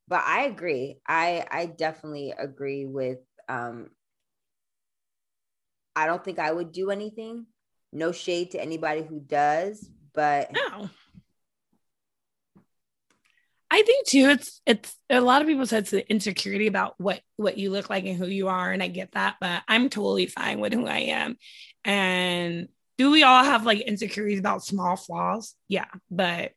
But 0.07 0.23
I 0.25 0.43
agree. 0.43 0.99
I 1.07 1.45
I 1.49 1.65
definitely 1.67 2.33
agree 2.37 2.85
with 2.85 3.19
um 3.47 3.89
I 5.95 6.05
don't 6.05 6.23
think 6.23 6.39
I 6.39 6.51
would 6.51 6.71
do 6.71 6.91
anything. 6.91 7.45
No 7.93 8.11
shade 8.11 8.51
to 8.51 8.61
anybody 8.61 9.03
who 9.03 9.19
does, 9.19 9.89
but 10.13 10.51
no. 10.53 10.89
I 13.73 13.83
think 13.83 14.05
too. 14.05 14.29
It's 14.29 14.61
it's 14.65 14.97
a 15.09 15.21
lot 15.21 15.41
of 15.41 15.47
people 15.47 15.65
said 15.65 15.83
it's 15.83 15.91
the 15.91 16.09
insecurity 16.11 16.67
about 16.67 16.95
what 16.97 17.21
what 17.37 17.57
you 17.57 17.69
look 17.69 17.89
like 17.89 18.05
and 18.05 18.17
who 18.17 18.27
you 18.27 18.49
are, 18.49 18.69
and 18.69 18.83
I 18.83 18.89
get 18.89 19.13
that. 19.13 19.37
But 19.39 19.63
I'm 19.65 19.89
totally 19.89 20.25
fine 20.25 20.59
with 20.59 20.73
who 20.73 20.85
I 20.85 20.97
am. 20.97 21.37
And 21.85 22.67
do 22.97 23.11
we 23.11 23.23
all 23.23 23.43
have 23.45 23.65
like 23.65 23.79
insecurities 23.79 24.39
about 24.39 24.65
small 24.65 24.97
flaws? 24.97 25.55
Yeah, 25.69 25.85
but 26.09 26.51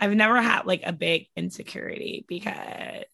I've 0.00 0.14
never 0.14 0.40
had 0.40 0.66
like 0.66 0.80
a 0.84 0.92
big 0.94 1.26
insecurity 1.36 2.24
because 2.26 3.04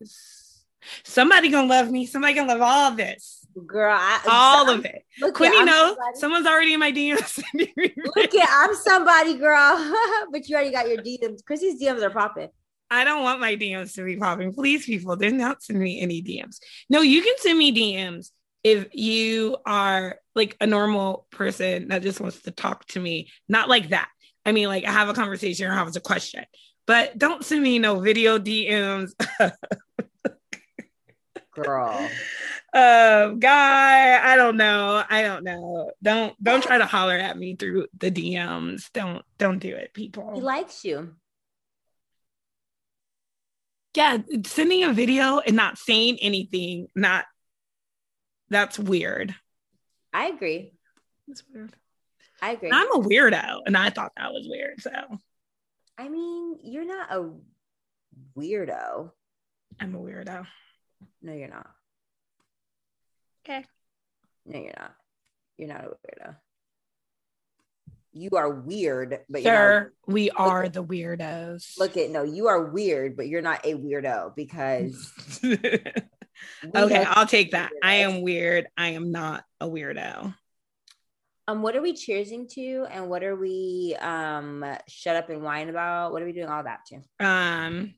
somebody 1.03 1.51
gonna 1.51 1.67
love 1.67 1.91
me. 1.91 2.07
Somebody 2.07 2.35
gonna 2.35 2.53
love 2.53 2.63
all 2.63 2.93
of 2.93 2.97
this, 2.97 3.45
girl, 3.67 3.99
I, 3.99 4.21
all 4.31 4.71
of 4.71 4.85
it. 4.85 5.05
Look, 5.21 5.35
Quinny 5.35 5.65
knows 5.65 5.97
someone's 6.15 6.47
already 6.47 6.73
in 6.73 6.79
my 6.79 6.93
DMs. 6.93 7.43
Look 8.17 8.35
at 8.35 8.49
I'm 8.49 8.77
somebody, 8.77 9.35
girl. 9.35 9.93
but 10.31 10.49
you 10.49 10.55
already 10.55 10.71
got 10.71 10.89
your 10.89 10.99
DMs. 10.99 11.45
Chrissy's 11.45 11.83
DMs 11.83 12.03
are 12.03 12.11
popping. 12.11 12.49
I 12.91 13.05
don't 13.05 13.23
want 13.23 13.41
my 13.41 13.55
DMs 13.57 13.95
to 13.95 14.05
be 14.05 14.17
popping. 14.17 14.53
Please, 14.53 14.85
people, 14.85 15.15
do 15.17 15.31
not 15.31 15.63
send 15.63 15.79
me 15.79 16.01
any 16.01 16.23
DMs. 16.23 16.59
No, 16.89 17.01
you 17.03 17.23
can 17.23 17.35
send 17.39 17.59
me 17.59 17.73
DMs 17.73 18.31
if 18.65 18.89
you 18.93 19.57
are 19.65 20.19
like 20.35 20.57
a 20.61 20.67
normal 20.67 21.27
person 21.31 21.89
that 21.89 22.03
just 22.03 22.21
wants 22.21 22.43
to 22.43 22.51
talk 22.51 22.85
to 22.89 23.01
me. 23.01 23.31
Not 23.49 23.69
like 23.69 23.91
that. 23.91 24.09
I 24.45 24.53
mean, 24.53 24.69
like 24.69 24.85
I 24.85 24.91
have 24.93 25.09
a 25.09 25.15
conversation 25.15 25.71
or 25.71 25.75
have 25.75 25.95
a 25.95 26.01
question, 26.01 26.45
but 26.87 27.17
don't 27.17 27.45
send 27.45 27.63
me 27.63 27.79
no 27.79 28.01
video 28.01 28.39
DMs. 28.39 29.13
Girl. 31.55 32.09
uh 32.73 33.29
guy 33.31 34.33
i 34.33 34.37
don't 34.37 34.57
know 34.57 35.03
i 35.11 35.23
don't 35.23 35.43
know 35.43 35.91
don't 36.01 36.41
don't 36.43 36.63
try 36.63 36.79
to 36.79 36.87
holler 36.87 37.17
at 37.17 37.37
me 37.37 37.57
through 37.57 37.89
the 37.99 38.11
dms 38.11 38.89
don't 38.95 39.25
don't 39.37 39.59
do 39.59 39.75
it 39.75 39.93
people. 39.93 40.33
He 40.37 40.41
likes 40.41 40.85
you. 40.85 41.13
Yeah, 43.95 44.19
sending 44.47 44.85
a 44.85 44.93
video 44.93 45.39
and 45.39 45.57
not 45.57 45.79
saying 45.79 46.19
anything, 46.21 46.87
not 46.95 47.25
that's 48.49 48.79
weird. 48.79 49.35
I 50.13 50.27
agree. 50.27 50.73
That's 51.27 51.43
weird. 51.53 51.73
I 52.43 52.53
agree. 52.53 52.71
I'm 52.73 52.93
a 52.93 53.01
weirdo, 53.01 53.61
and 53.67 53.77
I 53.77 53.91
thought 53.91 54.13
that 54.17 54.33
was 54.33 54.47
weird. 54.49 54.81
So 54.81 54.91
I 55.99 56.09
mean, 56.09 56.59
you're 56.63 56.87
not 56.87 57.13
a 57.13 57.31
weirdo. 58.37 59.11
I'm 59.81 59.95
a 59.95 59.99
weirdo. 59.99 60.47
No, 61.23 61.33
you're 61.33 61.49
not. 61.49 61.71
Okay. 63.45 63.65
No, 64.47 64.59
you're 64.59 64.73
not. 64.79 64.95
You're 65.57 65.69
not 65.69 65.85
a 65.85 65.89
weirdo. 65.89 66.37
You 68.13 68.31
are 68.37 68.51
weird, 68.51 69.19
but 69.29 69.43
you're 69.43 69.81
not, 69.83 69.91
we 70.07 70.31
are 70.31 70.69
the 70.69 70.83
weirdos. 70.83 71.79
look 71.79 71.97
at 71.97 72.11
no, 72.11 72.23
you 72.25 72.49
are 72.49 72.71
weird, 72.71 73.17
but 73.17 73.29
you're 73.29 73.43
not 73.43 73.65
a 73.65 73.75
weirdo 73.75 74.35
because 74.35 75.13
okay, 75.45 75.59
we 76.65 76.93
have- 76.93 77.09
I'll 77.17 77.27
take 77.27 77.53
that. 77.53 77.71
I 77.83 77.95
am 77.97 78.23
weird. 78.23 78.67
I 78.77 78.89
am 78.91 79.13
not 79.13 79.45
a 79.61 79.69
weirdo. 79.69 80.35
um 81.49 81.63
what 81.63 81.77
are 81.77 81.83
we 81.83 81.93
cheersing 81.93 82.49
to 82.55 82.87
and 82.91 83.09
what 83.09 83.23
are 83.23 83.37
we 83.37 83.97
um 84.01 84.65
shut 84.89 85.17
up 85.17 85.31
and 85.31 85.43
whine 85.43 85.69
about? 85.69 86.13
What 86.13 86.23
are 86.23 86.27
we 86.27 86.33
doing 86.33 86.49
all 86.49 86.63
that 86.65 86.81
to? 86.87 87.25
Um, 87.25 87.95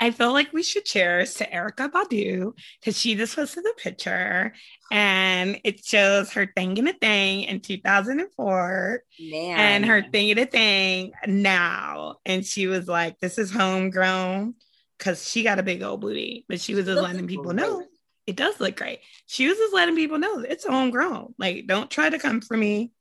I 0.00 0.10
feel 0.12 0.32
like 0.32 0.52
we 0.52 0.62
should 0.62 0.84
cheers 0.84 1.34
to 1.34 1.46
Erykah 1.46 1.90
Badu 1.90 2.52
because 2.80 2.98
she 2.98 3.16
just 3.16 3.34
posted 3.34 3.64
a 3.66 3.80
picture 3.80 4.52
and 4.92 5.60
it 5.64 5.84
shows 5.84 6.32
her 6.32 6.50
thing 6.54 6.76
in 6.76 6.86
a 6.86 6.92
thing 6.92 7.42
in 7.42 7.60
2004 7.60 9.02
Man. 9.20 9.58
and 9.58 9.86
her 9.86 10.02
thing 10.02 10.28
in 10.28 10.38
a 10.38 10.46
thing 10.46 11.12
now. 11.26 12.16
And 12.24 12.44
she 12.44 12.68
was 12.68 12.86
like, 12.86 13.18
This 13.18 13.38
is 13.38 13.50
homegrown 13.50 14.54
because 14.96 15.28
she 15.28 15.42
got 15.42 15.58
a 15.58 15.64
big 15.64 15.82
old 15.82 16.00
booty, 16.00 16.44
but 16.48 16.60
she 16.60 16.74
was 16.74 16.86
just 16.86 17.02
letting 17.02 17.26
people 17.26 17.52
know 17.52 17.84
it 18.28 18.36
does 18.36 18.60
look 18.60 18.76
great. 18.76 19.00
She 19.24 19.48
was 19.48 19.56
just 19.56 19.74
letting 19.74 19.96
people 19.96 20.18
know 20.18 20.40
it's 20.40 20.66
homegrown. 20.66 21.34
Like, 21.38 21.66
don't 21.66 21.90
try 21.90 22.10
to 22.10 22.18
come 22.18 22.42
for 22.42 22.58
me. 22.58 22.92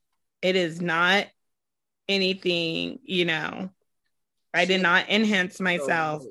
It 0.42 0.56
is 0.56 0.80
not 0.80 1.28
anything, 2.08 3.00
you 3.04 3.26
know. 3.26 3.70
I 4.54 4.64
did 4.64 4.82
not 4.82 5.10
enhance 5.10 5.60
myself. 5.60 6.24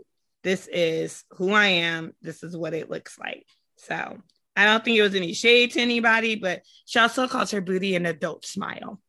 This 0.47 0.69
is 0.69 1.25
who 1.33 1.53
I 1.53 1.67
am. 1.67 2.13
This 2.23 2.45
is 2.45 2.57
what 2.57 2.73
it 2.73 2.89
looks 2.89 3.19
like. 3.19 3.45
So 3.79 4.19
I 4.55 4.65
don't 4.65 4.85
think 4.85 4.97
it 4.97 5.03
was 5.03 5.17
any 5.17 5.33
shade 5.33 5.73
to 5.73 5.81
anybody, 5.81 6.37
but 6.37 6.63
she 6.85 7.01
also 7.01 7.27
calls 7.27 7.51
her 7.51 7.61
booty 7.61 7.97
an 7.97 8.07
adult 8.07 8.47
smile. 8.47 9.01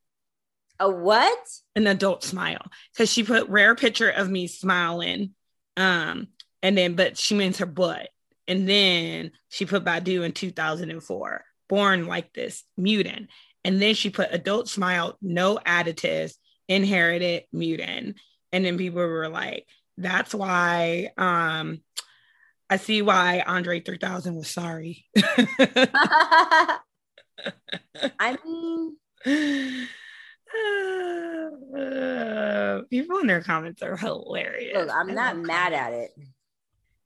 A 0.79 0.89
what? 0.89 1.37
An 1.75 1.85
adult 1.85 2.23
smile. 2.23 2.65
Because 2.91 3.13
she 3.13 3.23
put 3.23 3.49
rare 3.49 3.75
picture 3.75 4.09
of 4.09 4.27
me 4.31 4.47
smiling. 4.47 5.35
Um, 5.75 6.29
and 6.63 6.75
then 6.75 6.95
but 6.95 7.19
she 7.19 7.35
means 7.35 7.59
her 7.59 7.67
butt. 7.67 8.09
And 8.47 8.67
then 8.67 9.29
she 9.49 9.67
put 9.67 9.85
Badu 9.85 10.25
in 10.25 10.31
2004, 10.31 11.45
born 11.69 12.07
like 12.07 12.33
this, 12.33 12.63
mutant. 12.77 13.29
And 13.63 13.79
then 13.79 13.93
she 13.93 14.09
put 14.09 14.33
adult 14.33 14.69
smile, 14.69 15.19
no 15.21 15.59
additives, 15.63 16.33
inherited 16.67 17.43
mutant. 17.53 18.17
And 18.51 18.65
then 18.65 18.79
people 18.79 19.01
were 19.05 19.29
like, 19.29 19.67
that's 19.97 20.33
why 20.33 21.09
um 21.17 21.81
I 22.69 22.77
see 22.77 23.01
why 23.01 23.43
Andre 23.47 23.79
3000 23.79 24.35
was 24.35 24.49
sorry. 24.49 25.05
I 28.19 28.37
mean, 28.45 29.87
Uh, 31.77 32.81
people 32.89 33.17
in 33.19 33.27
their 33.27 33.41
comments 33.41 33.81
are 33.81 33.95
hilarious. 33.97 34.75
look, 34.77 34.89
I'm 34.93 35.13
not 35.13 35.37
mad 35.37 35.73
comments. 35.73 35.79
at 35.79 35.93
it. 35.93 36.11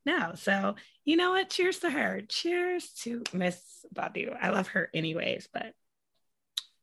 No, 0.05 0.31
so 0.35 0.75
you 1.05 1.15
know 1.17 1.31
what? 1.31 1.49
Cheers 1.49 1.79
to 1.79 1.89
her. 1.89 2.21
Cheers 2.27 2.89
to 3.03 3.23
Miss 3.33 3.59
Badu. 3.93 4.35
I 4.39 4.49
love 4.49 4.67
her 4.69 4.89
anyways, 4.93 5.47
but 5.53 5.73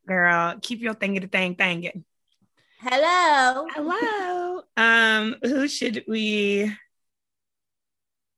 girl, 0.06 0.56
keep 0.62 0.80
your 0.80 0.94
thing 0.94 1.20
to 1.20 1.26
thing 1.26 1.54
thangin'. 1.56 2.04
Hello. 2.81 3.66
Hello. 3.74 4.62
Um, 4.76 5.35
who 5.43 5.66
should 5.66 6.05
we 6.07 6.72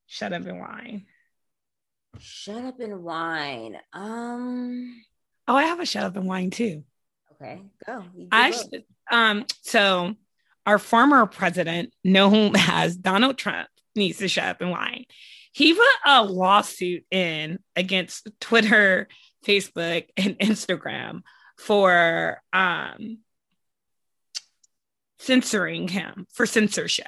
shut 0.07 0.33
up 0.33 0.47
and 0.47 0.59
whine? 0.59 1.05
Shut 2.19 2.65
up 2.65 2.81
and 2.81 3.03
whine. 3.05 3.77
Um. 3.93 5.03
Oh, 5.47 5.55
I 5.57 5.65
have 5.65 5.81
a 5.81 5.85
shut 5.85 6.05
up 6.05 6.17
and 6.17 6.27
whine 6.27 6.51
too. 6.51 6.85
Okay, 7.33 7.61
go. 7.87 8.03
You 8.17 8.29
I 8.33 8.51
both. 8.51 8.61
should, 8.73 8.85
um 9.11 9.45
so 9.63 10.15
our 10.67 10.79
former 10.79 11.27
president 11.27 11.93
known 12.03 12.53
as 12.59 12.97
Donald 12.97 13.37
Trump 13.37 13.69
needs 13.95 14.19
to 14.19 14.29
shut 14.29 14.45
up 14.45 14.61
and 14.63 14.71
whine. 14.71 15.05
He 15.53 15.75
put 15.75 15.87
a 16.07 16.25
lawsuit 16.25 17.05
in 17.11 17.59
against 17.77 18.29
Twitter, 18.41 19.09
Facebook, 19.45 20.07
and 20.17 20.39
Instagram 20.39 21.23
for 21.59 22.41
um 22.55 23.19
censoring 25.21 25.87
him 25.87 26.27
for 26.33 26.47
censorship. 26.47 27.07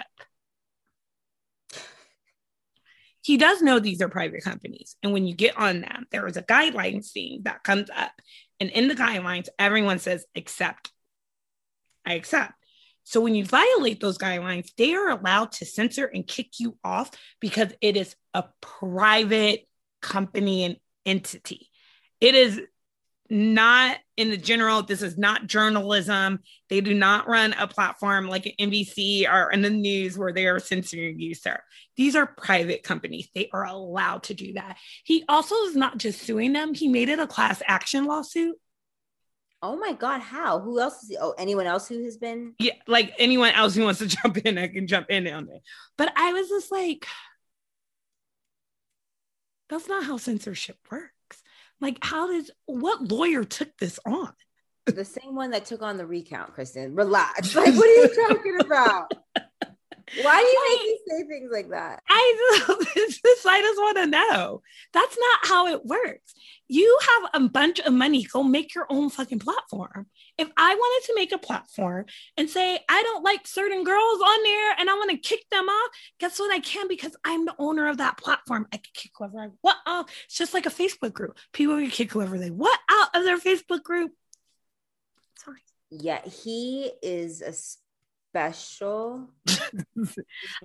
He 3.22 3.36
does 3.36 3.62
know 3.62 3.78
these 3.78 4.02
are 4.02 4.08
private 4.08 4.44
companies. 4.44 4.96
And 5.02 5.12
when 5.12 5.26
you 5.26 5.34
get 5.34 5.56
on 5.56 5.80
them, 5.80 6.06
there 6.10 6.26
is 6.26 6.36
a 6.36 6.42
guidelines 6.42 7.12
thing 7.12 7.42
that 7.44 7.64
comes 7.64 7.88
up. 7.94 8.12
And 8.60 8.68
in 8.70 8.88
the 8.88 8.94
guidelines, 8.94 9.48
everyone 9.58 9.98
says 9.98 10.26
accept. 10.36 10.90
I 12.04 12.14
accept. 12.14 12.52
So 13.04 13.20
when 13.20 13.34
you 13.34 13.44
violate 13.44 14.00
those 14.00 14.18
guidelines, 14.18 14.72
they 14.76 14.94
are 14.94 15.10
allowed 15.10 15.52
to 15.52 15.64
censor 15.64 16.04
and 16.04 16.26
kick 16.26 16.58
you 16.58 16.76
off 16.84 17.10
because 17.40 17.72
it 17.80 17.96
is 17.96 18.14
a 18.34 18.44
private 18.60 19.66
company 20.00 20.64
and 20.64 20.76
entity. 21.06 21.70
It 22.20 22.34
is 22.34 22.60
not 23.32 23.96
in 24.18 24.28
the 24.28 24.36
general, 24.36 24.82
this 24.82 25.00
is 25.00 25.16
not 25.16 25.46
journalism. 25.46 26.40
They 26.68 26.82
do 26.82 26.92
not 26.92 27.26
run 27.26 27.54
a 27.54 27.66
platform 27.66 28.28
like 28.28 28.44
an 28.44 28.52
NBC 28.60 29.26
or 29.26 29.50
in 29.50 29.62
the 29.62 29.70
news 29.70 30.18
where 30.18 30.34
they 30.34 30.46
are 30.46 30.60
censoring 30.60 31.18
you, 31.18 31.34
sir. 31.34 31.58
These 31.96 32.14
are 32.14 32.26
private 32.26 32.82
companies. 32.82 33.30
They 33.34 33.48
are 33.54 33.64
allowed 33.64 34.24
to 34.24 34.34
do 34.34 34.52
that. 34.52 34.76
He 35.04 35.24
also 35.30 35.54
is 35.64 35.74
not 35.74 35.96
just 35.96 36.20
suing 36.20 36.52
them, 36.52 36.74
he 36.74 36.88
made 36.88 37.08
it 37.08 37.18
a 37.18 37.26
class 37.26 37.62
action 37.66 38.04
lawsuit. 38.04 38.56
Oh 39.62 39.76
my 39.76 39.92
God, 39.94 40.20
how? 40.20 40.58
Who 40.58 40.78
else 40.78 41.02
is? 41.04 41.16
Oh, 41.18 41.34
anyone 41.38 41.66
else 41.66 41.88
who 41.88 42.04
has 42.04 42.18
been? 42.18 42.54
yeah, 42.58 42.74
like 42.86 43.14
anyone 43.18 43.52
else 43.52 43.74
who 43.74 43.84
wants 43.84 44.00
to 44.00 44.06
jump 44.22 44.36
in, 44.38 44.58
I 44.58 44.68
can 44.68 44.86
jump 44.86 45.08
in 45.08 45.26
on 45.26 45.48
it. 45.48 45.62
But 45.96 46.12
I 46.16 46.34
was 46.34 46.48
just 46.48 46.70
like, 46.70 47.06
that's 49.70 49.88
not 49.88 50.04
how 50.04 50.18
censorship 50.18 50.76
works. 50.90 51.12
Like, 51.82 51.98
how 52.00 52.28
did 52.28 52.48
what 52.66 53.10
lawyer 53.10 53.42
took 53.42 53.76
this 53.76 53.98
on? 54.06 54.32
The 54.86 55.04
same 55.04 55.34
one 55.34 55.50
that 55.50 55.64
took 55.64 55.82
on 55.82 55.96
the 55.96 56.06
recount, 56.06 56.54
Kristen. 56.54 56.94
Relax. 56.94 57.54
Like, 57.56 57.74
what 57.74 57.88
are 57.88 58.02
you 58.02 58.28
talking 58.28 58.60
about? 58.60 59.12
Why 60.20 60.40
do 60.40 60.46
you 60.46 60.78
make 60.78 60.82
me 60.82 60.98
say 61.08 61.28
things 61.28 61.50
like 61.52 61.70
that? 61.70 62.02
I 62.08 62.58
just, 62.66 63.22
just 63.22 63.46
I 63.46 63.60
just 63.60 63.80
want 63.80 63.96
to 63.98 64.06
know. 64.06 64.62
That's 64.92 65.16
not 65.18 65.38
how 65.48 65.68
it 65.68 65.86
works. 65.86 66.34
You 66.68 66.98
have 67.00 67.42
a 67.42 67.48
bunch 67.48 67.80
of 67.80 67.92
money. 67.92 68.24
Go 68.24 68.42
make 68.42 68.74
your 68.74 68.86
own 68.90 69.10
fucking 69.10 69.38
platform. 69.38 70.06
If 70.38 70.48
I 70.56 70.74
wanted 70.74 71.06
to 71.06 71.14
make 71.14 71.32
a 71.32 71.38
platform 71.38 72.06
and 72.36 72.48
say 72.48 72.78
I 72.88 73.02
don't 73.02 73.24
like 73.24 73.46
certain 73.46 73.84
girls 73.84 74.20
on 74.20 74.42
there 74.42 74.74
and 74.78 74.90
I 74.90 74.94
want 74.94 75.10
to 75.10 75.16
kick 75.16 75.44
them 75.50 75.68
off, 75.68 75.90
guess 76.18 76.38
what? 76.38 76.52
I 76.52 76.60
can 76.60 76.88
because 76.88 77.16
I'm 77.24 77.44
the 77.44 77.54
owner 77.58 77.88
of 77.88 77.98
that 77.98 78.16
platform. 78.18 78.66
I 78.72 78.76
can 78.76 78.92
kick 78.94 79.12
whoever 79.16 79.40
I 79.40 79.48
want 79.62 79.78
off. 79.86 80.10
It's 80.24 80.36
just 80.36 80.54
like 80.54 80.66
a 80.66 80.70
Facebook 80.70 81.12
group. 81.12 81.36
People 81.52 81.76
can 81.76 81.90
kick 81.90 82.12
whoever 82.12 82.38
they 82.38 82.50
want 82.50 82.78
out 82.90 83.14
of 83.14 83.24
their 83.24 83.38
Facebook 83.38 83.82
group. 83.82 84.12
Sorry. 85.38 85.58
Yeah, 85.90 86.20
he 86.26 86.90
is 87.02 87.42
a 87.42 87.52
special. 88.32 89.28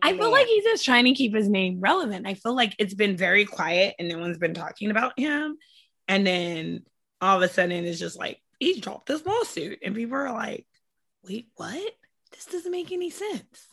I 0.02 0.18
feel 0.18 0.32
like 0.32 0.48
he's 0.48 0.64
just 0.64 0.86
trying 0.86 1.04
to 1.04 1.14
keep 1.14 1.36
his 1.36 1.50
name 1.50 1.82
relevant. 1.82 2.26
I 2.26 2.34
feel 2.34 2.56
like 2.56 2.74
it's 2.80 2.94
been 2.94 3.18
very 3.18 3.44
quiet 3.44 3.96
and 4.00 4.08
no 4.08 4.20
one's 4.20 4.38
been 4.38 4.54
talking 4.54 4.90
about 4.90 5.20
him. 5.20 5.58
And 6.08 6.26
then 6.26 6.84
all 7.20 7.36
of 7.36 7.44
a 7.44 7.54
sudden 7.54 7.84
it's 7.84 8.00
just 8.00 8.18
like 8.18 8.42
he 8.58 8.80
dropped 8.80 9.08
this 9.08 9.26
lawsuit 9.26 9.80
and 9.84 9.94
people 9.94 10.16
are 10.16 10.32
like, 10.32 10.66
wait, 11.28 11.50
what? 11.58 11.94
This 12.32 12.46
doesn't 12.46 12.72
make 12.72 12.94
any 12.94 13.10
sense. 13.10 13.68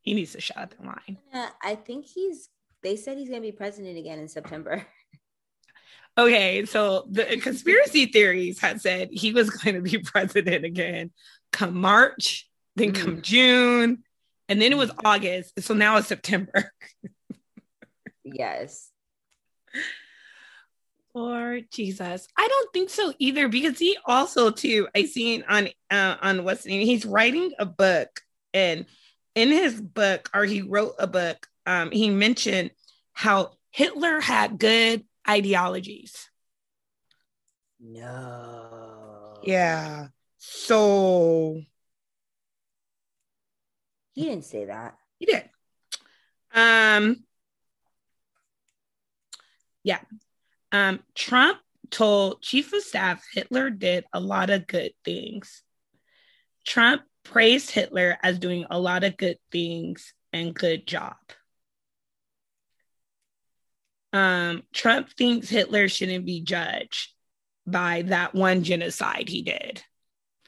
He 0.00 0.14
needs 0.14 0.32
to 0.32 0.40
shut 0.40 0.56
up 0.56 0.74
and. 0.80 1.16
Yeah, 1.32 1.50
I 1.62 1.76
think 1.76 2.06
he's. 2.06 2.48
They 2.82 2.96
said 2.96 3.16
he's 3.16 3.28
gonna 3.28 3.40
be 3.40 3.52
president 3.52 3.96
again 3.96 4.18
in 4.18 4.28
September. 4.28 4.84
Okay, 6.16 6.64
so 6.64 7.08
the 7.10 7.24
conspiracy 7.42 8.06
theories 8.06 8.60
had 8.60 8.80
said 8.80 9.08
he 9.10 9.32
was 9.32 9.50
going 9.50 9.74
to 9.74 9.80
be 9.82 9.98
president 10.04 10.64
again 10.64 11.10
come 11.50 11.76
March, 11.76 12.48
then 12.76 12.92
come 12.92 13.22
June, 13.22 14.02
and 14.48 14.60
then 14.60 14.72
it 14.72 14.78
was 14.78 14.90
August. 15.04 15.60
So 15.60 15.74
now 15.74 15.96
it's 15.96 16.08
September. 16.08 16.72
Yes. 18.24 18.90
Lord 21.14 21.66
Jesus, 21.70 22.26
I 22.36 22.48
don't 22.48 22.72
think 22.72 22.90
so 22.90 23.14
either 23.20 23.48
because 23.48 23.78
he 23.78 23.96
also 24.04 24.50
too 24.50 24.88
I 24.96 25.04
seen 25.04 25.44
on 25.48 25.68
uh, 25.88 26.16
on 26.20 26.42
what's 26.42 26.66
name 26.66 26.84
he's 26.84 27.06
writing 27.06 27.52
a 27.60 27.64
book 27.64 28.20
and 28.52 28.86
in 29.36 29.50
his 29.50 29.80
book 29.80 30.28
or 30.34 30.44
he 30.44 30.62
wrote 30.62 30.94
a 30.98 31.06
book 31.06 31.46
um, 31.66 31.92
he 31.92 32.10
mentioned 32.10 32.72
how 33.12 33.52
Hitler 33.70 34.20
had 34.20 34.58
good 34.58 35.04
ideologies. 35.28 36.28
No. 37.80 39.34
Yeah. 39.44 40.08
So 40.38 41.62
He 44.14 44.24
didn't 44.24 44.44
say 44.44 44.64
that. 44.66 44.96
he 45.18 45.26
did. 45.26 45.48
Um 46.54 47.24
yeah. 49.82 50.00
Um 50.72 51.00
Trump 51.14 51.58
told 51.90 52.42
Chief 52.42 52.72
of 52.72 52.82
Staff 52.82 53.24
Hitler 53.32 53.70
did 53.70 54.04
a 54.12 54.20
lot 54.20 54.50
of 54.50 54.66
good 54.66 54.92
things. 55.04 55.62
Trump 56.64 57.02
praised 57.24 57.70
Hitler 57.70 58.16
as 58.22 58.38
doing 58.38 58.66
a 58.70 58.78
lot 58.78 59.04
of 59.04 59.16
good 59.16 59.38
things 59.50 60.12
and 60.32 60.54
good 60.54 60.86
job. 60.86 61.16
Um, 64.12 64.62
Trump 64.72 65.10
thinks 65.10 65.48
Hitler 65.48 65.88
shouldn't 65.88 66.24
be 66.24 66.40
judged 66.40 67.12
by 67.66 68.02
that 68.02 68.34
one 68.34 68.62
genocide 68.62 69.28
he 69.28 69.42
did. 69.42 69.82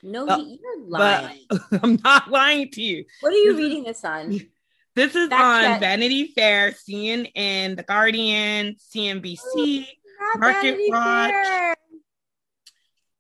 No, 0.06 0.26
Uh, 0.28 0.38
you're 0.38 0.78
But 0.88 1.22
lying. 1.24 1.40
I'm 1.82 1.98
not 2.04 2.30
lying 2.30 2.70
to 2.70 2.82
you. 2.82 3.04
what 3.20 3.32
are 3.32 3.36
you 3.36 3.52
this 3.54 3.60
reading 3.60 3.84
this 3.84 4.04
on? 4.04 4.40
This 4.94 5.14
is 5.14 5.28
Fact 5.28 5.42
on 5.42 5.62
check. 5.62 5.80
Vanity 5.80 6.28
Fair, 6.28 6.70
CNN, 6.72 7.76
The 7.76 7.82
Guardian, 7.82 8.76
CNBC. 8.94 9.86
Not 10.18 10.40
Market 10.40 10.78
Watch. 10.88 11.30
Fair. 11.32 11.74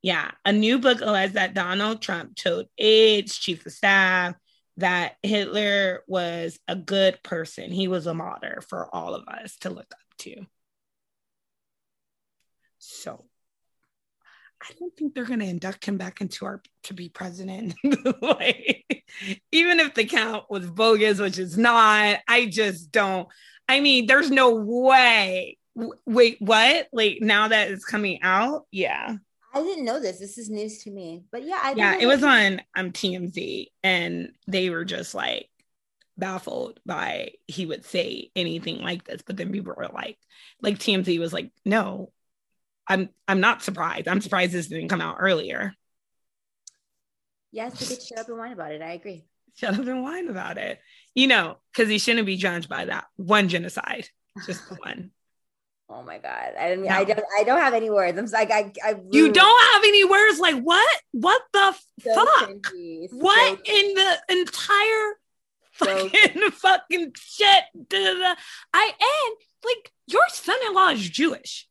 Yeah, 0.00 0.30
a 0.46 0.52
new 0.54 0.78
book 0.78 1.02
alleges 1.02 1.34
that 1.34 1.52
Donald 1.52 2.00
Trump 2.00 2.34
told 2.34 2.68
aides, 2.78 3.36
chief 3.36 3.66
of 3.66 3.72
staff, 3.72 4.36
that 4.78 5.16
Hitler 5.22 6.02
was 6.06 6.58
a 6.66 6.76
good 6.76 7.22
person. 7.22 7.70
He 7.70 7.88
was 7.88 8.06
a 8.06 8.14
martyr 8.14 8.62
for 8.66 8.88
all 8.94 9.14
of 9.14 9.28
us 9.28 9.56
to 9.58 9.68
look 9.68 9.92
up 9.92 10.16
to. 10.20 10.46
So 12.78 13.24
I 14.68 14.72
don't 14.78 14.96
think 14.96 15.14
they're 15.14 15.24
going 15.24 15.40
to 15.40 15.46
induct 15.46 15.84
him 15.84 15.96
back 15.96 16.20
into 16.20 16.44
our 16.44 16.62
to 16.84 16.94
be 16.94 17.08
president. 17.08 17.74
like, 18.20 18.84
even 19.52 19.78
if 19.80 19.94
the 19.94 20.04
count 20.04 20.50
was 20.50 20.68
bogus, 20.68 21.20
which 21.20 21.38
is 21.38 21.56
not, 21.56 22.18
I 22.28 22.46
just 22.46 22.90
don't. 22.90 23.28
I 23.68 23.80
mean, 23.80 24.06
there's 24.06 24.30
no 24.30 24.54
way. 24.54 25.58
W- 25.76 25.94
Wait, 26.06 26.38
what? 26.40 26.88
Like 26.92 27.18
now 27.20 27.48
that 27.48 27.70
it's 27.70 27.84
coming 27.84 28.20
out? 28.22 28.66
Yeah. 28.70 29.16
I 29.54 29.62
didn't 29.62 29.84
know 29.84 30.00
this. 30.00 30.18
This 30.18 30.36
is 30.36 30.50
news 30.50 30.82
to 30.82 30.90
me. 30.90 31.22
But 31.30 31.44
yeah, 31.44 31.60
I 31.62 31.72
yeah, 31.72 31.96
it 31.98 32.06
was 32.06 32.22
on 32.22 32.60
um 32.76 32.92
TMZ, 32.92 33.66
and 33.82 34.32
they 34.46 34.68
were 34.70 34.84
just 34.84 35.14
like 35.14 35.48
baffled 36.18 36.80
by 36.84 37.30
he 37.46 37.66
would 37.66 37.84
say 37.84 38.30
anything 38.36 38.82
like 38.82 39.04
this. 39.04 39.22
But 39.22 39.36
then 39.36 39.52
people 39.52 39.74
were 39.76 39.88
like, 39.88 40.18
like 40.60 40.78
TMZ 40.78 41.18
was 41.18 41.32
like, 41.32 41.52
no, 41.64 42.12
I'm 42.88 43.08
I'm 43.26 43.40
not 43.40 43.62
surprised. 43.62 44.08
I'm 44.08 44.20
surprised 44.20 44.52
this 44.52 44.68
didn't 44.68 44.88
come 44.88 45.00
out 45.00 45.16
earlier. 45.20 45.74
Yes, 47.52 47.80
we 47.80 47.86
could 47.96 48.02
shut 48.04 48.18
up 48.18 48.28
and 48.28 48.38
whine 48.38 48.52
about 48.52 48.72
it. 48.72 48.82
I 48.82 48.92
agree. 48.92 49.24
Shut 49.56 49.74
up 49.74 49.86
and 49.86 50.02
whine 50.02 50.28
about 50.28 50.58
it. 50.58 50.78
You 51.14 51.26
know, 51.28 51.56
because 51.72 51.88
he 51.88 51.98
shouldn't 51.98 52.26
be 52.26 52.36
judged 52.36 52.68
by 52.68 52.84
that 52.84 53.06
one 53.16 53.48
genocide, 53.48 54.08
just 54.46 54.62
one. 54.80 55.10
Oh 55.88 56.02
my 56.02 56.18
god. 56.18 56.54
I 56.58 56.70
didn't 56.70 56.86
No. 56.86 56.90
I 56.90 57.04
don't 57.04 57.20
I 57.38 57.44
don't 57.44 57.60
have 57.60 57.72
any 57.72 57.90
words. 57.90 58.18
I'm 58.18 58.26
like 58.26 58.50
I 58.50 58.72
I 58.84 58.96
You 59.12 59.30
don't 59.30 59.72
have 59.72 59.82
any 59.84 60.04
words 60.04 60.40
like 60.40 60.60
what? 60.60 61.00
What 61.12 61.40
the 61.52 61.76
so 62.00 62.12
fuck? 62.26 62.48
cringy, 62.50 63.06
What 63.12 63.64
cringy. 63.64 63.68
in 63.68 63.94
the 63.94 64.18
entire 64.30 65.14
So- 65.74 66.08
fucking 66.08 66.50
fucking 66.50 67.12
shit? 67.20 67.64
I 68.74 68.92
and 68.98 69.36
like 69.64 69.92
your 70.08 70.22
son-in-law 70.28 70.88
is 70.88 71.08
Jewish. 71.08 71.68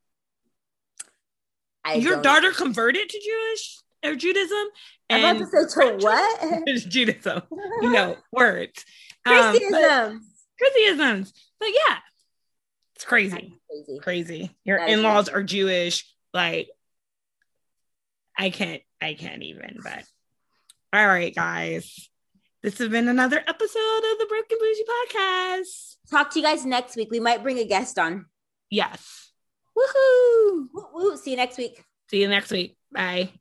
I 1.85 1.93
your 1.95 2.21
daughter 2.21 2.51
converted 2.51 3.07
to 3.09 3.19
Jewish 3.19 3.77
or 4.03 4.15
Judaism, 4.15 4.67
I'm 5.09 5.35
about 5.37 5.51
to 5.51 5.69
say 5.69 5.81
to 5.81 5.97
what? 6.03 6.67
Judaism. 6.89 7.43
You 7.81 7.91
know 7.91 8.17
words. 8.31 8.83
Um, 9.25 9.55
Christianisms. 10.57 11.33
But 11.59 11.69
yeah, 11.69 11.97
it's 12.95 13.05
crazy, 13.05 13.53
Crazy. 13.69 13.99
crazy. 14.01 14.55
Your 14.63 14.77
in-laws 14.77 15.29
are 15.29 15.43
Jewish. 15.43 16.05
Like, 16.33 16.69
I 18.37 18.49
can't, 18.49 18.81
I 19.01 19.13
can't 19.13 19.43
even. 19.43 19.77
But 19.83 20.03
all 20.93 21.05
right, 21.07 21.33
guys. 21.33 22.09
This 22.63 22.79
has 22.79 22.89
been 22.89 23.07
another 23.07 23.37
episode 23.37 23.97
of 24.11 24.17
the 24.17 24.25
Broken 24.27 24.57
Bougie 24.59 24.85
Podcast. 24.89 25.95
Talk 26.09 26.31
to 26.31 26.39
you 26.39 26.45
guys 26.45 26.65
next 26.65 26.95
week. 26.95 27.09
We 27.11 27.19
might 27.19 27.43
bring 27.43 27.59
a 27.59 27.65
guest 27.65 27.99
on. 27.99 28.25
Yes. 28.71 29.24
Woohoo. 29.77 30.67
Woo, 30.73 30.87
woo. 30.93 31.17
See 31.17 31.31
you 31.31 31.37
next 31.37 31.57
week. 31.57 31.83
See 32.09 32.21
you 32.21 32.27
next 32.27 32.51
week. 32.51 32.77
Bye. 32.91 33.31